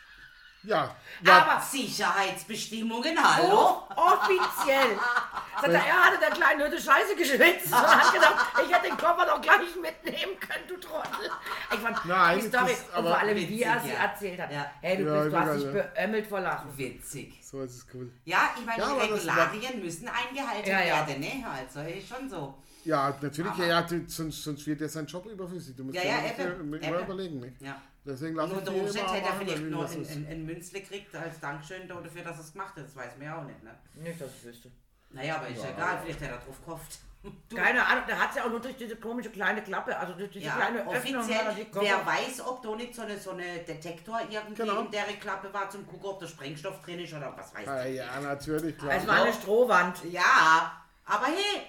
Ja, 0.62 0.94
ja 1.24 1.38
Aber 1.42 1.62
Sicherheitsbestimmungen, 1.62 3.18
hallo? 3.18 3.84
offiziell. 3.96 4.98
Sagt 5.62 5.74
er, 5.74 5.86
er 5.86 6.04
hatte 6.04 6.20
der 6.20 6.32
kleinen 6.32 6.62
Hütte 6.62 6.82
Scheiße 6.82 7.16
geschwitzt 7.16 7.68
und 7.68 7.76
hat 7.78 8.14
gedacht, 8.14 8.46
ich 8.66 8.74
hätte 8.76 8.88
den 8.90 8.98
Koffer 8.98 9.26
doch 9.26 9.42
gleich 9.42 9.74
mitnehmen 9.82 10.38
können, 10.38 10.68
du 10.68 10.76
Trottel. 10.76 11.30
Ich 11.72 11.80
fand 11.80 12.06
Nein, 12.06 12.40
die 12.42 12.48
Story, 12.48 12.76
und 12.98 13.04
vor 13.06 13.18
allem 13.18 13.36
wie 13.38 13.50
witzig, 13.50 13.66
er 13.66 13.80
sie 13.80 13.90
ja. 13.90 13.96
erzählt 13.96 14.42
hat. 14.42 14.52
Ja. 14.52 14.66
Hey, 14.82 14.98
du, 14.98 15.04
Ja, 15.06 15.22
bist, 15.22 15.26
du 15.26 15.30
ich 15.30 15.46
hast 15.46 15.56
dich 15.64 15.72
beömmelt 15.72 16.28
vor 16.28 16.40
Lachen. 16.42 16.78
Witzig. 16.78 17.40
so 17.42 17.62
ist 17.62 17.76
es 17.76 17.88
cool. 17.94 18.12
Ja, 18.26 18.50
ich 18.60 18.66
meine, 18.66 18.82
Ja, 18.82 18.90
die 18.96 19.00
Regularien 19.14 19.82
müssen 19.82 20.10
eingehalten 20.10 20.70
Ja, 20.70 20.82
ja. 20.82 21.08
werden, 21.08 21.22
ne? 21.22 21.46
Also 21.50 21.80
ist 21.90 22.10
schon 22.10 22.30
so. 22.30 22.62
Ja, 22.86 23.16
natürlich, 23.22 23.52
Aber- 23.52 23.66
ja, 23.66 23.82
ja, 23.82 23.88
sonst, 24.08 24.44
sonst 24.44 24.66
wird 24.68 24.82
er 24.82 24.90
sein 24.90 25.06
Job 25.06 25.26
überflüssig. 25.26 25.76
Du 25.76 25.84
musst 25.84 25.96
Ja, 25.96 26.02
dir 26.02 26.08
ja, 26.10 26.18
immer, 26.18 26.56
eben, 26.56 26.74
immer 26.74 27.00
überlegen. 27.00 27.40
Nicht? 27.40 27.62
Ja. 27.62 27.82
Deswegen 28.06 28.38
Und 28.40 28.44
lass 28.44 28.52
ich 28.52 28.58
unter 28.58 28.74
Umständen 28.82 29.12
hätte 29.12 29.28
er 29.28 29.34
vielleicht 29.36 29.62
weil 29.62 29.70
nur 29.70 29.82
das 29.84 29.92
ein, 29.94 30.02
ist- 30.02 30.12
ein, 30.12 30.28
ein 30.28 30.46
Münzle 30.46 30.82
gekriegt 30.82 31.16
als 31.16 31.40
Dankeschön 31.40 31.88
dafür, 31.88 32.24
dass 32.24 32.38
er 32.38 32.44
es 32.44 32.52
gemacht 32.54 32.76
hat. 32.76 32.86
Das 32.86 32.96
weiß 32.96 33.18
man 33.18 33.26
ja 33.28 33.38
auch 33.38 33.44
nicht. 33.44 33.62
Ne? 33.64 33.72
Nicht, 33.96 34.22
dass 34.22 34.30
ich 34.36 34.46
wüsste. 34.46 34.72
Naja, 35.12 35.36
aber 35.38 35.48
ist 35.50 35.62
ja 35.64 35.72
egal, 35.72 36.00
vielleicht 36.04 36.22
hat 36.22 36.30
er 36.30 36.38
drauf 36.38 36.66
gehofft. 36.66 37.00
Du, 37.50 37.58
Keine 37.58 37.86
Ahnung, 37.86 38.06
der 38.08 38.18
hat 38.18 38.34
ja 38.34 38.46
auch 38.46 38.50
nur 38.50 38.62
durch 38.62 38.78
diese 38.78 38.96
komische 38.96 39.30
kleine 39.30 39.62
Klappe, 39.62 39.98
also 39.98 40.14
durch 40.14 40.32
diese 40.32 40.46
ja, 40.46 40.56
kleine 40.56 40.90
Öffnung. 40.90 41.30
er 41.30 41.54
wer 41.74 42.06
weiß, 42.06 42.40
ob 42.48 42.64
da 42.64 42.74
nicht 42.78 42.96
so 42.96 43.02
eine, 43.02 43.18
so 43.20 43.32
eine 43.32 43.58
Detektor 43.68 44.22
irgendwie 44.32 44.54
Genau. 44.54 44.84
in 44.86 44.92
der 44.92 45.04
Klappe 45.20 45.52
war, 45.54 45.70
zum 45.70 45.86
gucken, 45.86 46.06
ob 46.06 46.22
da 46.22 46.28
Sprengstoff 46.28 46.80
drin 46.82 47.00
ist 47.02 47.14
oder 47.14 47.36
was 47.36 47.54
weiß 47.54 47.90
ich. 47.90 47.96
ja, 47.98 48.22
natürlich, 48.22 48.78
klar. 48.78 48.94
Es 48.94 49.06
war 49.06 49.22
eine 49.24 49.34
Strohwand. 49.34 49.98
Ja, 50.06 50.82
aber 51.04 51.26
hey, 51.26 51.66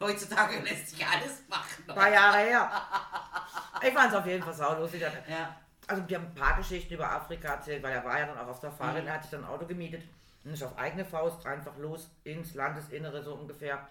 heutzutage 0.00 0.58
lässt 0.60 0.88
sich 0.90 1.06
alles 1.06 1.42
machen. 1.48 1.84
Ein 1.88 1.94
paar 1.94 2.10
Jahre 2.12 2.38
her. 2.38 2.70
Ich 3.82 3.92
fand 3.94 4.10
es 4.12 4.18
auf 4.18 4.26
jeden 4.26 4.42
Fall 4.42 4.54
saulustig. 4.54 5.00
Ja. 5.02 5.54
Also 5.86 6.08
wir 6.08 6.18
haben 6.18 6.26
ein 6.26 6.34
paar 6.34 6.56
Geschichten 6.56 6.94
über 6.94 7.10
Afrika 7.10 7.54
erzählt, 7.54 7.82
weil 7.82 7.92
er 7.92 8.04
war 8.04 8.18
ja 8.18 8.26
dann 8.26 8.38
auch 8.38 8.48
auf 8.48 8.58
Safari, 8.60 9.00
Mhm. 9.00 9.08
er 9.08 9.14
hat 9.14 9.22
sich 9.22 9.30
dann 9.32 9.44
ein 9.44 9.50
Auto 9.50 9.66
gemietet 9.66 10.02
und 10.44 10.52
ist 10.52 10.62
auf 10.62 10.76
eigene 10.78 11.04
Faust 11.04 11.44
einfach 11.46 11.76
los 11.78 12.08
ins 12.24 12.54
Landesinnere 12.54 13.22
so 13.22 13.34
ungefähr. 13.34 13.86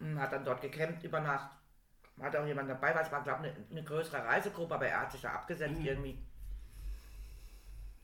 Und 0.00 0.18
hat 0.20 0.32
dann 0.32 0.44
dort 0.44 0.60
gecampt 0.60 1.02
über 1.04 1.20
Nacht. 1.20 1.50
Hat 2.20 2.36
auch 2.36 2.46
jemand 2.46 2.70
dabei, 2.70 2.94
weil 2.94 3.04
es 3.04 3.10
war 3.12 3.22
glaube 3.22 3.46
ich 3.48 3.52
eine, 3.54 3.66
eine 3.70 3.82
größere 3.82 4.24
Reisegruppe, 4.24 4.74
aber 4.74 4.86
er 4.86 5.00
hat 5.00 5.12
sich 5.12 5.20
da 5.22 5.30
abgesetzt 5.30 5.78
Mhm. 5.80 5.86
irgendwie. 5.86 6.26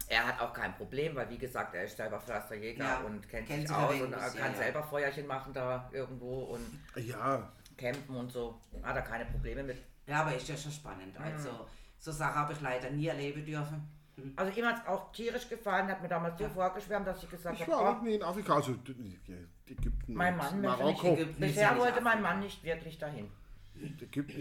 Er 0.09 0.27
hat 0.27 0.41
auch 0.41 0.53
kein 0.53 0.75
Problem, 0.75 1.15
weil 1.15 1.29
wie 1.31 1.39
gesagt, 1.39 1.75
er 1.75 1.85
ist 1.85 1.97
selber 1.97 2.21
Försterjäger 2.21 2.85
Ja, 2.85 2.99
und 3.01 3.29
kennt, 3.29 3.47
kennt 3.47 3.69
sich 3.69 3.77
aus 3.77 3.93
und 4.01 4.11
bisschen, 4.11 4.41
kann 4.41 4.53
ja. 4.53 4.59
selber 4.59 4.83
Feuerchen 4.83 5.27
machen 5.27 5.53
da 5.53 5.89
irgendwo 5.93 6.41
und 6.45 6.67
Ja, 6.97 7.53
campen 7.77 8.17
und 8.17 8.33
so. 8.33 8.61
Hat 8.83 8.97
er 8.97 9.03
keine 9.03 9.25
Probleme 9.27 9.63
mit. 9.63 9.79
ja, 10.07 10.23
aber 10.23 10.35
ist 10.35 10.49
ja 10.49 10.57
schon 10.57 10.73
spannend. 10.73 11.19
Mhm. 11.19 11.25
Also, 11.25 11.67
so 11.99 12.13
Sachen 12.13 12.35
habe 12.35 12.53
ich 12.53 12.61
leider 12.61 12.91
nie 12.91 13.07
erleben 13.07 13.45
dürfen. 13.45 13.89
Also 14.37 14.59
ihm 14.59 14.67
hat 14.67 14.83
es 14.83 14.87
auch 14.87 15.13
tierisch 15.13 15.49
gefallen, 15.49 15.89
hat 15.89 16.03
mir 16.03 16.09
damals 16.09 16.39
so 16.39 16.49
vorgeschwärmt, 16.49 17.07
dass 17.07 17.23
ich 17.23 17.31
gesagt 17.31 17.55
ich 17.55 17.63
habe, 17.63 17.73
war 17.73 17.83
oh, 17.83 17.87
auch 17.97 18.03
nie 18.03 18.17
in 18.17 18.23
Afrika, 18.23 18.57
also 18.57 18.73
Ägypten, 18.73 20.15
Mein 20.15 20.37
Mann 20.37 20.61
Marokko. 20.61 20.89
nicht 20.91 21.05
Ägypten 21.05 21.43
ja 21.43 21.49
Bisher 21.49 21.71
nicht 21.73 21.81
wollte 21.81 22.01
mein. 22.01 22.23
Mann 22.23 22.41
nicht 22.41 22.63
wirklich 22.65 22.99
dahin. 22.99 23.31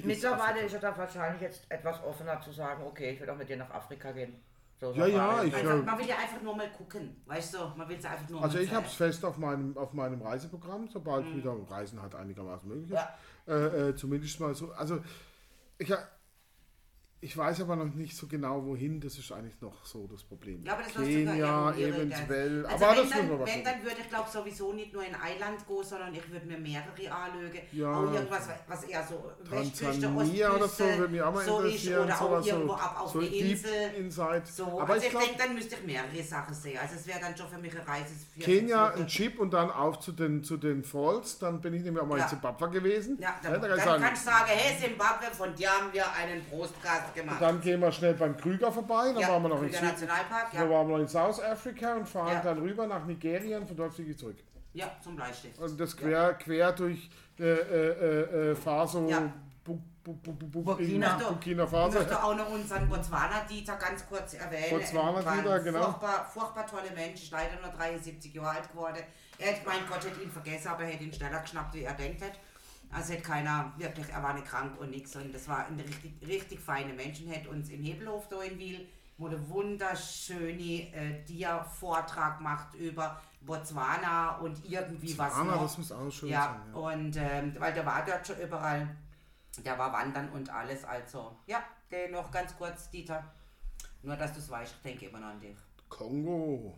Mittlerweile 0.03 0.61
ist 0.61 0.73
er 0.73 0.79
da 0.79 0.97
wahrscheinlich 0.97 1.41
jetzt 1.41 1.69
etwas 1.69 2.03
offener 2.03 2.41
zu 2.41 2.51
sagen, 2.51 2.83
okay, 2.83 3.11
ich 3.11 3.21
will 3.21 3.29
auch 3.29 3.37
mit 3.37 3.47
dir 3.47 3.57
nach 3.57 3.69
Afrika 3.69 4.11
gehen. 4.11 4.33
So 4.81 4.93
Ja, 4.93 5.07
ja, 5.07 5.43
ich- 5.43 5.53
Also, 5.53 5.69
Ja. 5.69 5.75
man 5.75 5.99
will 5.99 6.07
ja 6.07 6.15
einfach 6.17 6.41
nur 6.41 6.55
mal 6.55 6.71
gucken, 6.71 7.21
weißt 7.25 7.53
du, 7.53 7.57
man 7.75 7.89
will 7.89 7.97
es 7.97 8.05
einfach 8.05 8.29
nur 8.29 8.41
Also 8.41 8.59
ich 8.59 8.73
habe 8.73 8.85
es 8.85 8.93
fest 8.93 9.25
auf 9.25 9.37
meinem, 9.37 9.77
auf 9.77 9.91
meinem 9.93 10.21
Reiseprogramm, 10.21 10.87
sobald 10.87 11.25
wieder 11.35 11.53
Reisen 11.69 12.01
halt 12.01 12.15
einigermaßen 12.15 12.67
möglich 12.69 12.91
ist. 12.91 12.95
Ja. 12.95 13.53
Äh, 13.53 13.89
äh, 13.89 13.95
zumindest 13.95 14.39
mal 14.39 14.55
so. 14.55 14.71
Also 14.71 14.99
ich, 15.77 15.91
ich 17.21 17.35
weiß 17.35 17.61
aber 17.61 17.75
noch 17.75 17.93
nicht 17.93 18.15
so 18.15 18.27
genau 18.27 18.65
wohin, 18.65 19.01
das 19.01 19.17
ist 19.17 19.31
eigentlich 19.31 19.59
noch 19.61 19.83
so 19.85 20.07
das 20.07 20.23
Problem. 20.23 20.63
Ja, 20.65 20.73
aber 20.73 20.83
das 20.83 20.93
Kenia 20.93 21.73
eventuell, 21.73 22.65
Also 22.65 22.85
aber 22.85 22.95
wenn, 22.95 23.09
das 23.09 23.09
dann, 23.09 23.29
wenn 23.45 23.63
dann 23.63 23.83
würde 23.83 23.97
ich 24.01 24.09
glaube 24.09 24.29
sowieso 24.29 24.71
nicht 24.73 24.93
nur 24.93 25.03
in 25.05 25.13
Eiland 25.15 25.67
gehen, 25.67 25.83
sondern 25.83 26.13
ich 26.15 26.31
würde 26.31 26.45
mir 26.45 26.57
mehrere 26.57 27.11
anlegen. 27.11 27.59
Ja. 27.73 27.93
auch 27.93 28.13
irgendwas, 28.13 28.47
was 28.67 28.83
eher 28.83 29.05
so 29.05 29.31
Westküste, 29.49 30.01
Tansania 30.01 30.53
oder 30.53 30.67
so 30.67 30.83
würde 30.85 31.07
mich 31.09 31.21
auch 31.21 31.33
mal 31.33 31.45
so 31.45 31.59
interessieren. 31.59 32.03
oder 32.05 32.15
auch 32.15 32.19
sowas 32.21 32.47
irgendwo 32.47 32.67
so, 32.67 32.73
ab 32.79 33.01
auf 33.01 33.11
so 33.11 33.19
eine 33.19 33.27
Insel. 33.27 34.43
So, 34.45 34.79
aber 34.81 34.93
also 34.93 35.05
ich 35.07 35.13
ich 35.13 35.19
denke, 35.19 35.37
dann 35.37 35.55
müsste 35.55 35.75
ich 35.75 35.83
mehrere 35.83 36.23
Sachen 36.23 36.53
sehen. 36.53 36.77
Also 36.81 36.95
es 36.95 37.05
wäre 37.07 37.19
dann 37.19 37.35
schon 37.35 37.49
für 37.49 37.57
mich 37.57 37.75
eine 37.75 37.85
Reise. 37.87 38.13
für 38.33 38.39
Kenia, 38.39 38.93
ein. 38.93 39.07
Chip 39.07 39.39
und 39.39 39.51
dann 39.53 39.71
auf 39.71 39.99
zu 39.99 40.11
den, 40.13 40.43
zu 40.43 40.55
den 40.57 40.83
Falls. 40.83 41.37
Dann 41.39 41.59
bin 41.59 41.73
ich 41.73 41.83
nämlich 41.83 42.01
auch 42.01 42.07
mal 42.07 42.17
Ja. 42.17 42.23
in 42.23 42.29
Zimbabwe 42.29 42.69
gewesen. 42.69 43.17
Ja, 43.19 43.35
dann, 43.43 43.53
da 43.53 43.59
kann 43.59 43.69
dann 43.69 43.77
ich 43.77 43.83
sagen, 43.83 44.03
kannst 44.03 44.25
du 44.25 44.29
sagen, 44.31 44.45
hey 44.47 44.79
Zimbabwe, 44.79 45.25
von 45.35 45.53
dir 45.55 45.69
haben 45.69 45.91
wir 45.91 46.11
einen 46.13 46.41
Gemacht. 47.13 47.41
dann 47.41 47.61
gehen 47.61 47.79
wir 47.81 47.91
schnell 47.91 48.13
beim 48.13 48.35
Krüger 48.37 48.71
vorbei. 48.71 49.11
Dann 49.13 49.19
ja, 49.21 49.29
waren 49.29 49.43
wir 49.43 49.49
noch 49.49 49.61
in 49.61 49.67
Krüger 49.69 49.79
Süd 49.79 49.89
Nationalpark, 49.89 50.53
ja. 50.53 50.69
waren 50.69 50.87
wir 50.87 50.97
noch 50.97 51.01
in 51.03 51.07
South 51.07 51.41
Africa 51.41 51.95
und 51.95 52.07
fahren 52.07 52.33
Ja. 52.33 52.41
dann 52.41 52.59
rüber 52.59 52.87
nach 52.87 53.05
Nigeria 53.05 53.57
und 53.57 53.67
von 53.67 53.77
dort 53.77 53.93
fliege 53.93 54.11
ich 54.11 54.17
zurück. 54.17 54.37
ja, 54.73 54.91
zum 55.03 55.15
Bleistift. 55.15 55.57
Und 55.59 55.79
das 55.79 55.95
quer, 55.97 56.33
quer 56.35 56.71
durch 56.73 57.09
äh, 57.39 57.43
äh, 57.43 58.51
äh, 58.51 58.55
Faso, 58.55 59.07
Ja. 59.09 59.31
Bu, 59.63 59.79
Bu, 60.03 60.13
Bu, 60.13 60.33
Bu, 60.33 60.47
Bu, 60.47 60.61
Burkina. 60.63 61.13
in 61.17 61.19
Burkina 61.19 61.63
Ich 61.65 61.69
Faso. 61.69 61.99
möchte 61.99 62.23
auch 62.23 62.35
noch 62.35 62.49
unseren 62.51 62.87
Botswana-Dieter 62.89 63.75
ganz 63.75 64.07
kurz 64.07 64.33
erwähnen. 64.33 64.69
Botswana-Dieter, 64.71 65.49
Er 65.51 65.59
genau. 65.59 65.83
Furchtbar, 65.83 66.25
furchtbar 66.33 66.65
toller 66.67 66.91
Mensch, 66.95 67.23
ist 67.23 67.31
leider 67.31 67.59
nur 67.61 67.69
73 67.71 68.33
Jahre 68.33 68.49
alt 68.57 68.71
geworden. 68.71 68.97
Er 69.37 69.47
hätte, 69.51 69.65
mein 69.67 69.79
Gott, 69.89 70.03
hätte 70.05 70.21
ihn 70.21 70.31
vergessen, 70.31 70.69
aber 70.69 70.83
er 70.83 70.89
hätte 70.91 71.03
ihn 71.03 71.13
schneller 71.13 71.39
geschnappt, 71.41 71.73
wie 71.75 71.83
er 71.83 71.93
denkt 71.93 72.21
hat. 72.23 72.39
Also 72.91 73.13
hätte 73.13 73.23
keiner, 73.23 73.71
wirklich, 73.77 74.09
er 74.09 74.23
war 74.23 74.33
nicht 74.33 74.47
krank 74.47 74.79
und 74.79 74.89
nichts. 74.89 75.15
Und 75.15 75.33
das 75.33 75.47
war 75.47 75.67
ein 75.67 75.79
richtig, 75.79 76.13
richtig 76.27 76.59
feiner 76.59 76.93
Mensch 76.93 77.21
und 77.21 77.27
hätte 77.27 77.49
uns 77.49 77.69
im 77.69 77.83
Hebelhof 77.83 78.27
da 78.29 78.41
in 78.41 78.57
Wiel, 78.57 78.87
wo 79.17 79.27
eine 79.27 79.49
wunderschöne 79.49 80.93
äh, 80.93 81.23
Dia-Vortrag 81.25 82.37
gemacht 82.37 82.73
über 82.75 83.21
Botswana 83.41 84.37
und 84.37 84.63
irgendwie 84.65 85.17
was 85.17 85.33
Botswana, 85.33 85.57
das 85.57 85.77
muss 85.77 85.91
auch 85.91 86.11
schön 86.11 86.29
ja, 86.29 86.43
sein, 86.43 86.73
ja. 86.73 86.79
und 86.79 87.15
ähm, 87.15 87.55
weil 87.59 87.73
der 87.73 87.85
war 87.85 88.03
dort 88.05 88.25
schon 88.25 88.39
überall. 88.39 88.95
Der 89.65 89.77
war 89.77 89.91
wandern 89.91 90.29
und 90.29 90.49
alles, 90.49 90.85
also. 90.85 91.35
Ja, 91.47 91.63
der 91.91 92.09
noch 92.09 92.31
ganz 92.31 92.55
kurz, 92.55 92.89
Dieter. 92.89 93.23
Nur, 94.03 94.15
dass 94.15 94.33
du 94.33 94.39
es 94.39 94.49
weißt, 94.49 94.75
ich 94.77 94.81
denke 94.81 95.07
immer 95.07 95.19
noch 95.19 95.29
an 95.29 95.39
dich. 95.39 95.57
Kongo. 95.89 96.77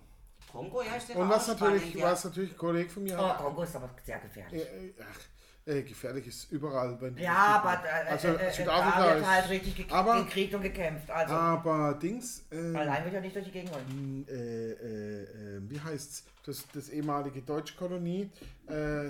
Kongo, 0.52 0.82
ja, 0.82 0.98
der 0.98 1.16
Und 1.18 1.30
was 1.30 1.48
natürlich, 1.48 1.82
spannend, 1.82 2.00
ja. 2.00 2.12
was 2.12 2.24
natürlich 2.26 2.52
ein 2.52 2.58
Kollege 2.58 2.90
von 2.90 3.04
mir 3.04 3.20
Oh, 3.20 3.28
hat. 3.28 3.38
Kongo 3.38 3.62
ist 3.64 3.76
aber 3.76 3.90
sehr 4.04 4.20
gefährlich. 4.20 4.62
Äh, 4.62 4.88
äh, 4.88 4.94
ach, 5.02 5.20
äh, 5.66 5.82
gefährlich 5.84 6.28
ist 6.28 6.52
überall. 6.52 7.00
Wenn 7.00 7.18
Ja, 7.18 7.62
aber 7.64 7.74
äh, 7.86 8.10
also 8.12 8.28
äh, 8.30 8.48
äh, 8.48 8.52
Südafrika 8.52 9.00
da 9.00 9.08
wird 9.14 9.22
ist, 9.22 9.30
halt 9.30 9.50
richtig 9.50 9.76
gekriegt, 9.76 9.94
aber- 9.94 10.24
gekriegt 10.24 10.54
und 10.56 10.62
gekämpft. 10.64 11.10
Also 11.12 11.34
aber 11.34 11.94
Dings, 12.02 12.46
äh, 12.52 12.76
allein 12.76 13.08
ich 13.08 13.14
ja 13.14 13.22
nicht 13.22 13.36
durch 13.36 13.46
die 13.46 13.52
Gegend 13.52 13.72
wollen. 13.74 14.26
äh, 14.28 14.34
äh, 14.72 15.24
äh, 15.58 15.62
wie 15.70 15.80
heißt's, 15.80 16.26
das, 16.46 16.64
das 16.74 16.90
ehemalige 16.90 17.42
deutsche 17.42 17.76
Kolonie, 17.76 18.30
äh, 18.68 19.10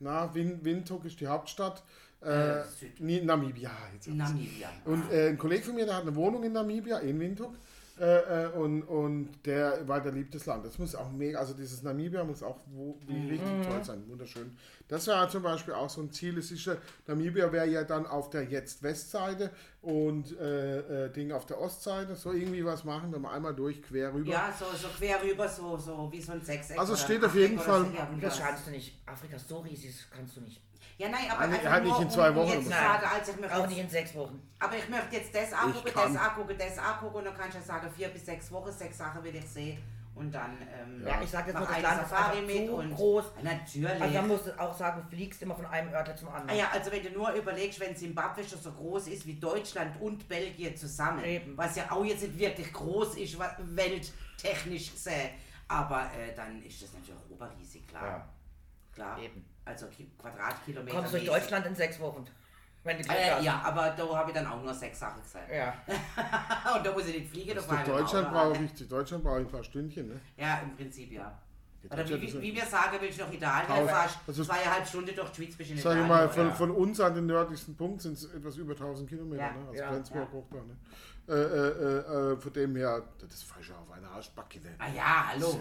na, 0.00 0.32
Win 0.34 0.62
Windhoek 0.64 1.04
ist 1.06 1.18
die 1.20 1.26
Hauptstadt, 1.26 1.82
äh, 2.22 2.28
Äh, 2.60 2.64
Süd- 2.64 3.24
Namibia. 3.24 3.70
Jetzt 3.94 4.08
Namibia. 4.08 4.68
Und 4.84 5.10
äh, 5.12 5.28
ein 5.28 5.38
Kollege 5.38 5.62
von 5.64 5.74
mir, 5.74 5.86
der 5.86 5.96
hat 5.96 6.02
eine 6.02 6.14
Wohnung 6.16 6.42
in 6.44 6.52
Namibia, 6.52 6.98
in 6.98 7.18
Windhoek. 7.18 7.54
Äh, 8.00 8.44
äh, 8.44 8.48
und, 8.50 8.82
und 8.82 9.28
der 9.44 9.86
war 9.88 10.00
der 10.00 10.12
liebt 10.12 10.32
das 10.32 10.46
Land. 10.46 10.64
Das 10.64 10.78
muss 10.78 10.94
auch 10.94 11.10
mega, 11.10 11.40
also 11.40 11.52
dieses 11.52 11.82
Namibia 11.82 12.22
muss 12.22 12.44
auch 12.44 12.60
wo, 12.66 12.96
wie 13.08 13.30
richtig 13.30 13.66
toll 13.66 13.82
sein, 13.82 14.04
wunderschön. 14.08 14.56
Das 14.88 15.06
wäre 15.06 15.28
zum 15.28 15.42
Beispiel 15.42 15.74
auch 15.74 15.90
so 15.90 16.00
ein 16.00 16.10
Ziel. 16.10 16.38
Es 16.38 16.50
ist 16.50 16.64
ja, 16.64 16.74
Namibia 17.06 17.52
wäre 17.52 17.66
ja 17.66 17.84
dann 17.84 18.06
auf 18.06 18.30
der 18.30 18.44
jetzt 18.44 18.82
Westseite 18.82 19.50
und 19.82 20.38
äh, 20.40 21.04
äh, 21.06 21.12
Ding 21.12 21.30
auf 21.30 21.44
der 21.44 21.60
Ostseite. 21.60 22.16
So 22.16 22.32
irgendwie 22.32 22.64
was 22.64 22.84
machen, 22.84 23.12
wir 23.12 23.30
einmal 23.30 23.54
durch, 23.54 23.82
quer 23.82 24.14
rüber. 24.14 24.30
Ja, 24.30 24.52
so, 24.58 24.64
so 24.76 24.88
quer 24.88 25.22
rüber, 25.22 25.46
so, 25.46 25.76
so 25.76 26.08
wie 26.10 26.22
so 26.22 26.32
ein 26.32 26.40
Sechseck. 26.42 26.78
Also 26.78 26.94
es 26.94 27.02
steht 27.02 27.22
auf 27.22 27.34
jeden 27.34 27.58
Fall- 27.58 27.84
so. 27.84 27.90
Das 28.20 28.40
kannst 28.40 28.66
du 28.66 28.70
nicht. 28.70 28.98
Afrika 29.06 29.36
ist 29.36 29.48
so 29.48 29.58
riesig, 29.58 29.94
das 29.94 30.10
kannst 30.16 30.36
du 30.38 30.40
nicht. 30.40 30.62
Ja, 30.96 31.08
nein, 31.10 31.30
aber 31.30 31.40
Halt 31.40 31.50
nicht- 31.50 31.58
einfach 31.60 31.72
halt 31.72 31.84
nicht 31.84 31.92
nur, 31.92 32.02
in 32.02 32.10
zwei 32.10 32.30
um 32.30 32.36
Wochen 32.36 32.48
Jetzt 32.48 32.68
sagen, 32.68 33.06
also 33.14 33.32
ich 33.32 33.40
möchte 33.40 33.56
Auch 33.56 33.66
nicht 33.68 33.78
in 33.78 33.88
sechs 33.90 34.14
Wochen. 34.14 34.42
Aber 34.58 34.76
ich 34.76 34.88
möchte 34.88 35.16
jetzt 35.16 35.34
das 35.34 35.52
angucken, 35.52 35.90
das 35.94 36.16
angucken, 36.16 36.54
das 36.58 36.78
angucken 36.78 37.16
und 37.18 37.24
dann 37.26 37.34
kann 37.36 37.48
ich 37.50 37.54
ja 37.54 37.60
sagen, 37.60 37.88
vier 37.94 38.08
bis 38.08 38.24
sechs 38.26 38.50
Wochen, 38.50 38.72
sechs 38.72 38.98
Sachen 38.98 39.22
will 39.22 39.36
ich 39.36 39.46
sehen 39.48 39.78
und 40.18 40.32
dann 40.32 40.56
ähm, 40.80 41.04
Ja, 41.06 41.20
ich 41.22 41.30
sag 41.30 41.46
jetzt 41.46 41.56
nur, 41.56 41.66
das 41.66 41.74
eine 41.76 41.82
Land 41.82 42.02
ist 42.02 42.10
Safari 42.10 42.42
mit 42.42 42.66
zu 42.66 42.74
und 42.74 42.94
groß. 42.94 43.24
Ja, 43.36 43.52
natürlich. 43.52 44.02
Also 44.02 44.14
man 44.14 44.28
muss 44.28 44.58
auch 44.58 44.74
sagen, 44.76 45.02
du 45.02 45.16
fliegst 45.16 45.40
immer 45.42 45.54
von 45.54 45.66
einem 45.66 45.92
Örtler 45.92 46.16
zum 46.16 46.28
anderen. 46.28 46.50
ah 46.50 46.54
ja, 46.54 46.70
also 46.72 46.90
wenn 46.92 47.02
du 47.02 47.10
nur 47.10 47.30
überlegst, 47.32 47.78
wenn 47.80 47.96
Zimbabwe 47.96 48.42
schon 48.44 48.60
so 48.60 48.72
groß 48.72 49.06
ist 49.08 49.26
wie 49.26 49.34
Deutschland 49.34 50.00
und 50.00 50.28
Belgien 50.28 50.76
zusammen, 50.76 51.24
Eben. 51.24 51.56
was 51.56 51.76
ja 51.76 51.90
auch 51.90 52.04
jetzt 52.04 52.22
nicht 52.22 52.38
wirklich 52.38 52.72
groß 52.72 53.16
ist, 53.16 53.38
welttechnisch 53.38 54.92
gesehen, 54.92 55.30
aber 55.68 56.10
äh, 56.18 56.34
dann 56.34 56.62
ist 56.62 56.82
das 56.82 56.92
natürlich 56.92 57.20
auch 57.20 57.30
oberriesig, 57.30 57.86
klar. 57.86 58.04
Ja. 58.06 58.28
Klar. 58.94 59.18
Eben. 59.20 59.44
Also 59.64 59.86
Ki- 59.86 60.10
Quadratkilometer. 60.18 60.96
Kommst 60.96 61.12
durch 61.12 61.22
mäßig. 61.24 61.38
Deutschland 61.40 61.66
in 61.66 61.74
sechs 61.74 62.00
Wochen. 62.00 62.24
Wenn 62.88 62.96
du 62.96 63.04
Glück 63.04 63.18
Äh, 63.18 63.30
hast. 63.32 63.42
ja, 63.44 63.60
aber 63.66 63.90
da 63.90 64.16
habe 64.16 64.30
ich 64.30 64.34
dann 64.34 64.46
auch 64.46 64.62
nur 64.62 64.72
sechs 64.72 64.98
Sachen 64.98 65.20
gesagt. 65.22 65.44
Ja. 65.54 65.74
und 66.74 66.86
da 66.86 66.90
muss 66.90 67.06
ich 67.06 67.18
nicht 67.20 67.30
fliegen, 67.30 67.54
mit 67.54 67.70
dem 67.70 67.84
Deutschland 67.84 68.32
brauche 68.32 68.56
ich, 68.64 68.88
Deutschland 68.88 69.22
brauche 69.22 69.40
ich 69.42 69.46
ein 69.46 69.50
paar 69.50 69.62
Stündchen. 69.64 70.08
Ne? 70.08 70.20
Ja, 70.38 70.60
im 70.60 70.74
Prinzip 70.74 71.12
ja. 71.12 71.30
Oder 71.90 72.08
wie, 72.08 72.20
wie, 72.22 72.42
wie 72.42 72.54
wir 72.56 72.66
sagen, 72.66 72.96
willst 73.00 73.18
du 73.18 73.24
nach 73.24 73.32
Italien 73.32 73.68
Tausend- 73.68 73.90
fahrst, 73.90 74.18
also- 74.26 74.44
zweieinhalb 74.44 74.86
Stunden 74.86 75.14
durch 75.14 75.30
die 75.30 75.42
Schweiz 75.44 75.56
bist 75.56 75.70
du 75.70 75.74
in 75.74 75.80
Sag 75.80 75.92
ich 75.92 76.04
Italien. 76.04 76.08
mal, 76.08 76.28
von, 76.28 76.52
von 76.52 76.70
uns 76.72 77.00
an 77.00 77.14
den 77.14 77.26
nördlichsten 77.26 77.76
Punkt 77.76 78.02
sind 78.02 78.14
es 78.14 78.24
etwas 78.34 78.56
über 78.56 78.72
1000 78.74 79.08
Kilometer, 79.08 79.42
Ja, 79.42 79.52
ne? 79.52 79.58
also 79.68 79.74
ja, 79.80 79.88
Flensburg 79.88 80.28
ja. 80.28 80.32
hoch 80.32 80.46
da. 80.50 80.56
Ne? 80.56 80.76
Äh, 81.28 81.32
äh, 81.34 82.32
äh, 82.32 82.36
von 82.38 82.52
dem 82.54 82.74
her, 82.76 83.02
das 83.20 83.42
fahre 83.42 83.60
ich 83.60 83.70
auf 83.70 83.90
einer 83.90 84.10
Arschbacke. 84.10 84.60
Ne? 84.60 84.70
Ah 84.78 84.86
ja, 84.96 85.28
hallo. 85.32 85.60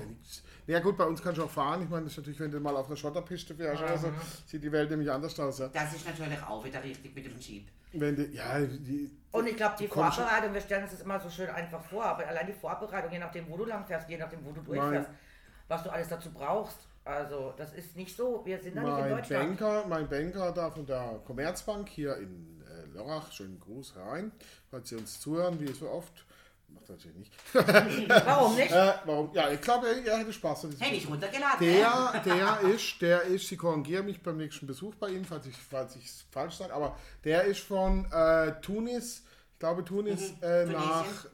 ja. 0.65 0.75
Ja 0.75 0.79
gut, 0.79 0.97
bei 0.97 1.03
uns 1.03 1.21
kannst 1.21 1.37
du 1.39 1.43
auch 1.43 1.49
fahren. 1.49 1.83
Ich 1.83 1.89
meine, 1.89 2.03
das 2.03 2.13
ist 2.13 2.17
natürlich, 2.19 2.39
wenn 2.39 2.51
du 2.51 2.59
mal 2.61 2.75
auf 2.75 2.87
einer 2.87 2.95
Schotterpiste 2.95 3.53
fährst, 3.53 3.81
oder 3.83 3.97
so, 3.97 4.11
sieht 4.45 4.63
die 4.63 4.71
Welt 4.71 4.89
nämlich 4.89 5.11
anders 5.11 5.37
aus. 5.39 5.59
Ja? 5.59 5.67
Das 5.69 5.93
ist 5.93 6.05
natürlich 6.05 6.41
auch 6.43 6.63
wieder 6.63 6.81
richtig 6.83 7.13
mit 7.13 7.25
dem 7.25 7.37
Jeep. 7.37 7.67
Wenn 7.93 8.15
du, 8.15 8.25
ja, 8.27 8.59
die, 8.61 9.09
Und 9.31 9.47
ich 9.47 9.55
glaube, 9.55 9.75
die 9.79 9.87
Vorbereitung, 9.87 10.53
wir 10.53 10.61
stellen 10.61 10.83
uns 10.83 10.91
das 10.91 11.01
immer 11.01 11.19
so 11.19 11.29
schön 11.29 11.49
einfach 11.49 11.81
vor, 11.83 12.03
aber 12.05 12.27
allein 12.27 12.47
die 12.47 12.53
Vorbereitung, 12.53 13.11
je 13.11 13.19
nachdem, 13.19 13.49
wo 13.49 13.57
du 13.57 13.65
lang 13.65 13.85
fährst, 13.85 14.09
je 14.09 14.17
nachdem, 14.17 14.43
wo 14.45 14.51
du 14.51 14.61
durchfährst, 14.61 15.09
was 15.67 15.83
du 15.83 15.91
alles 15.91 16.09
dazu 16.09 16.31
brauchst. 16.31 16.77
Also 17.03 17.53
das 17.55 17.73
ist 17.73 17.95
nicht 17.95 18.15
so, 18.15 18.41
wir 18.45 18.59
sind 18.59 18.75
da 18.75 18.81
nicht 18.81 18.91
in 18.91 18.99
Mein 18.99 19.09
Deutschland. 19.09 19.59
Banker, 19.59 19.87
mein 19.87 20.09
Banker 20.09 20.51
da 20.51 20.69
von 20.69 20.85
der 20.85 21.21
Commerzbank 21.25 21.87
hier 21.87 22.17
in 22.17 22.61
äh, 22.61 22.85
Lörrach, 22.93 23.31
schönen 23.31 23.59
Gruß 23.59 23.95
herein, 23.95 24.31
falls 24.69 24.89
Sie 24.89 24.95
uns 24.95 25.19
zuhören, 25.21 25.57
wie 25.59 25.71
so 25.71 25.89
oft. 25.89 26.25
Macht 26.69 26.89
natürlich 26.89 27.15
nicht. 27.17 27.33
Warum 27.53 28.55
nicht? 28.55 28.71
Äh, 28.77 28.93
warum? 29.05 29.29
Ja, 29.33 29.49
ich 29.49 29.61
glaube, 29.61 29.87
er, 29.87 30.17
hätte 30.17 30.33
Spaß 30.33 30.63
Hätte 30.79 30.95
ich 30.95 31.09
runtergeladen. 31.09 31.65
Der, 31.65 32.21
der 32.25 32.59
ist, 32.61 33.01
der 33.01 33.21
ist, 33.21 33.47
Sie 33.47 33.55
korrigieren 33.55 34.05
mich 34.05 34.21
beim 34.21 34.35
nächsten 34.35 34.67
Besuch 34.67 34.93
bei 34.95 35.07
Ihnen, 35.07 35.23
falls 35.23 35.45
ich 35.45 35.55
falls 35.55 35.95
es 35.95 36.25
falsch 36.29 36.55
sage, 36.55 36.73
aber 36.73 36.97
der 37.23 37.45
ist 37.45 37.61
von 37.61 38.11
äh, 38.11 38.59
Tunis, 38.59 39.23
ich 39.57 39.59
glaube 39.59 39.83
Tunis, 39.83 40.33
äh, 40.41 40.65
Tunesien. 40.65 40.71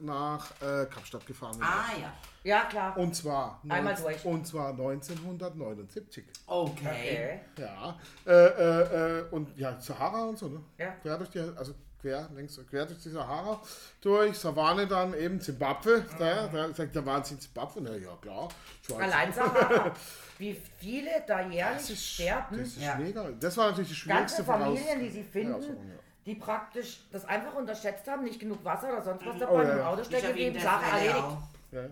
nach 0.00 0.50
äh, 0.62 0.86
Kapstadt 0.86 1.26
gefahren. 1.26 1.58
Ah 1.60 1.84
ja. 2.00 2.10
Ja, 2.42 2.64
klar. 2.64 2.96
Und 2.96 3.14
zwar, 3.14 3.60
Einmal 3.68 3.92
19 3.92 4.04
durch. 4.06 4.24
und 4.24 4.46
zwar 4.46 4.70
1979. 4.70 6.24
Okay. 6.46 7.40
Ja, 7.58 7.98
äh, 8.26 8.32
äh, 8.32 9.18
äh, 9.20 9.24
und 9.30 9.56
ja, 9.58 9.78
Sahara 9.78 10.24
und 10.24 10.38
so, 10.38 10.48
ne? 10.48 10.60
Ja. 10.78 10.92
Quer 11.02 11.18
durch 11.18 11.30
die, 11.30 11.40
also 11.40 11.74
quer, 12.00 12.28
längs, 12.34 12.58
quer 12.70 12.86
durch 12.86 13.00
die 13.02 13.10
Sahara 13.10 13.60
durch, 14.00 14.38
Savanne 14.38 14.86
dann 14.86 15.12
eben 15.14 15.38
Zimbabwe, 15.40 16.04
da, 16.18 16.46
da 16.48 16.72
sagt 16.72 16.94
der 16.94 17.04
Wahnsinn 17.04 17.38
Zimbabwe, 17.40 17.82
na 17.82 17.94
ja 17.94 18.16
klar. 18.22 18.48
Schweiz. 18.86 19.00
Allein 19.02 19.32
Sahara. 19.34 19.92
Wie 20.38 20.60
viele 20.78 21.10
da 21.26 21.42
das 21.44 21.52
jährlich 21.52 21.90
ist, 21.90 22.06
sterben. 22.14 22.58
das 22.58 22.68
ist 22.68 22.80
Ja. 22.82 22.96
mega. 22.96 23.30
Das 23.38 23.56
war 23.56 23.68
natürlich 23.70 23.90
die 23.90 23.94
schwierigste 23.96 24.42
Ganze 24.44 24.58
Familien, 24.64 25.00
die 25.00 25.10
sie 25.10 25.22
finden, 25.22 25.48
Herausforderung, 25.52 25.88
ja. 25.90 25.94
Die 26.26 26.34
praktisch 26.34 27.00
das 27.12 27.24
einfach 27.26 27.54
unterschätzt 27.54 28.06
haben, 28.08 28.24
nicht 28.24 28.40
genug 28.40 28.64
Wasser 28.64 28.88
oder 28.92 29.02
sonst 29.02 29.26
was 29.26 29.38
dabei, 29.38 29.52
Oh, 29.52 29.62
ja, 29.62 29.72
im 29.72 29.78
ja. 29.78 29.88
Auto 29.90 30.04
stecken 30.04 30.36
ihn 30.36 30.58
Sache 30.58 30.84
erledigt. 30.90 31.38
Ja. 31.72 31.82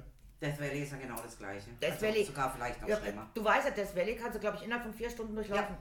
Death 0.40 0.58
Valley 0.60 0.82
ist 0.82 0.92
ja 0.92 0.98
genau 0.98 1.16
das 1.22 1.38
gleiche. 1.38 1.70
Death 1.80 1.92
also 1.92 2.06
Valley- 2.06 2.24
sogar 2.24 2.52
vielleicht 2.52 2.80
noch 2.82 2.88
Ja, 2.88 2.96
schlimmer. 2.96 3.28
du 3.34 3.44
weißt 3.44 3.68
ja, 3.68 3.74
Death 3.74 3.94
Valley 3.94 4.16
kannst 4.16 4.36
du, 4.36 4.40
glaube 4.40 4.56
ich, 4.56 4.64
innerhalb 4.64 4.84
von 4.84 4.92
vier 4.94 5.10
Stunden 5.10 5.34
durchlaufen. 5.34 5.76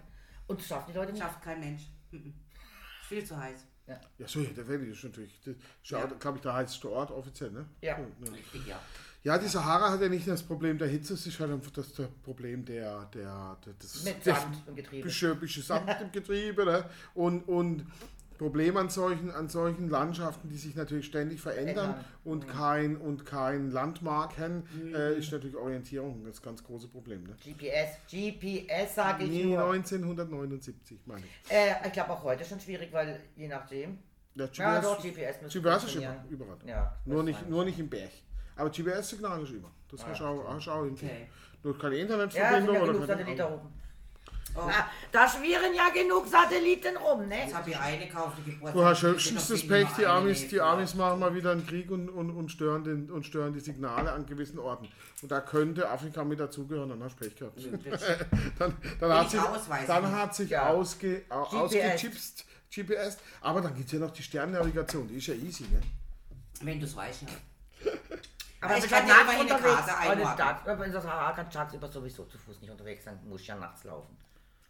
Und 0.48 0.60
das 0.60 0.68
schaffen 0.68 0.92
die 0.92 0.98
Leute 0.98 1.14
nicht. 1.14 1.22
Schafft 1.22 1.42
kein 1.42 1.60
Mensch. 1.60 1.84
Mhm. 2.12 2.28
Ist 3.02 3.08
viel 3.08 3.26
zu 3.26 3.38
heiß. 3.38 3.66
Ja, 3.88 4.00
so, 4.28 4.40
ja, 4.42 4.50
der 4.52 4.68
Valley 4.70 4.92
ist 4.92 5.04
natürlich, 5.04 5.38
das 5.44 5.56
ist 5.56 5.62
ja, 5.84 6.00
Ja. 6.00 6.06
glaube 6.06 6.38
ich, 6.38 6.42
der 6.44 6.54
heißeste 6.54 6.90
Ort 6.90 7.12
offiziell, 7.12 7.52
ne? 7.52 7.66
Ja. 7.82 7.98
Richtig, 8.22 8.66
ja. 8.68 8.80
Ja, 9.24 9.38
die 9.38 9.48
Sahara 9.48 9.92
hat 9.92 10.02
ja 10.02 10.08
nicht 10.08 10.28
das 10.28 10.42
Problem 10.44 10.78
der 10.78 10.88
Hitze, 10.88 11.16
es 11.16 11.26
ist 11.28 11.40
halt 11.40 11.52
einfach 11.52 11.72
das 11.72 11.92
Problem 12.24 12.64
der, 12.64 13.06
der, 13.06 13.58
der 13.66 13.74
des, 13.74 14.04
Mit 14.06 14.24
Sand 14.24 14.58
im 14.68 14.76
Getriebe. 14.76 15.04
bisschen, 15.04 15.40
bisschen 15.40 15.64
Sand 15.64 15.90
im 16.02 16.12
Getriebe 16.12 16.64
ne? 16.66 16.86
und, 17.16 17.42
und 17.50 17.86
Problem 18.42 18.76
an 18.76 18.90
solchen, 18.90 19.30
an 19.30 19.48
solchen 19.50 19.88
Landschaften, 19.88 20.50
die 20.50 20.58
sich 20.58 20.74
natürlich 20.76 21.06
ständig 21.06 21.40
verändern 21.40 21.92
Ändern. 21.92 22.06
und, 22.24 22.48
kein, 22.48 22.98
und 22.98 23.24
kein 23.24 23.70
Landmark 23.70 24.36
haben, 24.40 24.64
äh, 24.96 25.16
ist 25.20 25.32
natürlich 25.32 25.56
Orientierung 25.56 26.26
das 26.26 26.42
ganz 26.42 26.64
große 26.64 26.88
Problem. 26.88 27.24
Ne? 27.24 27.36
GPS, 27.36 27.98
GPS 28.10 28.96
sage 28.96 29.26
ich 29.26 29.30
Nee, 29.30 29.44
nur. 29.44 29.64
1979, 29.72 31.02
meine 31.06 31.22
ich. 31.24 31.52
Äh, 31.52 31.86
ich 31.86 31.94
glaube 31.94 32.14
auch 32.14 32.24
heute 32.24 32.44
schon 32.44 32.60
schwierig, 32.60 32.92
weil 32.92 33.20
je 33.36 33.48
nachdem. 33.48 34.00
Ja, 34.34 34.46
Ja, 34.56 34.80
GPS, 34.80 34.82
doch, 34.88 35.04
GPS 35.04 35.54
GPS 35.54 35.84
ist 35.84 35.96
immer, 35.98 36.26
überall. 36.28 36.58
Ja, 36.66 36.98
nur, 37.06 37.22
nicht, 37.22 37.48
nur 37.48 37.64
nicht 37.64 37.78
im 37.78 37.90
Berg. 37.90 38.10
Aber 38.56 38.72
GPS-Signal 38.72 39.44
ist 39.44 39.52
immer. 39.52 39.72
Das 39.92 40.04
hast 40.04 40.20
du 40.20 40.26
auch, 40.26 40.68
auch 40.68 40.84
hinkriegen. 40.84 41.16
Okay. 41.16 41.28
Nur 41.64 41.78
keine 41.78 41.96
Ja, 41.96 42.02
Internetverbindung 42.02 42.76
ja 42.76 42.82
oder 42.82 42.94
keine 42.94 43.06
Satelliten 43.06 43.42
oben. 43.44 43.74
Oh, 44.54 44.64
Na, 44.68 44.90
da 45.12 45.28
schwirren 45.30 45.74
ja 45.74 45.90
genug 45.90 46.28
Satelliten 46.28 46.98
rum, 46.98 47.28
ne? 47.28 47.40
jetzt 47.46 47.56
habe 47.56 47.70
ich 47.70 47.78
eine 47.78 48.06
gekauft, 48.06 48.38
die 48.46 48.52
Geburtstag. 48.52 48.74
Du 48.74 48.86
hast 48.86 49.02
höchstens 49.04 49.48
das 49.48 49.66
Pech, 49.68 49.88
die 49.98 50.06
Amis, 50.06 50.48
die. 50.50 50.60
Amis 50.60 50.94
machen 50.94 51.20
mal 51.20 51.34
wieder 51.34 51.52
einen 51.52 51.66
Krieg 51.66 51.90
und, 51.90 52.10
und, 52.10 52.32
und, 52.32 52.50
stören 52.50 52.84
den, 52.84 53.10
und 53.10 53.26
stören 53.26 53.54
die 53.54 53.62
Signale 53.62 54.12
an 54.12 54.26
gewissen 54.26 54.60
Orten. 54.60 54.90
Und 55.22 55.32
da 55.32 55.40
könnte 55.40 55.90
Afrika 55.90 56.24
mit 56.26 56.40
dazugehören, 56.40 56.90
dann 56.90 57.04
hast 57.04 57.16
du 57.20 57.26
Pech 57.30 57.36
gehabt. 57.38 57.58
Dann, 58.60 58.76
dann, 59.00 59.14
hat, 59.14 59.26
ich 59.26 59.32
sich, 59.32 59.88
dann 59.88 60.12
hat 60.12 60.36
sich 60.36 60.50
Ja. 60.50 60.68
ausge, 60.70 61.24
au- 61.30 61.44
GPS. 61.46 61.54
ausgechipst, 61.56 62.46
GPS. 62.74 63.18
Aber 63.42 63.62
dann 63.62 63.74
gibt 63.74 63.88
es 63.88 63.94
ja 63.94 64.00
noch 64.00 64.12
die 64.12 64.24
Sternnavigation, 64.24 65.08
die 65.08 65.16
ist 65.16 65.28
ja 65.28 65.34
easy. 65.36 65.64
Ne? 65.64 65.82
Wenn 66.62 66.80
du 66.80 66.86
es 66.86 66.96
weißt, 66.96 67.22
ja. 67.24 67.92
Aber 68.64 68.78
Ich 68.78 68.88
kann 68.88 69.00
kann 69.00 69.08
nachts 69.08 69.22
immerhin 69.24 69.42
eine 69.42 69.56
unterwegs. 69.56 69.76
Karte 69.88 69.94
Aber 69.98 70.12
einordnen. 70.12 70.48
Aber 70.74 70.86
in 70.86 70.92
der 70.92 71.02
Sahara 71.02 71.32
kannst 71.34 71.56
du 71.56 71.58
tagsüber 71.58 71.88
sowieso 71.88 72.26
zu 72.26 72.38
Fuß 72.38 72.62
nicht 72.62 72.70
unterwegs 72.70 73.04
sein. 73.06 73.20
Muss 73.28 73.48
ja 73.48 73.56
nachts 73.56 73.84
laufen. 73.86 74.16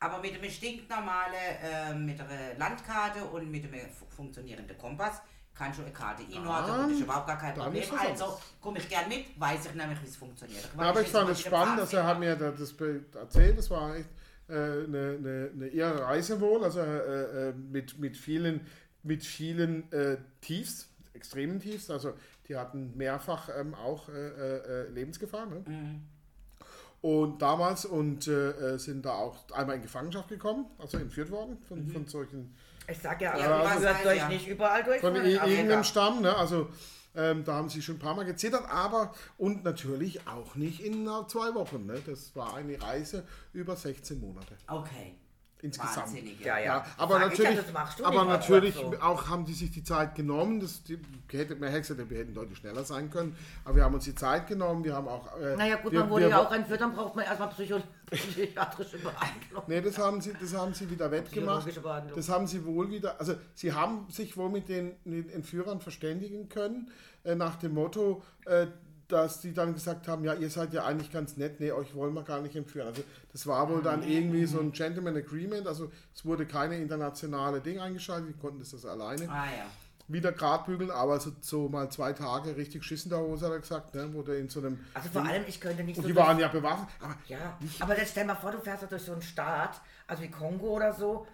Aber 0.01 0.17
mit 0.19 0.33
einem 0.33 0.49
stinknormalen, 0.49 1.33
äh, 1.63 1.93
mit 1.93 2.19
einer 2.19 2.55
Landkarte 2.57 3.23
und 3.23 3.49
mit 3.49 3.63
einem 3.65 3.81
fu- 3.91 4.05
funktionierenden 4.09 4.75
Kompass 4.77 5.21
kannst 5.53 5.77
du 5.79 5.83
eine 5.83 5.91
Karte 5.93 6.23
einordnen 6.23 6.71
und 6.75 6.81
das 6.89 6.91
ist 6.97 7.03
überhaupt 7.03 7.27
gar 7.27 7.37
kein 7.37 7.53
Problem. 7.65 7.83
Also 8.09 8.39
komme 8.59 8.79
ich 8.79 8.89
gern 8.89 9.07
mit, 9.09 9.39
weiß 9.39 9.65
ich 9.67 9.73
nämlich, 9.75 10.01
wie 10.01 10.07
es 10.07 10.15
funktioniert. 10.15 10.63
Ja, 10.75 10.89
aber 10.89 11.01
ich 11.01 11.07
fand 11.09 11.29
es 11.29 11.41
spannend, 11.41 11.79
dass 11.79 11.93
er 11.93 12.03
hat 12.07 12.19
mir 12.19 12.35
da 12.35 12.51
das 12.51 12.73
erzählt, 13.15 13.57
das 13.59 13.69
war 13.69 13.95
echt 13.95 14.09
äh, 14.49 14.53
eine, 14.53 15.17
eine, 15.19 15.51
eine 15.53 15.67
eher 15.67 15.95
Reise 15.99 16.41
wohl, 16.41 16.63
also 16.63 16.79
äh, 16.79 17.49
äh, 17.49 17.53
mit, 17.53 17.99
mit 17.99 18.17
vielen, 18.17 18.65
mit 19.03 19.23
vielen 19.23 19.91
äh, 19.91 20.17
Tiefs, 20.41 20.89
extremen 21.13 21.59
Tiefs, 21.59 21.91
also 21.91 22.13
die 22.47 22.55
hatten 22.57 22.97
mehrfach 22.97 23.49
ähm, 23.55 23.75
auch 23.75 24.09
äh, 24.09 24.13
äh, 24.13 24.87
Lebensgefahr. 24.89 25.45
Ne? 25.45 25.63
Und 27.01 27.41
damals 27.41 27.85
und 27.85 28.27
äh, 28.27 28.51
äh, 28.51 28.77
sind 28.77 29.05
da 29.05 29.13
auch 29.13 29.35
einmal 29.53 29.77
in 29.77 29.81
Gefangenschaft 29.81 30.29
gekommen, 30.29 30.67
also 30.77 30.99
entführt 30.99 31.31
worden 31.31 31.57
von, 31.67 31.87
von 31.87 32.05
solchen 32.05 32.55
Ich 32.87 32.99
sag 32.99 33.19
ja, 33.21 33.33
aber 33.33 33.65
was 33.65 33.81
ihr 33.81 33.89
weiß 33.89 34.05
euch 34.05 34.17
ja. 34.17 34.29
nicht 34.29 34.47
überall 34.47 34.83
durch. 34.83 35.01
von 35.01 35.15
irgendeinem 35.15 35.83
Stamm, 35.83 36.21
ne? 36.21 36.35
Also 36.35 36.69
ähm, 37.15 37.43
da 37.43 37.55
haben 37.55 37.69
sie 37.69 37.81
schon 37.81 37.95
ein 37.95 37.99
paar 37.99 38.15
Mal 38.15 38.25
gezittert, 38.25 38.63
aber 38.69 39.13
und 39.37 39.63
natürlich 39.63 40.27
auch 40.27 40.55
nicht 40.55 40.79
in 40.79 41.07
äh, 41.07 41.27
zwei 41.27 41.53
Wochen. 41.55 41.85
Ne? 41.85 42.01
Das 42.05 42.35
war 42.35 42.55
eine 42.55 42.81
Reise 42.81 43.27
über 43.51 43.75
16 43.75 44.19
Monate 44.19 44.55
Okay. 44.67 45.15
Insgesamt. 45.61 46.07
Wahnsinnig, 46.07 46.39
Ja, 46.39 46.57
ja. 46.57 46.65
Ja, 46.65 46.85
aber 46.97 47.19
Sag 47.19 47.33
ich 47.33 47.39
natürlich, 47.39 47.65
du 47.97 48.05
aber 48.05 48.25
natürlich 48.25 48.75
so. 48.75 48.93
auch 49.01 49.27
haben 49.29 49.45
die 49.45 49.53
sich 49.53 49.71
die 49.71 49.83
Zeit 49.83 50.15
genommen. 50.15 50.59
Das 50.59 50.83
die, 50.83 50.99
hätte, 51.31 51.55
man 51.55 51.69
hätte 51.69 51.81
gesagt, 51.81 52.09
wir 52.09 52.17
hätten 52.17 52.33
deutlich 52.33 52.57
schneller 52.57 52.83
sein 52.83 53.09
können. 53.09 53.35
Aber 53.65 53.75
wir 53.75 53.83
haben 53.83 53.93
uns 53.93 54.05
die 54.05 54.15
Zeit 54.15 54.47
genommen. 54.47 54.83
Wir 54.83 54.95
haben 54.95 55.07
auch. 55.07 55.27
Äh, 55.39 55.55
Naja 55.55 55.75
gut, 55.77 55.91
wir, 55.91 55.99
man 56.01 56.09
wurde 56.09 56.25
wir, 56.25 56.29
ja 56.29 56.45
auch 56.45 56.51
entführt, 56.51 56.81
dann 56.81 56.93
braucht 56.93 57.15
man 57.15 57.25
erstmal 57.25 57.49
psychiatrische 58.11 58.97
Behandlung. 58.97 59.63
Nee, 59.67 59.81
das 59.81 59.97
haben 59.97 60.21
sie, 60.21 60.33
das 60.39 60.53
haben 60.53 60.73
sie 60.73 60.89
wieder 60.89 61.09
wettgemacht. 61.11 61.67
Das 62.15 62.29
haben 62.29 62.47
sie 62.47 62.65
wohl 62.65 62.89
wieder, 62.89 63.19
also 63.19 63.35
sie 63.53 63.73
haben 63.73 64.09
sich 64.09 64.35
wohl 64.35 64.49
mit 64.49 64.67
den, 64.67 64.93
mit 65.05 65.27
den 65.27 65.29
Entführern 65.29 65.79
verständigen 65.79 66.49
können, 66.49 66.91
äh, 67.23 67.35
nach 67.35 67.55
dem 67.55 67.73
Motto, 67.73 68.23
äh, 68.45 68.67
dass 69.11 69.41
die 69.41 69.53
dann 69.53 69.73
gesagt 69.73 70.07
haben, 70.07 70.23
ja, 70.23 70.33
ihr 70.33 70.49
seid 70.49 70.73
ja 70.73 70.85
eigentlich 70.85 71.11
ganz 71.11 71.37
nett, 71.37 71.59
nee, 71.59 71.71
euch 71.71 71.93
wollen 71.95 72.13
wir 72.13 72.23
gar 72.23 72.41
nicht 72.41 72.55
entführen. 72.55 72.87
Also 72.87 73.03
das 73.31 73.45
war 73.47 73.69
wohl 73.69 73.81
dann 73.81 74.07
irgendwie 74.07 74.45
so 74.45 74.59
ein 74.59 74.71
Gentleman 74.71 75.17
Agreement, 75.17 75.67
also 75.67 75.91
es 76.15 76.25
wurde 76.25 76.45
keine 76.45 76.77
internationale 76.77 77.61
Ding 77.61 77.79
eingeschaltet, 77.79 78.29
die 78.29 78.39
konnten 78.39 78.59
das 78.59 78.73
also 78.73 78.89
alleine 78.89 79.29
Ah 79.29 79.45
ja. 79.45 79.65
wieder 80.07 80.31
grad 80.31 80.65
bügeln, 80.65 80.91
aber 80.91 81.19
so, 81.19 81.31
so 81.41 81.69
mal 81.69 81.89
zwei 81.89 82.13
Tage 82.13 82.55
richtig 82.55 82.83
Schiss 82.83 83.03
in 83.03 83.09
der 83.09 83.19
Hose, 83.19 83.45
hat 83.45 83.53
er 83.53 83.59
gesagt, 83.59 83.95
ne, 83.95 84.13
wurde 84.13 84.37
in 84.37 84.49
so 84.49 84.59
einem... 84.59 84.79
Also 84.93 85.09
vor 85.09 85.25
allem, 85.25 85.43
ich 85.47 85.59
könnte 85.59 85.83
nicht 85.83 86.01
so 86.01 86.07
die 86.07 86.15
waren 86.15 86.39
ja 86.39 86.47
bewaffnet, 86.47 86.89
aber 87.01 87.15
Ja, 87.27 87.57
aber 87.79 87.97
jetzt 87.97 88.11
stell 88.11 88.25
mal 88.25 88.35
vor, 88.35 88.51
du 88.51 88.59
fährst 88.59 88.83
da 88.83 88.87
durch 88.87 89.03
so 89.03 89.13
einen 89.13 89.21
Staat, 89.21 89.81
also 90.07 90.23
wie 90.23 90.31
Kongo 90.31 90.67
oder 90.67 90.93
so, 90.93 91.27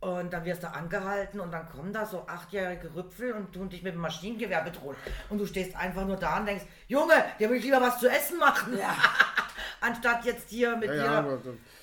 und 0.00 0.32
dann 0.32 0.46
wirst 0.46 0.62
du 0.62 0.72
angehalten 0.72 1.40
und 1.40 1.52
dann 1.52 1.68
kommen 1.68 1.92
da 1.92 2.06
so 2.06 2.26
achtjährige 2.26 2.94
Rüpfel 2.94 3.32
und 3.32 3.52
tun 3.52 3.68
dich 3.68 3.82
mit 3.82 3.92
dem 3.92 4.00
Maschinengewehr 4.00 4.64
bedrohen. 4.64 4.96
Und 5.28 5.36
du 5.36 5.44
stehst 5.44 5.76
einfach 5.76 6.06
nur 6.06 6.16
da 6.16 6.38
und 6.38 6.46
denkst, 6.46 6.64
Junge, 6.90 7.24
dir 7.38 7.48
will 7.48 7.58
ich 7.58 7.62
lieber 7.64 7.80
was 7.80 8.00
zu 8.00 8.08
essen 8.10 8.36
machen. 8.38 8.76
Anstatt 9.82 10.24
jetzt 10.24 10.50
hier 10.50 10.76
mit 10.76 10.88
ja, 10.88 10.94
dir. 10.94 11.04
ja, 11.04 11.18
aber, 11.20 11.38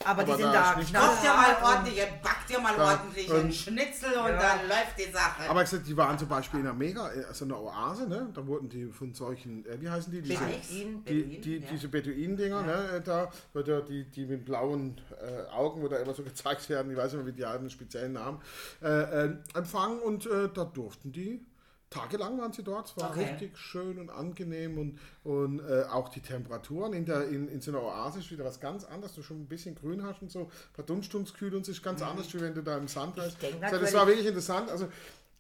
aber, 0.06 0.24
die 0.26 0.32
sind 0.34 0.42
da 0.44 0.52
da 0.52 0.72
ist 0.74 0.78
nicht- 0.80 0.90
knall- 0.92 1.08
Koch 1.08 1.22
dir 1.22 1.34
mal 1.34 1.58
ordentlich, 1.64 1.96
back 2.22 2.46
dir 2.48 2.60
mal 2.60 2.78
Ja, 2.78 2.92
ordentlich 2.92 3.30
und- 3.32 3.40
einen 3.40 3.52
Schnitzel 3.54 4.10
und 4.20 4.28
Ja. 4.28 4.38
dann 4.40 4.68
läuft 4.68 5.00
die 5.00 5.12
Sache. 5.12 5.50
Aber 5.50 5.64
ich 5.64 5.70
sag, 5.70 5.84
die 5.86 5.96
waren 5.98 6.20
zum 6.20 6.28
Beispiel 6.28 6.60
in 6.60 6.68
Amerika, 6.68 7.06
also 7.28 7.46
eine 7.46 7.56
Oase, 7.58 8.08
ne? 8.08 8.30
Da 8.36 8.46
wurden 8.46 8.68
die 8.70 8.86
von 8.92 9.14
solchen, 9.14 9.66
äh, 9.66 9.82
wie 9.82 9.90
heißen 9.90 10.12
die? 10.12 10.22
Diese, 10.22 10.44
Beduinen, 10.44 11.06
die, 11.06 11.42
die, 11.42 11.58
ja. 11.60 11.68
Diese 11.72 11.88
Beduinen-Dinger, 11.88 12.62
ne? 12.64 13.02
Da, 13.04 13.32
wird 13.54 13.68
ja 13.70 13.80
die, 13.82 14.04
die 14.12 14.26
mit 14.26 14.44
blauen 14.46 15.02
äh, 15.20 15.50
Augen, 15.52 15.82
wo 15.82 15.88
da 15.88 15.98
immer 15.98 16.14
so 16.14 16.22
gezeigt 16.24 16.68
werden, 16.70 16.92
ich 16.92 16.98
weiß 16.98 17.14
nicht 17.14 17.24
mehr, 17.24 17.34
wie 17.34 17.38
die 17.38 17.46
haben, 17.46 17.60
einen 17.62 17.70
speziellen 17.72 18.14
Namen, 18.14 18.42
äh, 18.84 18.88
äh, 19.26 19.36
empfangen 19.56 20.00
und 20.00 20.26
äh, 20.28 20.50
da 20.54 20.66
durften 20.66 21.12
die. 21.14 21.44
Tagelang 21.90 22.38
waren 22.38 22.52
sie 22.52 22.64
dort, 22.64 22.90
es 22.90 22.98
war 22.98 23.12
Okay. 23.12 23.24
richtig 23.24 23.58
schön 23.58 23.98
und 23.98 24.10
angenehm 24.10 24.78
und, 24.78 25.00
und 25.24 25.60
äh, 25.60 25.84
auch 25.90 26.10
die 26.10 26.20
Temperaturen 26.20 26.92
in, 26.92 27.06
der, 27.06 27.30
in, 27.30 27.48
in 27.48 27.62
so 27.62 27.72
einer 27.72 27.82
Oase 27.82 28.20
ist 28.20 28.30
wieder 28.30 28.44
was 28.44 28.60
ganz 28.60 28.84
anderes. 28.84 29.16
Du 29.16 29.24
schon 29.24 29.42
ein 29.42 29.48
bisschen 29.48 29.74
grün 29.74 30.04
hast 30.04 30.22
und 30.22 30.30
so, 30.30 30.52
Verdunstungskühl 30.74 31.56
und 31.56 31.62
es 31.62 31.70
ist 31.70 31.84
ganz 31.84 32.02
anders, 32.02 32.34
wie 32.34 32.42
wenn 32.42 32.54
du 32.54 32.62
da 32.62 32.78
im 32.78 32.90
Sand 32.90 33.16
denk 33.16 33.64
Also 33.64 33.80
das 33.80 33.94
war 33.94 34.06
wirklich 34.06 34.28
interessant. 34.28 34.70
Also 34.70 34.90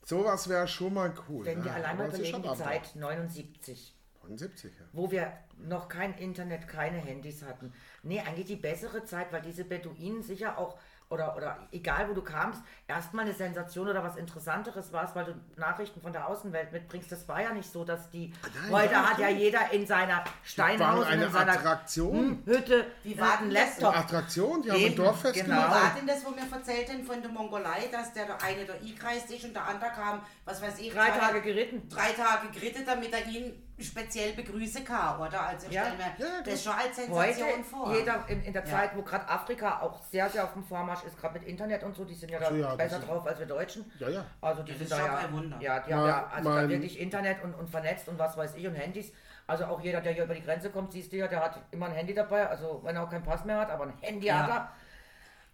sowas 0.05 0.47
wäre 0.47 0.67
schon 0.69 0.93
mal 0.93 1.13
cool. 1.27 1.45
Wenn 1.45 1.63
wir 1.63 1.71
ja. 1.71 1.77
allein 1.77 1.97
mal 1.97 2.07
überlegen. 2.07 2.55
Zeit 2.55 2.95
79, 2.95 3.93
79, 4.21 4.71
ja. 4.79 4.85
wo 4.93 5.11
wir 5.11 5.33
noch 5.60 5.89
kein 5.89 6.14
Internet, 6.16 6.68
keine 6.68 6.97
Handys 6.97 7.43
hatten. 7.43 7.74
Nee, 8.03 8.20
eigentlich 8.22 8.47
die 8.47 8.55
bessere 8.55 9.03
Zeit, 9.05 9.32
weil 9.32 9.41
diese 9.41 9.64
Beduinen 9.64 10.22
sicher 10.24 10.58
auch 10.58 10.78
oder, 11.10 11.38
oder 11.38 11.58
egal 11.72 12.10
wo 12.10 12.14
du 12.14 12.22
kamst, 12.22 12.62
erstmal 12.86 13.24
eine 13.24 13.34
Sensation 13.34 13.88
oder 13.88 14.03
was 14.03 14.18
Interessanteres 14.18 14.91
warst, 14.91 15.16
weil 15.16 15.24
du 15.24 15.36
Nachrichten 15.55 16.01
von 16.01 16.12
der 16.12 16.28
Außenwelt 16.28 16.74
mitbringst. 16.74 17.10
Das 17.10 17.26
war 17.30 17.41
ja 17.41 17.53
nicht 17.53 17.72
so, 17.72 17.86
dass 17.86 18.10
die. 18.10 18.34
nein, 18.64 18.72
heute 18.74 18.93
war 18.93 19.12
hat 19.12 19.20
ja 19.20 19.30
jeder 19.30 19.72
in 19.72 19.88
seiner 19.88 20.22
Steinhaus 20.43 21.05
eine 21.05 21.26
in 21.26 21.32
seiner 21.32 21.53
Attraktion. 21.53 22.18
Hm, 22.18 22.43
Hütte 22.45 22.86
Wie 23.03 23.18
war 23.18 23.38
denn 23.38 23.51
das? 23.53 23.80
Laptop. 23.80 23.95
Attraktion, 24.03 24.62
die 24.62 24.70
haben 24.70 24.78
ein 24.80 24.84
Eben, 24.84 24.95
Dorffest 24.97 25.34
genau. 25.36 25.47
Wie 25.47 25.62
gemacht. 25.62 25.72
war 25.82 25.95
denn 25.97 26.08
das, 26.08 26.26
wo 26.26 26.36
wir 26.36 26.43
erzählt 26.58 26.89
haben 26.89 27.03
von 27.05 27.22
der 27.22 27.32
Mongolei, 27.32 27.88
dass 27.89 28.12
der, 28.12 28.26
der 28.26 28.43
eine 28.43 28.66
da 28.66 28.74
eingereist 28.74 29.32
ist 29.32 29.45
und 29.45 29.53
der 29.53 29.66
andere 29.66 29.91
kam, 29.91 30.22
was 30.43 30.62
weiß 30.62 30.78
ich, 30.80 30.91
Drei 30.91 31.10
Tage 31.12 31.41
geritten. 31.41 31.88
drei 31.88 32.12
Tage 32.12 32.49
geritten, 32.51 32.84
damit 32.86 33.14
er 33.14 33.26
ihn 33.28 33.64
speziell 33.80 34.34
begrüßen 34.34 34.84
kann, 34.84 35.20
oder? 35.22 35.46
Also 35.47 35.67
Ja. 35.69 35.83
stell 35.85 35.97
mir 35.97 36.03
Ja, 36.17 36.41
das 36.43 36.63
schon 36.63 36.73
als 36.73 36.97
Heute, 37.09 37.33
Sensation 37.33 37.63
vor. 37.63 37.95
jeder 37.95 38.23
in, 38.27 38.43
in 38.43 38.53
der 38.53 38.63
Ja. 38.65 38.69
Zeit, 38.71 38.95
wo 38.95 39.01
gerade 39.01 39.27
Afrika 39.29 39.81
auch 39.81 40.01
sehr, 40.03 40.29
sehr 40.29 40.43
auf 40.43 40.53
dem 40.53 40.63
Vormarsch 40.63 41.03
ist, 41.05 41.17
gerade 41.19 41.39
mit 41.39 41.47
Internet 41.47 41.83
und 41.83 41.95
so, 41.95 42.03
die 42.05 42.13
sind 42.15 42.29
ja 42.31 42.39
da 42.39 42.49
So, 42.49 42.55
ja, 42.55 42.75
besser 42.75 42.97
ist- 42.99 43.07
drauf 43.07 43.25
als 43.25 43.39
wir 43.39 43.45
Deutschen. 43.45 43.91
Ja, 43.99 44.09
ja. 44.09 44.25
Also 44.41 44.63
die 44.63 44.71
Das 44.71 44.79
sind 44.79 44.91
ist 44.91 44.91
da 44.91 44.97
schon 44.97 45.05
ja, 45.31 45.31
Wunder. 45.31 45.57
ja, 45.61 45.79
die 45.79 45.93
haben 45.93 46.01
Mein- 46.01 46.09
ja 46.09 46.27
also 46.35 46.53
da 46.55 46.69
wirklich 46.69 46.99
Internet 46.99 47.43
und, 47.43 47.53
und 47.53 47.69
vernetzt 47.69 48.07
und 48.09 48.19
was 48.19 48.35
weiß 48.37 48.55
ich 48.55 48.67
und 48.67 48.75
Handys. 48.75 49.11
Also 49.47 49.65
auch 49.65 49.79
jeder, 49.81 50.01
der 50.01 50.11
hier 50.11 50.25
über 50.25 50.33
die 50.35 50.43
Grenze 50.43 50.69
kommt, 50.69 50.91
siehst 50.91 51.11
du 51.13 51.17
ja, 51.17 51.27
der 51.27 51.41
hat 51.43 51.57
immer 51.71 51.85
ein 51.85 51.93
Handy 51.93 52.13
dabei, 52.13 52.47
also 52.47 52.81
wenn 52.83 52.95
er 52.97 53.03
auch 53.03 53.09
keinen 53.09 53.23
Pass 53.23 53.45
mehr 53.45 53.57
hat, 53.59 53.69
aber 53.71 53.85
ein 53.85 53.93
Handy 54.01 54.27
Ja. 54.27 54.39
hat 54.43 54.49
er. 54.49 54.71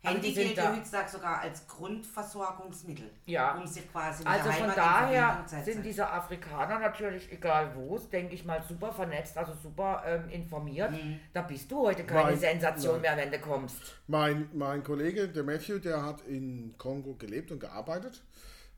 Also 0.03 0.15
Handy 0.17 0.33
die 0.33 0.33
gilt 0.33 0.57
da. 0.57 0.63
ja 0.63 0.75
heutzutage 0.75 1.09
sogar 1.09 1.39
als 1.39 1.65
Grundversorgungsmittel. 1.65 3.09
Ja. 3.25 3.55
Um 3.57 3.65
sich 3.65 3.89
quasi 3.89 4.23
mit 4.23 4.27
Also 4.27 4.49
der 4.49 4.53
von 4.53 4.75
daher 4.75 5.45
sind 5.63 5.85
diese 5.85 6.09
Afrikaner 6.09 6.79
natürlich, 6.79 7.31
egal 7.31 7.73
wo 7.75 7.95
es, 7.95 8.09
denke 8.09 8.35
ich 8.35 8.43
mal, 8.43 8.61
super 8.67 8.91
vernetzt, 8.91 9.37
also 9.37 9.53
super 9.53 10.03
ähm, 10.05 10.29
informiert. 10.29 10.91
Mhm. 10.91 11.21
Da 11.31 11.43
bist 11.43 11.71
du 11.71 11.79
heute 11.87 12.03
keine 12.03 12.31
Nein, 12.31 12.39
Sensation 12.39 12.93
nein. 12.93 13.01
mehr, 13.01 13.17
wenn 13.17 13.31
du 13.31 13.39
kommst. 13.39 13.77
Mein, 14.07 14.49
mein 14.53 14.83
Kollege, 14.83 15.29
der 15.29 15.43
Matthew, 15.43 15.79
der 15.79 16.03
hat 16.03 16.21
in 16.27 16.75
Kongo 16.77 17.15
gelebt 17.15 17.51
und 17.51 17.59
gearbeitet. 17.59 18.21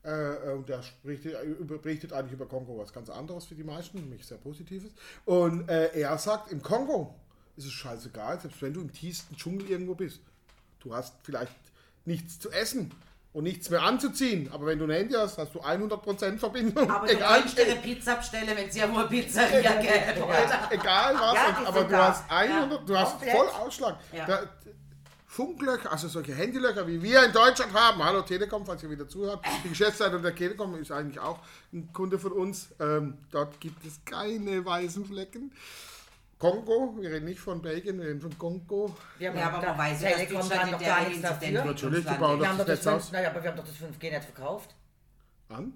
Äh, 0.04 0.52
und 0.52 0.70
der 0.70 0.84
spricht, 0.84 1.26
über, 1.26 1.80
berichtet 1.80 2.14
eigentlich 2.14 2.34
über 2.34 2.46
Kongo 2.46 2.78
was 2.78 2.94
ganz 2.94 3.10
anderes 3.10 3.46
für 3.46 3.56
die 3.56 3.64
meisten, 3.64 3.98
nämlich 3.98 4.28
sehr 4.28 4.38
Positives. 4.38 4.92
Und 5.26 5.68
äh, 5.70 6.00
er 6.00 6.16
sagt, 6.20 6.52
im 6.52 6.62
Kongo 6.62 7.16
ist 7.58 7.66
es 7.66 7.72
scheißegal, 7.72 8.40
selbst 8.40 8.62
wenn 8.62 8.74
du 8.74 8.82
im 8.82 8.94
tiefsten 8.94 9.36
Dschungel 9.36 9.72
irgendwo 9.72 9.96
bist. 9.96 10.22
Du 10.86 10.94
hast 10.94 11.16
vielleicht 11.24 11.52
nichts 12.06 12.40
zu 12.40 12.52
essen 12.52 12.92
und 13.34 13.44
nichts 13.44 13.72
mehr 13.72 13.82
anzuziehen, 13.82 14.52
aber 14.54 14.68
wenn 14.68 14.78
du 14.78 14.86
ein 14.86 14.92
Handy 14.92 15.16
hast, 15.16 15.40
hast 15.40 15.56
du 15.56 15.60
100% 15.60 16.38
Verbindung. 16.38 16.90
Aber 16.90 17.08
du 17.08 17.18
kannst 17.18 17.58
dir 17.58 17.66
eine 17.66 17.76
Pizza 17.78 18.16
bestellen, 18.18 18.52
wenn 18.56 18.70
es 18.70 18.76
ja 18.76 18.86
nur 18.86 19.06
Pizzeria 19.10 19.82
gäbe. 19.82 20.24
oder? 20.24 20.70
egal 20.72 21.16
was, 21.16 21.34
Ja, 21.34 21.64
aber 21.66 21.80
sind 21.80 21.92
du 21.92 21.98
hast 21.98 22.32
100, 22.32 22.88
du 22.90 22.98
hast 22.98 23.12
komplett. 23.14 23.36
voll 23.36 23.48
Ausschlag. 23.48 23.98
Ja. 24.14 24.26
Da, 24.28 24.44
Funklöcher, 25.26 25.92
also 25.92 26.08
solche 26.08 26.38
Handylöcher, 26.38 26.88
wie 26.88 27.02
wir 27.02 27.26
in 27.26 27.34
Deutschland 27.34 27.74
haben. 27.74 28.02
Hallo 28.02 28.22
Telekom, 28.22 28.64
falls 28.64 28.84
ihr 28.84 28.92
wieder 28.92 29.10
zuhört. 29.10 29.44
Die 29.64 29.70
Geschäftsleitung 29.70 30.22
der 30.22 30.36
Telekom 30.36 30.76
ist 30.76 30.92
eigentlich 30.92 31.20
auch 31.20 31.40
ein 31.74 31.92
Kunde 31.94 32.20
von 32.20 32.32
uns. 32.32 32.70
Ähm, 32.80 33.18
dort 33.32 33.60
gibt 33.60 33.84
es 33.86 34.00
keine 34.06 34.64
weißen 34.64 35.04
Flecken. 35.04 35.52
Kongo, 36.52 36.96
wir 37.02 37.12
reden 37.12 37.26
nicht 37.26 37.40
von 37.40 37.62
Belgien, 37.62 38.00
wir 38.00 38.08
reden 38.08 38.22
von 38.22 38.38
Kongo. 38.38 38.96
Wir 39.18 39.30
haben 39.30 39.38
Ja, 39.38 39.50
aber 39.50 39.62
da- 39.62 39.68
man 39.70 39.78
weiß 39.80 40.02
ja, 40.02 40.10
dass 40.10 40.18
Telekom 40.20 40.40
Deutschland 40.42 40.64
in 40.66 40.72
doch 40.72 40.80
der 40.80 40.88
gar 40.88 41.08
nichts 41.10 41.28
Hinsicht 41.30 41.66
Natürlich, 41.66 42.06
die 42.06 42.14
bauen 42.16 42.34
ist. 42.36 42.40
Wir 42.42 42.50
haben, 42.50 42.58
doch 42.58 42.66
das 42.66 42.80
das 42.80 42.86
Netz 42.86 42.94
5, 42.94 42.96
aus. 42.96 43.12
naja, 43.12 43.30
aber 43.32 43.44
wir 43.44 43.50
haben 43.50 43.58
doch 43.58 43.66
das 43.66 43.76
5G-Netz 43.76 44.26
verkauft. 44.26 44.76
An? 45.50 45.74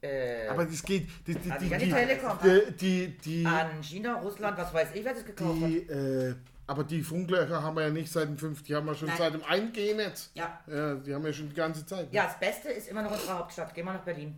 Äh, 0.00 0.48
Aber 0.48 0.64
das 0.64 0.82
geht. 0.82 1.08
Die, 1.26 1.34
die, 1.34 1.40
die, 1.40 1.48
ja, 1.48 1.58
die 1.78 1.84
die, 1.86 1.90
Telekom. 1.92 2.38
die, 2.42 2.72
die, 2.76 3.18
die, 3.18 3.46
an 3.46 3.82
China, 3.82 4.14
Russland, 4.20 4.58
was 4.58 4.74
weiß 4.74 4.88
ich, 4.94 5.04
wer 5.04 5.14
das 5.14 5.24
gekauft 5.24 5.60
hat. 5.62 5.68
die, 5.68 5.76
äh, 5.88 6.34
aber 6.66 6.82
die 6.84 7.02
Funklöcher 7.02 7.62
haben 7.62 7.76
wir 7.76 7.84
ja 7.84 7.90
nicht 7.90 8.10
seit 8.10 8.26
dem 8.28 8.36
5, 8.36 8.62
die 8.64 8.74
haben 8.74 8.86
wir 8.86 8.94
schon 8.96 9.08
Nein. 9.08 9.18
seit 9.18 9.34
dem 9.34 9.42
1G-Netz. 9.42 10.30
Ja. 10.34 10.60
Ja, 10.66 10.94
die 10.96 11.14
haben 11.14 11.24
wir 11.24 11.32
schon 11.32 11.48
die 11.50 11.54
ganze 11.54 11.86
Zeit. 11.86 12.10
ne? 12.10 12.16
Ja, 12.16 12.24
das 12.24 12.38
Beste 12.40 12.70
ist 12.70 12.88
immer 12.88 13.02
noch 13.02 13.12
unsere 13.12 13.38
Hauptstadt. 13.38 13.72
Geh 13.74 13.82
mal 13.84 13.92
nach 13.94 14.02
Berlin. 14.04 14.34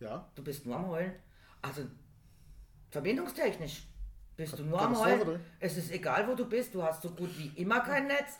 Ja. 0.00 0.26
Du 0.34 0.42
bist 0.42 0.64
nur 0.64 0.76
am 0.76 0.88
Heulen. 0.88 1.12
Also, 1.60 1.82
verbindungstechnisch 2.90 3.82
bist 4.36 4.58
du 4.58 4.64
nur 4.64 4.80
am 4.80 4.98
Heulen. 4.98 5.26
ne? 5.26 5.40
Es 5.60 5.76
ist 5.76 5.90
egal, 5.92 6.28
wo 6.28 6.34
du 6.34 6.44
bist. 6.46 6.74
Du 6.74 6.82
hast 6.82 7.02
so 7.02 7.10
gut 7.10 7.30
wie 7.38 7.52
immer 7.60 7.80
kein 7.80 8.06
Netz. 8.06 8.38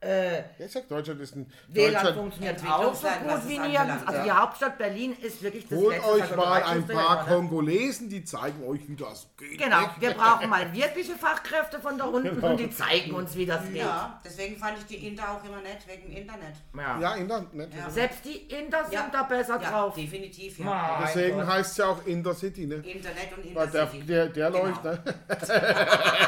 Äh, 0.00 0.36
Ja, 0.36 0.44
ich 0.66 0.70
sag, 0.72 0.88
Deutschland 0.88 1.20
ist 1.20 1.34
ein. 1.34 1.52
WLAN 1.68 2.14
funktioniert 2.14 2.62
auch 2.70 2.94
so 2.94 3.08
gut 3.08 3.48
wie 3.48 3.58
nirgends. 3.58 4.06
Also 4.06 4.18
ja. 4.18 4.22
die 4.24 4.30
Hauptstadt 4.30 4.78
Berlin 4.78 5.16
ist 5.20 5.42
wirklich 5.42 5.66
das 5.68 5.76
holt 5.76 5.96
letzte 5.96 6.08
euch 6.12 6.36
mal 6.36 6.62
ein 6.62 6.86
paar? 6.86 7.26
Kongolesen, 7.26 8.08
die 8.08 8.24
zeigen 8.24 8.62
euch, 8.64 8.88
wie 8.88 8.94
das 8.94 9.26
geht. 9.36 9.58
Genau, 9.58 9.90
wir 9.98 10.12
brauchen 10.12 10.48
mal 10.50 10.72
wirkliche 10.72 11.16
Fachkräfte 11.16 11.80
von 11.80 11.98
da 11.98 12.04
unten 12.04 12.32
Genau. 12.36 12.50
und 12.50 12.60
die 12.60 12.70
zeigen 12.70 13.12
uns, 13.12 13.34
wie 13.34 13.44
das 13.46 13.64
geht. 13.66 13.74
Ja, 13.78 14.20
deswegen 14.24 14.56
fand 14.56 14.78
ich 14.78 14.86
die 14.86 15.04
Inder 15.08 15.32
auch 15.32 15.42
immer 15.44 15.60
nett, 15.62 15.78
wegen 15.88 16.12
Internet. 16.12 16.54
Ja. 16.76 17.00
Ja, 17.00 17.14
Internet. 17.16 17.74
Ja. 17.74 17.90
Selbst 17.90 18.24
die 18.24 18.36
Inder 18.54 18.84
sind 18.84 18.92
Ja. 18.92 19.08
da 19.12 19.24
besser 19.24 19.60
Ja, 19.60 19.68
drauf. 19.70 19.94
definitiv, 19.96 20.60
ja. 20.60 21.00
Deswegen 21.02 21.44
heißt 21.44 21.72
es 21.72 21.76
ja 21.76 21.86
auch 21.86 22.06
Intercity, 22.06 22.66
ne? 22.66 22.76
Internet 22.76 23.36
und 23.36 23.52
Weil 23.52 23.66
der, 23.66 23.82
Intercity. 23.82 24.06
der, 24.06 24.26
der 24.28 24.50
Genau. 24.52 24.64
läuft, 24.64 24.84
ne? 24.84 25.02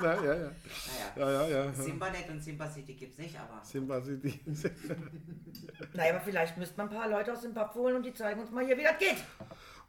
Na, 0.00 0.14
ja, 0.14 0.34
ja. 0.34 0.50
Ja, 1.18 1.30
ja, 1.30 1.48
ja. 1.48 1.72
Simbanet 1.72 2.28
und 2.30 2.40
Simba 2.40 2.70
City 2.70 2.94
gibt's 2.94 3.18
nicht, 3.18 3.38
aber. 3.38 3.64
Simba 3.64 4.00
City. 4.02 4.40
Naja, 5.94 6.14
aber 6.14 6.20
vielleicht 6.20 6.56
müsste 6.56 6.76
man 6.76 6.88
ein 6.88 6.94
paar 6.94 7.08
Leute 7.08 7.32
aus 7.32 7.40
Zimbabwe 7.40 7.74
holen 7.80 7.96
und 7.96 8.06
die 8.06 8.12
zeigen 8.12 8.40
uns 8.40 8.50
mal 8.50 8.64
hier, 8.64 8.76
wie 8.76 8.82
das 8.82 8.98
geht. 8.98 9.16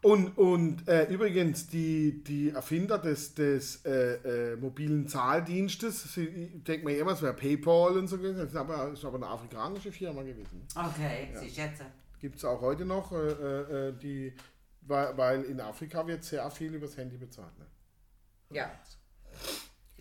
Und, 0.02 0.38
und 0.38 0.88
äh, 0.88 1.12
übrigens, 1.12 1.68
die, 1.68 2.24
die 2.24 2.52
Erfinder 2.52 2.98
des, 2.98 3.34
des 3.34 3.86
äh, 3.86 4.54
äh, 4.54 4.56
mobilen 4.56 5.08
Zahldienstes, 5.08 6.16
ich 6.18 6.64
denke 6.64 6.86
mir 6.86 6.98
immer, 6.98 7.12
es 7.12 7.22
wäre 7.22 7.34
PayPal 7.34 7.98
und 7.98 8.08
so 8.08 8.18
gewesen, 8.18 8.38
das 8.38 8.50
ist 8.50 8.56
aber, 8.56 8.94
ist 8.94 9.04
aber 9.04 9.18
eine 9.18 9.28
afrikanische 9.28 9.92
Firma 9.92 10.24
gewesen. 10.24 10.66
Okay, 10.74 11.30
sie 11.36 11.50
schätze. 11.50 11.86
Gibt 12.20 12.38
es 12.38 12.46
auch 12.46 12.62
heute 12.62 12.86
noch, 12.86 13.12
äh, 13.12 13.90
äh, 13.90 13.94
die, 13.98 14.34
weil, 14.82 15.18
weil 15.18 15.44
in 15.44 15.60
Afrika 15.60 16.06
wird 16.08 16.24
sehr 16.24 16.50
viel 16.50 16.74
übers 16.74 16.96
Handy 16.96 17.18
bezahlt. 17.18 17.58
Ne? 17.60 17.66
Ja. 18.52 18.72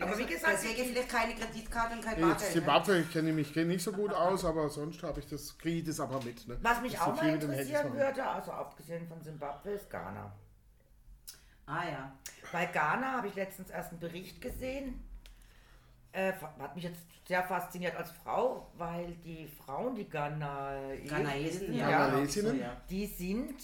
Aber 0.01 0.18
wie 0.18 0.26
gesagt, 0.26 0.53
deswegen 0.62 0.90
vielleicht 0.90 1.09
keine 1.09 1.34
Kreditkarte 1.34 1.94
und 1.94 2.05
kein 2.05 2.20
Bargeld. 2.20 2.40
ne? 2.40 2.53
Zimbabwe 2.53 3.03
kenne 3.05 3.30
ich 3.30 3.34
mich 3.34 3.53
kenn 3.53 3.68
nicht 3.68 3.82
so 3.82 3.92
gut 3.92 4.12
aus, 4.12 4.44
aber 4.44 4.68
sonst 4.68 5.03
habe 5.03 5.20
ich 5.20 5.26
das, 5.26 5.57
kriege 5.59 5.78
ich 5.78 5.84
das 5.84 6.01
aber 6.01 6.22
mit. 6.22 6.46
Ne? 6.46 6.59
was 6.62 6.80
mich 6.80 6.99
auch 7.01 7.14
mal 7.14 7.28
interessieren 7.28 7.92
würde, 7.94 8.26
also 8.26 8.53
abgesehen 8.53 9.07
von 9.09 9.22
Zimbabwe, 9.22 9.70
ist 9.70 9.90
Ghana. 9.90 10.32
Ah 11.66 11.84
ja. 11.84 12.12
Bei 12.53 12.66
Ghana 12.66 13.12
habe 13.18 13.28
ich 13.28 13.34
letztens 13.34 13.70
erst 13.70 13.90
einen 13.90 14.01
Bericht 14.01 14.40
gesehen. 14.40 15.05
Äh, 16.12 16.32
hat 16.59 16.74
mich 16.74 16.84
jetzt 16.84 17.03
sehr 17.26 17.42
fasziniert 17.42 17.94
als 17.94 18.11
Frau, 18.11 18.70
weil 18.78 19.14
die 19.16 19.46
Frauen, 19.46 19.94
die 19.94 20.09
Ghana 20.09 20.96
Ghanaesen, 21.07 21.74
ja? 21.74 22.26
So, 22.26 22.53
ja. 22.53 22.80
die 22.88 23.07
sind 23.07 23.55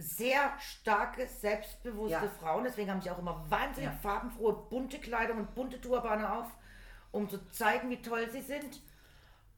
sehr 0.00 0.52
starke, 0.58 1.26
selbstbewusste 1.26 2.12
Ja. 2.24 2.30
Frauen. 2.40 2.64
Deswegen 2.64 2.90
haben 2.90 3.00
sie 3.00 3.10
auch 3.10 3.18
immer 3.18 3.44
wahnsinnig 3.50 3.90
Ja. 3.90 3.96
farbenfrohe, 4.02 4.52
bunte 4.70 4.98
Kleidung 4.98 5.38
und 5.38 5.54
bunte 5.54 5.80
Turbane 5.80 6.32
auf, 6.32 6.46
um 7.12 7.28
zu 7.28 7.38
zeigen, 7.50 7.90
wie 7.90 8.00
toll 8.02 8.28
sie 8.30 8.42
sind. 8.42 8.80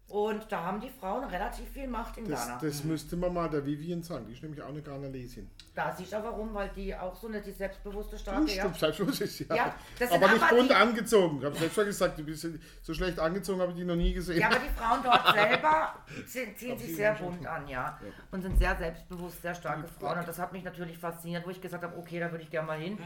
Und 0.08 0.52
da 0.52 0.62
haben 0.64 0.78
die 0.78 0.90
Frauen 0.90 1.24
relativ 1.24 1.66
viel 1.70 1.88
Macht 1.88 2.18
in 2.18 2.28
Das, 2.28 2.46
Ghana. 2.46 2.58
das 2.60 2.84
müsste 2.84 3.16
man 3.16 3.32
mal 3.32 3.48
der 3.48 3.64
Vivian 3.64 4.02
sagen. 4.02 4.26
Die 4.26 4.34
ist 4.34 4.42
nämlich 4.42 4.60
auch 4.60 4.68
eine 4.68 4.82
Ghanalesin. 4.82 5.50
Da 5.74 5.90
siehst 5.96 6.12
du 6.12 6.18
auch 6.18 6.24
warum, 6.24 6.52
weil 6.52 6.68
die 6.68 6.94
auch 6.94 7.16
so 7.16 7.28
eine 7.28 7.40
die 7.40 7.50
selbstbewusste 7.52 8.18
starke, 8.18 8.44
ja. 8.50 8.60
stimmt, 8.64 8.76
selbstbewusst 8.78 9.22
ist. 9.22 9.40
Ja. 9.40 9.56
Ja, 9.56 9.74
aber 10.10 10.28
nicht 10.32 10.48
bunt 10.50 10.68
die- 10.70 10.74
angezogen. 10.74 11.38
Ich 11.38 11.44
habe 11.46 11.56
selbst 11.56 11.74
schon 11.76 11.84
gesagt, 11.86 12.18
du 12.18 12.24
bist 12.24 12.46
so 12.82 12.92
schlecht 12.92 13.18
angezogen, 13.18 13.62
habe 13.62 13.72
ich 13.72 13.78
die 13.78 13.84
noch 13.84 13.96
nie 13.96 14.12
gesehen. 14.12 14.38
Ja, 14.38 14.48
aber 14.48 14.58
die 14.58 14.68
Frauen 14.68 15.00
dort 15.02 15.32
selber 15.34 15.94
ziehen, 16.26 16.56
ziehen 16.58 16.78
sich 16.78 16.94
sehr 16.94 17.14
bunt 17.14 17.46
an, 17.46 17.66
ja. 17.66 17.98
Und 18.32 18.42
sind 18.42 18.58
sehr 18.58 18.76
selbstbewusst, 18.76 19.40
sehr 19.40 19.54
starke 19.54 19.88
Frauen. 19.88 20.18
Und 20.18 20.28
das 20.28 20.38
hat 20.38 20.52
mich 20.52 20.62
natürlich 20.62 20.98
fasziniert, 20.98 21.46
wo 21.46 21.50
ich 21.50 21.60
gesagt 21.62 21.82
habe, 21.84 21.96
okay, 21.96 22.20
da 22.20 22.30
würde 22.30 22.44
ich 22.44 22.50
gerne 22.50 22.66
mal 22.66 22.78
hin. 22.78 22.98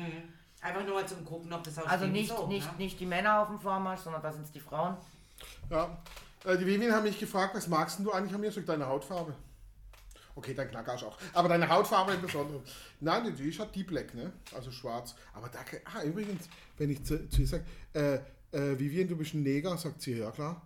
Einfach 0.61 0.85
nur 0.85 0.95
mal 0.97 1.07
zum 1.07 1.25
Gucken, 1.25 1.53
ob 1.53 1.63
das 1.63 1.79
Haus 1.79 1.87
Also 1.87 2.07
nicht, 2.07 2.31
so, 2.37 2.49
nicht, 2.49 2.67
ne? 2.73 2.79
nicht 2.79 2.99
die 2.99 3.07
Männer 3.07 3.43
auf 3.43 3.47
dem 3.49 3.61
Vormarsch, 3.61 4.01
sondern 4.01 4.23
da 4.23 4.33
sind 4.33 4.43
es 4.47 4.51
die 4.51 4.59
Frauen. 4.59 4.97
Ja. 5.71 5.97
Äh, 6.47 6.57
Die 6.57 6.67
Vivian 6.67 6.93
hat 6.93 7.03
mich 7.03 7.19
gefragt, 7.19 7.55
was 7.55 7.67
magst 7.67 7.99
du 7.99 8.13
eigentlich 8.13 8.35
an 8.35 8.41
mir? 8.41 8.53
Sag, 8.53 8.65
deine 8.67 8.87
Hautfarbe. 8.87 9.35
Okay, 10.37 10.55
dein 10.55 10.71
Knackarsch 10.71 11.03
auch. 11.03 11.19
Aber 11.33 11.49
deine 11.49 11.69
Hautfarbe 11.69 12.13
im 12.13 12.21
Besonderen. 12.23 12.63
Nein, 13.01 13.35
die 13.35 13.49
ist 13.49 13.59
halt 13.59 13.75
Deep 13.75 13.89
Black, 13.89 14.15
ne? 14.15 14.33
Also 14.55 14.71
schwarz. 14.71 15.15
Aber 15.33 15.49
da, 15.49 15.61
ah, 15.85 16.03
übrigens, 16.03 16.49
wenn 16.77 16.91
ich 16.91 17.03
zu, 17.05 17.29
zu 17.29 17.41
ihr 17.41 17.47
sage, 17.47 17.65
äh, 17.95 18.17
äh, 18.53 18.79
Vivian, 18.79 19.09
du 19.09 19.17
bist 19.17 19.35
ein 19.35 19.43
Neger, 19.43 19.77
sagt 19.79 20.03
sie, 20.03 20.19
ja 20.19 20.31
klar. 20.31 20.61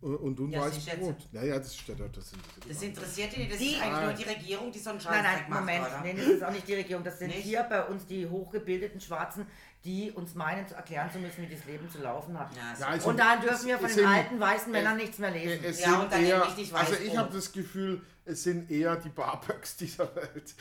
Und, 0.00 0.14
und 0.16 0.36
du 0.36 0.44
ein 0.46 0.52
Ja, 0.52 0.70
schätze. 0.70 0.96
Brot. 0.98 1.16
Naja, 1.32 1.58
das 1.58 1.76
steht 1.76 1.98
dort. 1.98 2.16
Das 2.16 2.30
sind 2.30 2.40
Das 2.68 2.82
interessiert 2.82 3.32
ihn 3.32 3.40
nicht, 3.40 3.52
das 3.52 3.58
Die- 3.58 3.72
ist 3.72 3.82
eigentlich 3.82 4.04
nur 4.04 4.12
die 4.12 4.22
Regierung, 4.22 4.70
die 4.70 4.78
so 4.78 4.90
einen 4.90 4.98
Nein, 4.98 5.06
Scheiß 5.12 5.22
nein, 5.24 5.50
macht, 5.50 5.60
Moment, 5.60 5.80
oder? 5.86 6.00
nee, 6.04 6.14
das 6.14 6.24
ist 6.26 6.44
auch 6.44 6.50
nicht 6.52 6.68
die 6.68 6.74
Regierung. 6.74 7.02
Das 7.02 7.18
sind 7.18 7.28
Nicht? 7.28 7.40
hier 7.42 7.62
bei 7.64 7.84
uns 7.84 8.06
die 8.06 8.26
hochgebildeten 8.28 9.00
Schwarzen, 9.00 9.44
die 9.84 10.12
uns 10.12 10.34
meinen 10.36 10.68
zu 10.68 10.76
erklären 10.76 11.10
zu 11.10 11.18
müssen, 11.18 11.42
wie 11.48 11.52
das 11.52 11.64
Leben 11.64 11.90
zu 11.90 11.98
laufen 11.98 12.38
hat. 12.38 12.54
Ja, 12.54 12.74
so. 12.76 12.82
Ja, 12.82 12.88
also- 12.90 13.08
Und 13.10 13.18
da 13.18 13.36
dürfen 13.38 13.66
wir 13.66 13.78
von 13.78 13.86
den 13.88 13.94
sind- 13.96 14.06
alten 14.06 14.38
weißen 14.38 14.70
Männern 14.70 14.96
nichts 14.96 15.18
mehr 15.18 15.30
lesen. 15.32 15.64
Es 15.64 15.80
Ja, 15.80 16.00
und 16.00 16.12
dann 16.12 16.24
eher, 16.24 16.46
richtig 16.46 16.72
also 16.72 16.94
ich 16.94 17.16
habe 17.16 17.32
das 17.32 17.50
Gefühl, 17.52 18.00
es 18.28 18.42
sind 18.42 18.70
eher 18.70 18.96
die 18.96 19.08
Barbecks 19.08 19.76
dieser 19.76 20.14
Welt. 20.14 20.54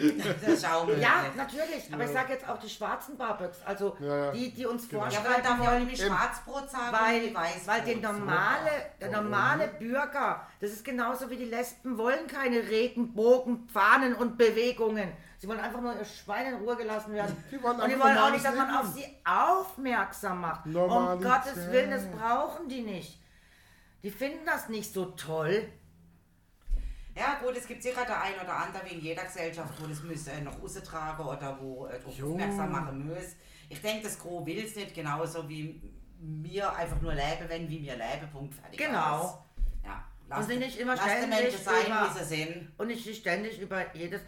Ja, 0.99 1.25
natürlich. 1.35 1.93
Aber 1.93 2.05
ich 2.05 2.11
sage 2.11 2.33
jetzt 2.33 2.47
auch 2.47 2.59
die 2.59 2.69
schwarzen 2.69 3.17
Barbecks. 3.17 3.59
Also 3.65 3.97
Ja, 3.99 4.25
ja. 4.25 4.31
die, 4.31 4.51
die 4.51 4.65
uns 4.65 4.87
Genau. 4.87 5.03
Ja, 5.03 5.11
vorschreiben 5.11 5.43
darf 5.43 5.55
ich 5.55 5.61
auch 5.61 5.67
wollen, 5.67 5.79
nämlich 5.79 6.01
Eben. 6.01 6.15
Schwarzbrot 6.15 6.69
sagen 6.69 6.97
weil, 6.97 7.35
weil 7.65 7.81
der 7.81 7.97
normale, 7.97 8.71
der 9.01 9.11
normale 9.11 9.67
Bürger, 9.67 10.47
das 10.61 10.71
ist 10.71 10.85
genauso 10.85 11.29
wie 11.29 11.35
die 11.35 11.45
Lesben, 11.45 11.97
wollen 11.97 12.27
keine 12.27 12.67
Regenbogen, 12.69 13.67
Fahnen 13.67 14.15
und 14.15 14.37
Bewegungen. 14.37 15.11
Sie 15.39 15.47
wollen 15.47 15.59
einfach 15.59 15.81
nur 15.81 15.93
ihr 15.95 16.05
Schwein 16.05 16.53
in 16.53 16.55
Ruhe 16.55 16.75
gelassen 16.77 17.13
werden. 17.13 17.35
Die 17.51 17.61
wollen 17.61 17.79
und 17.79 17.87
die 17.87 17.93
einfach 17.93 18.05
wollen 18.05 18.17
auch 18.17 18.31
nicht, 18.31 18.45
dass 18.45 18.55
man 18.55 18.75
auf 18.75 18.87
sie 18.87 19.05
aufmerksam 19.23 20.41
macht. 20.41 20.65
Um 20.65 20.71
Normalität. 20.71 21.31
Gottes 21.31 21.71
Willen, 21.71 21.91
das 21.91 22.05
brauchen 22.07 22.69
die 22.69 22.81
nicht. 22.81 23.19
Die 24.03 24.11
finden 24.11 24.45
das 24.45 24.69
nicht 24.69 24.93
so 24.93 25.05
toll. 25.05 25.67
Ja 27.17 27.39
gut, 27.41 27.57
es 27.57 27.67
gibt 27.67 27.81
sicher 27.81 28.05
der 28.05 28.21
ein 28.21 28.33
oder 28.35 28.53
andere 28.55 28.85
wie 28.85 28.93
in 28.95 29.01
jeder 29.01 29.23
Gesellschaft, 29.23 29.73
wo 29.81 29.87
das 29.87 30.03
muss 30.03 30.27
äh, 30.27 30.41
noch 30.41 30.61
raustragen 30.61 31.25
oder 31.25 31.57
wo 31.59 31.87
äh, 31.87 31.97
darauf 31.99 32.17
Jo. 32.17 32.31
aufmerksam 32.33 32.71
machen 32.71 33.07
muss. 33.07 33.35
Ich 33.69 33.81
denke, 33.81 34.03
das 34.03 34.19
Gros 34.19 34.45
will 34.45 34.63
es 34.63 34.75
nicht, 34.75 34.93
genauso 34.93 35.47
wie 35.49 35.81
wir 36.19 36.73
einfach 36.75 37.01
nur 37.01 37.13
leben, 37.13 37.47
wenn 37.47 37.69
wie 37.69 37.81
wir 37.81 37.93
leben, 37.95 38.29
Punkt, 38.31 38.53
fertig. 38.55 38.77
Genau. 38.79 38.99
aus. 39.21 39.33
Ja, 39.83 40.05
lass, 40.29 40.39
Und 40.45 40.51
sie 40.51 40.57
nicht 40.57 40.77
immer 40.79 40.95
ständig 40.95 41.29
Menschen 41.41 41.59
sein, 41.63 41.85
über- 41.87 42.09
wie 42.15 42.19
sie 42.19 42.25
sind. 42.35 42.71
Und 42.77 42.87
nicht 42.87 43.15
ständig 43.15 43.59
über 43.59 43.95
jedes. 43.95 44.21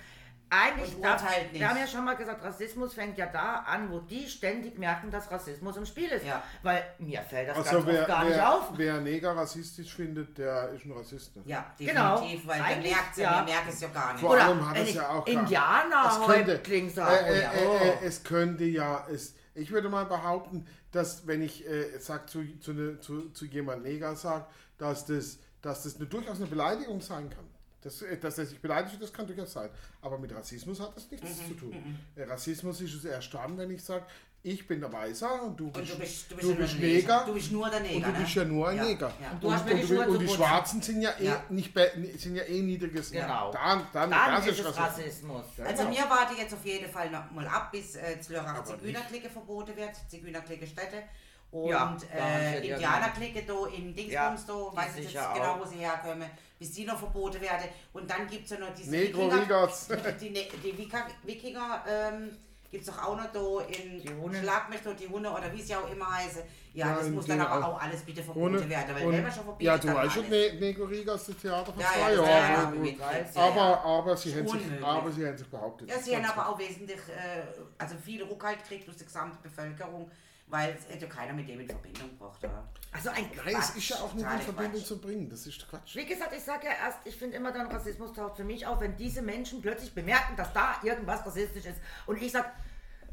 Eigentlich, 0.52 0.96
Und 0.96 1.04
darf, 1.04 1.22
urteilt 1.22 1.52
nicht. 1.52 1.62
wir 1.62 1.70
haben 1.70 1.78
ja 1.78 1.86
schon 1.88 2.04
mal 2.06 2.16
gesagt, 2.16 2.44
Rassismus 2.44 2.94
fängt 2.96 3.18
ja 3.18 3.28
da 3.28 3.58
an, 3.68 3.92
wo 3.92 4.00
die 4.00 4.28
ständig 4.28 4.80
merken, 4.80 5.12
dass 5.12 5.30
Rassismus 5.30 5.78
im 5.78 5.86
Spiel 5.86 6.10
ist. 6.10 6.26
Ja. 6.26 6.42
Weil 6.64 6.84
mir 6.98 7.22
fällt 7.22 7.50
das 7.50 7.58
Also 7.58 7.72
ganz 7.72 7.86
wer, 7.86 8.00
oft 8.00 8.08
gar 8.08 8.24
nicht 8.26 8.36
wer, 8.36 8.54
auf. 8.54 8.72
wer 8.76 9.02
Neger 9.02 9.36
rassistisch 9.36 9.94
findet, 9.94 10.38
der 10.38 10.70
ist 10.70 10.86
ein 10.86 10.92
Rassist. 10.92 11.36
Ne? 11.36 11.44
Ja, 11.46 11.72
Genau. 11.78 12.16
definitiv, 12.20 12.48
weil 12.48 12.58
der 12.58 12.66
Eigentlich, 12.66 12.92
merkt 12.94 13.18
ja, 13.18 13.44
merken 13.44 13.70
es 13.70 13.80
ja 13.82 13.88
gar 13.90 14.14
nicht. 14.14 14.22
Vor 14.22 14.32
Oder 14.32 14.44
allem 14.46 14.70
hat 14.70 14.78
es 14.78 14.94
ja 14.94 15.10
auch 15.10 15.28
Indianerhäuptling 15.28 16.90
sage. 16.90 17.26
Äh, 17.26 17.38
äh, 17.38 17.42
ja, 17.42 17.52
äh, 17.54 17.68
oh. 17.68 17.76
äh, 18.04 18.06
es 18.06 18.24
könnte 18.24 18.64
ja, 18.66 19.06
es, 19.12 19.36
ich 19.56 19.72
würde 19.72 19.90
mal 19.90 20.06
behaupten, 20.06 20.66
dass 20.92 21.28
wenn 21.28 21.42
ich 21.42 21.68
äh, 21.68 22.00
sag, 22.00 22.30
zu, 22.30 22.44
zu, 22.60 22.74
ne, 22.74 23.00
zu, 23.00 23.30
zu 23.32 23.46
jemandem 23.46 23.92
Neger 23.92 24.16
sage, 24.16 24.46
dass 24.78 25.06
das, 25.06 25.38
dass 25.62 25.84
das 25.84 25.98
eine, 25.98 26.06
durchaus 26.08 26.38
eine 26.38 26.48
Beleidigung 26.48 27.02
sein 27.02 27.30
kann. 27.30 27.46
Das, 27.82 28.02
äh, 28.02 28.18
dass 28.18 28.38
er 28.38 28.46
sich 28.46 28.60
beleidigt, 28.60 29.02
das 29.02 29.14
kann 29.14 29.26
durchaus 29.26 29.54
sein. 29.54 29.70
Aber 30.02 30.18
mit 30.18 30.34
Rassismus 30.36 30.80
hat 30.82 30.96
das 30.96 31.10
nichts 31.10 31.30
Mhm, 31.30 31.48
zu 31.48 31.54
tun. 31.54 32.00
Äh, 32.16 32.24
Rassismus 32.24 32.82
ist 32.82 32.94
es 32.96 33.06
erst 33.06 33.34
dann, 33.34 33.58
wenn 33.58 33.72
ich 33.72 33.84
sage, 33.84 34.06
ich 34.42 34.66
bin 34.68 34.80
der 34.80 34.92
Weißer 34.92 35.44
und 35.44 35.58
du 35.60 35.66
Und 35.66 35.74
bist, 35.74 35.92
du 35.94 35.98
bist, 35.98 36.32
du 36.32 36.36
bist, 36.38 36.50
du 36.50 36.56
bist 36.56 36.74
nur 36.76 36.82
Neger. 36.82 37.24
Du 37.26 37.34
bist 37.34 37.52
nur 37.52 37.70
der 37.70 37.80
Neger. 37.82 37.96
und 37.98 38.04
du 38.06 38.12
ne? 38.12 38.20
bist 38.20 38.36
ja 38.36 38.46
nur 38.46 38.68
ein 38.70 38.78
ja, 38.78 38.84
Neger. 38.86 39.14
Ja. 39.22 39.34
Mir 39.34 39.40
die 39.76 39.82
und, 39.82 39.88
Schuhe 39.88 40.08
und 40.08 40.20
die. 40.20 40.28
Schwarzen 40.30 40.82
sind 40.82 41.02
ja 41.02 41.12
eh 41.20 41.26
Ja. 41.26 41.44
nicht 41.50 41.74
be- 41.74 41.92
sind 42.18 42.36
ja 42.36 42.44
eh 42.44 42.62
niedriges. 42.62 43.12
Genau. 43.12 43.52
Dann, 43.52 43.82
dann, 43.92 44.10
Dann 44.12 44.32
das 44.36 44.48
ist 44.48 44.60
es 44.60 44.66
Rassismus. 44.66 44.78
Rassismus. 44.78 45.44
Also 45.68 45.84
Genau. 45.84 45.90
mir 45.96 46.10
warte 46.10 46.34
jetzt 46.36 46.54
auf 46.54 46.66
jeden 46.66 46.90
Fall 46.90 47.10
noch 47.10 47.30
mal 47.32 47.48
ab, 47.48 47.72
bis 47.72 47.96
äh, 47.98 48.20
Zlörach 48.22 48.56
Aber 48.60 48.66
Zigeunerklicke 48.80 49.30
verboten 49.30 49.76
wird, 49.76 49.92
Zigeunerklicke 50.10 50.68
Städte. 50.68 51.04
Und 51.52 51.70
Ja, 51.70 51.98
äh, 52.16 52.68
ja, 52.68 52.74
Indianerklicke 52.76 53.42
da 53.44 53.66
in 53.76 53.96
Dingsbums 53.96 54.12
Ja, 54.12 54.36
da, 54.48 54.70
die 54.72 54.78
weiß 54.78 54.96
ich 54.98 55.14
jetzt 55.14 55.34
genau, 55.34 55.46
auch. 55.54 55.60
wo 55.60 55.66
sie 55.66 55.78
herkommen, 55.78 56.30
bis 56.60 56.72
die 56.74 56.86
noch 56.86 56.98
verboten 57.00 57.42
werden. 57.42 57.68
Und 57.94 58.10
dann 58.10 58.28
gibt 58.28 58.46
es 58.46 58.52
ja 58.52 58.60
noch 58.60 58.74
diese 58.76 58.92
Negro 58.92 59.32
Wikinger, 59.32 59.68
die, 60.22 60.30
Ne- 60.30 60.48
die 60.64 60.78
Wikinger, 60.78 61.08
Wikinger 61.24 61.84
ähm, 61.90 62.38
gibt 62.70 62.88
es 62.88 62.94
doch 62.94 63.04
auch 63.04 63.18
noch 63.18 63.32
da 63.32 63.66
in 63.74 64.00
Die 64.00 64.14
Hunde. 64.14 64.38
Schlag 64.40 64.70
mich 64.70 64.80
die 64.82 65.08
Hunde 65.08 65.28
oder 65.32 65.52
wie 65.52 65.60
sie 65.62 65.76
auch 65.76 65.90
immer 65.92 66.14
heißen. 66.18 66.44
Ja, 66.76 66.90
Ja, 66.90 66.96
das 66.98 67.10
muss 67.10 67.26
dann 67.26 67.42
aber 67.42 67.66
auch. 67.68 67.74
auch 67.74 67.82
alles 67.82 68.02
bitte 68.04 68.22
verboten 68.22 68.58
Ohne, 68.58 68.70
werden, 68.70 68.94
weil 68.96 69.08
und, 69.08 69.14
wenn 69.14 69.24
man 69.24 69.32
schon 69.32 69.44
verbietet, 69.46 69.66
ja, 69.66 69.78
du 69.80 69.88
dann 69.88 69.96
weißt 69.96 70.14
schon, 70.14 70.30
ne, 70.30 70.54
Negro 70.60 70.84
Rigas, 70.86 71.26
das 71.26 71.38
Theater 71.38 71.74
von 71.74 71.82
Ja, 71.82 71.88
zwei 71.98 72.14
Jahren. 72.14 73.00
aber, 73.34 73.84
aber, 73.84 74.16
sie 74.18 74.36
haben 74.36 74.48
sich, 74.48 74.54
Unmöglich. 74.62 74.86
aber 74.86 75.12
sie 75.12 75.26
haben 75.26 75.38
sich 75.38 75.48
behauptet. 75.48 75.90
Ja, 75.90 75.98
sie 75.98 76.16
haben 76.16 76.26
aber 76.26 76.48
auch 76.50 76.60
wesentlich, 76.60 77.00
äh, 77.10 77.42
also 77.80 77.96
viel 77.98 78.24
Rückhalt 78.24 78.60
gekriegt 78.62 78.86
durch 78.88 78.98
die 78.98 79.06
gesamte 79.06 79.38
Bevölkerung, 79.42 80.12
weil 80.50 80.76
es 80.78 80.94
hätte 80.94 81.08
keiner 81.08 81.34
mit 81.34 81.48
dem 81.48 81.60
in 81.60 81.68
Verbindung 81.70 82.10
gebracht. 82.10 82.40
Oder? 82.44 82.68
Also 82.92 83.10
ein 83.10 83.30
Nein, 83.46 83.56
es 83.58 83.70
ist 83.76 83.90
ja 83.90 83.98
auch 83.98 84.14
nicht 84.14 84.26
in 84.26 84.40
Verbindung 84.42 84.74
Quatsch. 84.74 84.86
zu 84.88 85.00
bringen. 85.00 85.30
Das 85.30 85.46
ist 85.46 85.70
Quatsch. 85.70 85.96
Wie 85.96 86.06
gesagt, 86.06 86.34
ich 86.36 86.44
sage 86.44 86.66
ja 86.66 86.74
erst, 86.86 87.00
ich 87.06 87.16
finde 87.16 87.38
immer 87.38 87.52
dann 87.52 87.68
Rassismus 87.68 88.14
taucht 88.14 88.38
für 88.38 88.44
mich 88.44 88.66
auf, 88.66 88.80
wenn 88.82 88.98
diese 88.98 89.22
Menschen 89.22 89.62
plötzlich 89.62 89.94
bemerken, 89.94 90.36
dass 90.36 90.52
da 90.54 90.76
irgendwas 90.84 91.26
rassistisch 91.26 91.66
ist. 91.66 91.80
Und 92.08 92.22
ich 92.22 92.32
sage, 92.32 92.48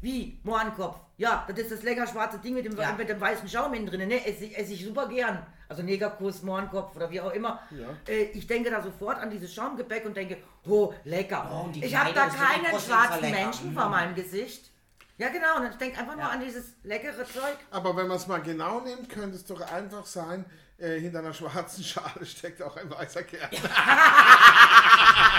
wie, 0.01 0.39
Mohrenkopf, 0.43 0.97
ja, 1.17 1.45
das 1.47 1.57
ist 1.59 1.71
das 1.71 1.83
lecker 1.83 2.05
schwarze 2.07 2.37
Ding 2.39 2.53
mit 2.53 2.65
dem, 2.65 2.75
Ja. 2.77 2.93
mit 2.93 3.09
dem 3.09 3.19
weißen 3.19 3.47
Schaum 3.49 3.73
innen 3.73 3.87
drin, 3.87 4.07
ne, 4.07 4.25
esse 4.25 4.45
ich, 4.45 4.57
esse 4.57 4.73
ich 4.73 4.85
super 4.85 5.07
gern. 5.07 5.45
Also 5.69 5.83
Negerkuss, 5.83 6.43
Mohrenkopf 6.43 6.95
oder 6.95 7.09
wie 7.11 7.19
auch 7.19 7.33
immer. 7.33 7.59
Ja. 7.71 7.89
Äh, 8.07 8.23
ich 8.33 8.47
denke 8.47 8.69
da 8.69 8.81
sofort 8.81 9.17
an 9.19 9.29
dieses 9.29 9.53
Schaumgebäck 9.53 10.05
und 10.05 10.15
denke, 10.15 10.37
oh, 10.65 10.93
lecker. 11.03 11.49
Oh, 11.51 11.69
ich 11.73 11.95
habe 11.95 12.13
da 12.13 12.27
keinen 12.27 12.79
schwarzen. 12.79 13.31
Menschen 13.31 13.73
vor 13.73 13.89
meinem 13.89 14.15
Gesicht. 14.15 14.71
Ja, 15.17 15.29
genau, 15.29 15.57
und 15.57 15.71
ich 15.71 15.75
denke 15.77 15.97
einfach 15.99 16.13
nur 16.15 16.25
Ja. 16.25 16.29
an 16.29 16.39
dieses 16.41 16.65
leckere 16.83 17.25
Zeug. 17.25 17.57
Aber 17.71 17.95
wenn 17.95 18.07
man 18.07 18.17
es 18.17 18.27
mal 18.27 18.41
genau 18.41 18.81
nimmt, 18.81 19.09
könnte 19.09 19.35
es 19.35 19.45
doch 19.45 19.59
einfach 19.61 20.05
sein, 20.05 20.45
äh, 20.77 20.99
hinter 20.99 21.19
einer 21.19 21.33
schwarzen 21.33 21.83
Schale 21.83 22.23
steckt 22.25 22.61
auch 22.61 22.77
ein 22.77 22.87
weißer 22.89 23.23
Kern. 23.23 23.49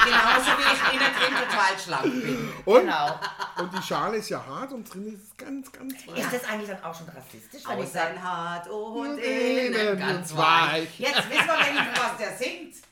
Genauso 0.05 0.51
wie 0.59 0.63
ich 0.73 0.93
innen 0.95 1.13
drin 1.15 1.35
total 1.49 1.79
schlank 1.79 2.23
bin. 2.25 2.53
Und, 2.65 2.81
Genau. 2.81 3.21
und 3.59 3.73
die 3.73 3.83
Schale 3.83 4.17
ist 4.17 4.29
ja 4.31 4.45
hart 4.45 4.73
und 4.73 4.93
drin 4.93 5.15
ist 5.15 5.23
es 5.31 5.37
ganz, 5.37 5.71
ganz 5.73 5.95
weich. 6.09 6.19
Ist 6.19 6.33
das 6.33 6.45
eigentlich 6.45 6.69
dann 6.71 6.83
auch 6.83 6.95
schon 6.97 7.09
rassistisch, 7.09 7.63
wenn 7.69 7.79
ich 7.81 7.89
sage, 7.91 8.21
hart 8.23 8.69
und 8.69 9.11
Und 9.13 9.19
innen 9.19 9.99
ganz 9.99 10.35
weich. 10.37 10.73
weich. 10.73 10.99
Jetzt 11.01 11.31
wissen 11.31 11.47
wir 11.47 11.67
wenigstens, 11.67 11.99
was 12.01 12.17
der 12.19 12.37
singt. 12.37 12.75
ist 12.75 12.83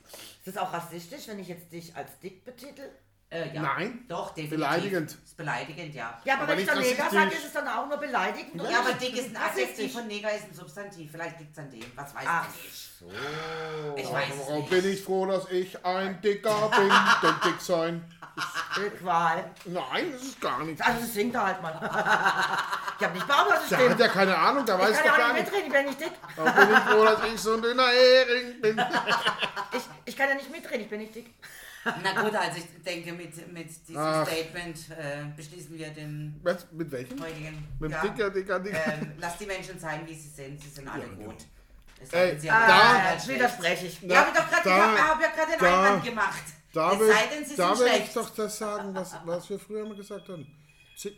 das 0.45 0.57
auch 0.57 0.71
rassistisch, 0.73 1.27
wenn 1.27 1.39
ich 1.39 1.47
jetzt 1.49 1.71
dich 1.71 1.95
als 1.95 2.17
dick 2.19 2.45
betitel? 2.45 2.89
Äh, 3.29 3.53
ja. 3.53 3.61
Nein. 3.61 4.05
Doch, 4.07 4.29
definitiv. 4.29 4.51
Beleidigend. 4.51 5.11
Ist 5.11 5.35
beleidigend, 5.35 5.93
ja. 5.93 6.17
Ja, 6.23 6.35
aber, 6.35 6.43
Aber 6.43 6.51
wenn 6.53 6.59
ich 6.59 6.65
dann 6.65 6.79
Neger 6.79 7.09
sage, 7.11 7.31
ist 7.35 7.45
es 7.45 7.51
dann 7.51 7.67
auch 7.67 7.85
nur 7.87 7.97
beleidigend? 7.97 8.63
Ja, 8.69 8.79
aber 8.79 8.93
dick 8.93 9.17
ist 9.17 9.35
ein. 9.35 9.37
Adjektiv 9.37 9.95
und 9.97 10.07
Neger 10.07 10.31
ist 10.33 10.45
ein 10.45 10.53
Substantiv. 10.53 11.11
Vielleicht 11.11 11.37
liegt 11.39 11.51
es 11.51 11.57
an 11.59 11.69
dem. 11.69 11.83
Was 11.95 12.15
weiß 12.15 12.23
Ach 12.25 12.45
ich 12.55 12.63
nicht. 12.63 12.99
so. 12.99 13.05
Ich 13.97 14.11
weiß 14.13 14.29
es 14.33 14.39
Warum 14.47 14.59
nicht. 14.59 14.69
bin 14.69 14.93
ich 14.93 15.01
froh, 15.03 15.25
dass 15.25 15.49
ich 15.51 15.85
ein 15.85 16.21
Dicker 16.21 16.69
bin? 16.77 16.87
Denn 17.21 17.35
dick 17.51 17.59
sein. 17.61 18.05
Qual. 18.99 19.43
Nein, 19.65 20.11
das 20.13 20.21
ist 20.21 20.39
gar 20.39 20.63
nichts. 20.63 20.81
Also 20.81 20.99
das 21.01 21.13
singt 21.13 21.35
er 21.35 21.45
halt 21.47 21.61
mal. 21.61 21.73
ich 21.73 23.05
habe 23.05 23.13
nicht 23.13 23.27
behauptet, 23.27 23.55
dass 23.55 23.63
es 23.63 23.69
Der 23.69 23.77
hat 23.79 23.85
stimmt. 23.85 23.99
ja 23.99 24.07
keine 24.07 24.37
Ahnung, 24.37 24.65
der 24.65 24.75
Ich 24.75 24.81
weiß 24.83 24.97
kann 24.99 25.07
doch 25.07 25.17
ja 25.17 25.27
gar 25.27 25.33
nicht. 25.33 25.45
mitreden, 25.51 25.67
ich 25.67 25.73
bin 25.73 25.85
nicht 25.85 25.99
dick. 25.99 26.11
Da 26.37 26.43
bin 26.51 26.71
ich 26.71 26.79
froh, 26.79 27.03
dass 27.05 27.19
ich 27.33 27.41
so 27.41 27.53
ein 27.55 27.61
dünner 27.61 27.87
Hering 27.87 28.61
bin. 28.61 28.81
Ich, 29.73 29.83
ich 30.05 30.15
kann 30.17 30.29
ja 30.29 30.35
nicht 30.35 30.49
mitreden, 30.51 30.81
ich 30.81 30.89
bin 30.89 30.99
nicht 31.01 31.15
dick. 31.15 31.33
Na 32.03 32.21
gut, 32.21 32.35
also 32.35 32.57
ich 32.57 32.83
denke, 32.83 33.13
mit, 33.13 33.53
mit 33.53 33.87
diesem 33.87 33.97
Ach. 34.01 34.25
Statement 34.27 34.77
äh, 34.91 35.25
beschließen 35.35 35.77
wir 35.77 35.89
den 35.89 36.39
Was, 36.43 36.65
mit 36.71 36.91
welchem? 36.91 37.21
heutigen. 37.21 37.67
Mit 37.79 37.91
ja, 37.91 38.01
dicker, 38.01 38.29
dicker, 38.29 38.59
dicker. 38.59 38.93
ähm, 38.93 39.13
lass 39.19 39.37
die 39.37 39.45
Menschen 39.45 39.79
sein, 39.79 40.01
wie 40.05 40.13
sie 40.15 40.29
sind. 40.29 40.61
Sie 40.61 40.69
sind 40.69 40.87
alle 40.87 41.03
Ja, 41.03 41.25
gut. 41.25 41.35
Es 42.01 42.13
Ey, 42.13 42.29
haben 42.31 42.39
sie 42.39 42.47
da- 42.47 42.53
aber 42.55 42.73
Ah, 42.73 43.19
schlecht. 43.19 43.27
widerspreche 43.39 43.85
ich. 43.87 44.01
Ja, 44.03 44.27
ich 44.31 44.37
doch 44.37 44.49
gerade 44.49 44.63
Da- 44.69 44.87
gesagt, 44.91 45.09
hab 45.09 45.21
ja 45.21 45.27
gerade 45.29 45.51
den 45.51 45.59
da- 45.59 45.83
Einwand 45.85 46.03
gemacht. 46.05 46.43
Da 46.73 46.91
es 46.93 46.99
will, 46.99 47.07
sei 47.11 47.27
denn, 47.27 47.45
sie 47.45 47.55
da 47.55 47.75
sind 47.75 47.79
will 47.79 47.87
ich 47.87 47.93
schlecht. 48.11 48.15
doch 48.17 48.29
das 48.35 48.57
sagen, 48.57 48.93
was, 48.95 49.15
was 49.25 49.49
wir 49.49 49.57
früher 49.59 49.85
mal 49.85 49.95
gesagt 49.95 50.29
haben. 50.29 50.45
Z 50.95 51.13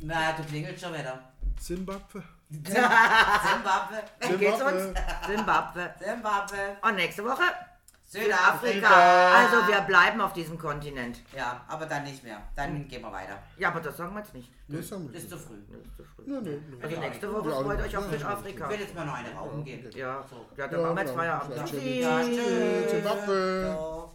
Na, 0.00 0.32
du 0.32 0.42
klingelst 0.44 0.82
schon 0.82 0.94
wieder. 0.94 1.32
Zimbabwe. 1.60 2.22
Zimbabwe. 2.50 4.02
Wie 4.20 4.36
geht's 4.38 4.60
uns? 4.62 4.98
Zimbabwe. 5.26 5.94
Zimbabwe. 6.02 6.76
Und 6.82 6.94
nächste 6.96 7.24
Woche 7.24 7.42
Südafrika. 8.12 9.34
Also 9.34 9.66
wir 9.68 9.80
bleiben 9.82 10.20
auf 10.20 10.32
diesem 10.34 10.58
Kontinent. 10.58 11.20
Ja, 11.34 11.62
aber 11.66 11.86
dann 11.86 12.04
nicht 12.04 12.22
mehr. 12.22 12.38
Dann 12.54 12.86
gehen 12.86 13.00
wir 13.02 13.10
weiter. 13.12 13.38
Ja, 13.56 13.68
aber 13.68 13.80
das 13.80 13.96
sagen 13.96 14.12
wir 14.14 14.20
jetzt 14.20 14.34
nicht. 14.34 14.50
Das 14.68 14.88
sagen 14.88 15.08
wir 15.10 15.16
Ist 15.16 15.30
nicht. 15.30 15.30
zu 15.30 15.38
früh. 15.38 15.56
Das 15.70 15.80
ist 15.80 15.96
zu 15.96 16.04
früh. 16.04 16.22
Nee, 16.26 16.38
nee, 16.42 16.60
nee. 16.70 16.82
Also 16.82 17.00
nächste 17.00 17.32
Woche 17.32 17.50
freut 17.50 17.80
euch 17.80 17.96
auf 17.96 18.04
Südafrika. 18.10 18.64
Ich 18.66 18.70
will 18.72 18.80
jetzt 18.80 18.94
mal 18.94 19.06
noch 19.06 19.14
eine 19.14 19.32
rauchen 19.32 19.64
gehen. 19.64 19.90
Ja, 19.94 20.22
So. 20.28 20.46
ja 20.56 20.68
dann 20.68 20.82
machen 20.82 20.96
wir 20.96 21.02
jetzt 21.02 21.10
genau. 21.10 21.22
Feierabend. 21.22 21.56
Ja, 21.56 22.20
tschüss. 22.20 22.90
Zimbabwe. 22.90 23.64
Ja. 23.66 24.10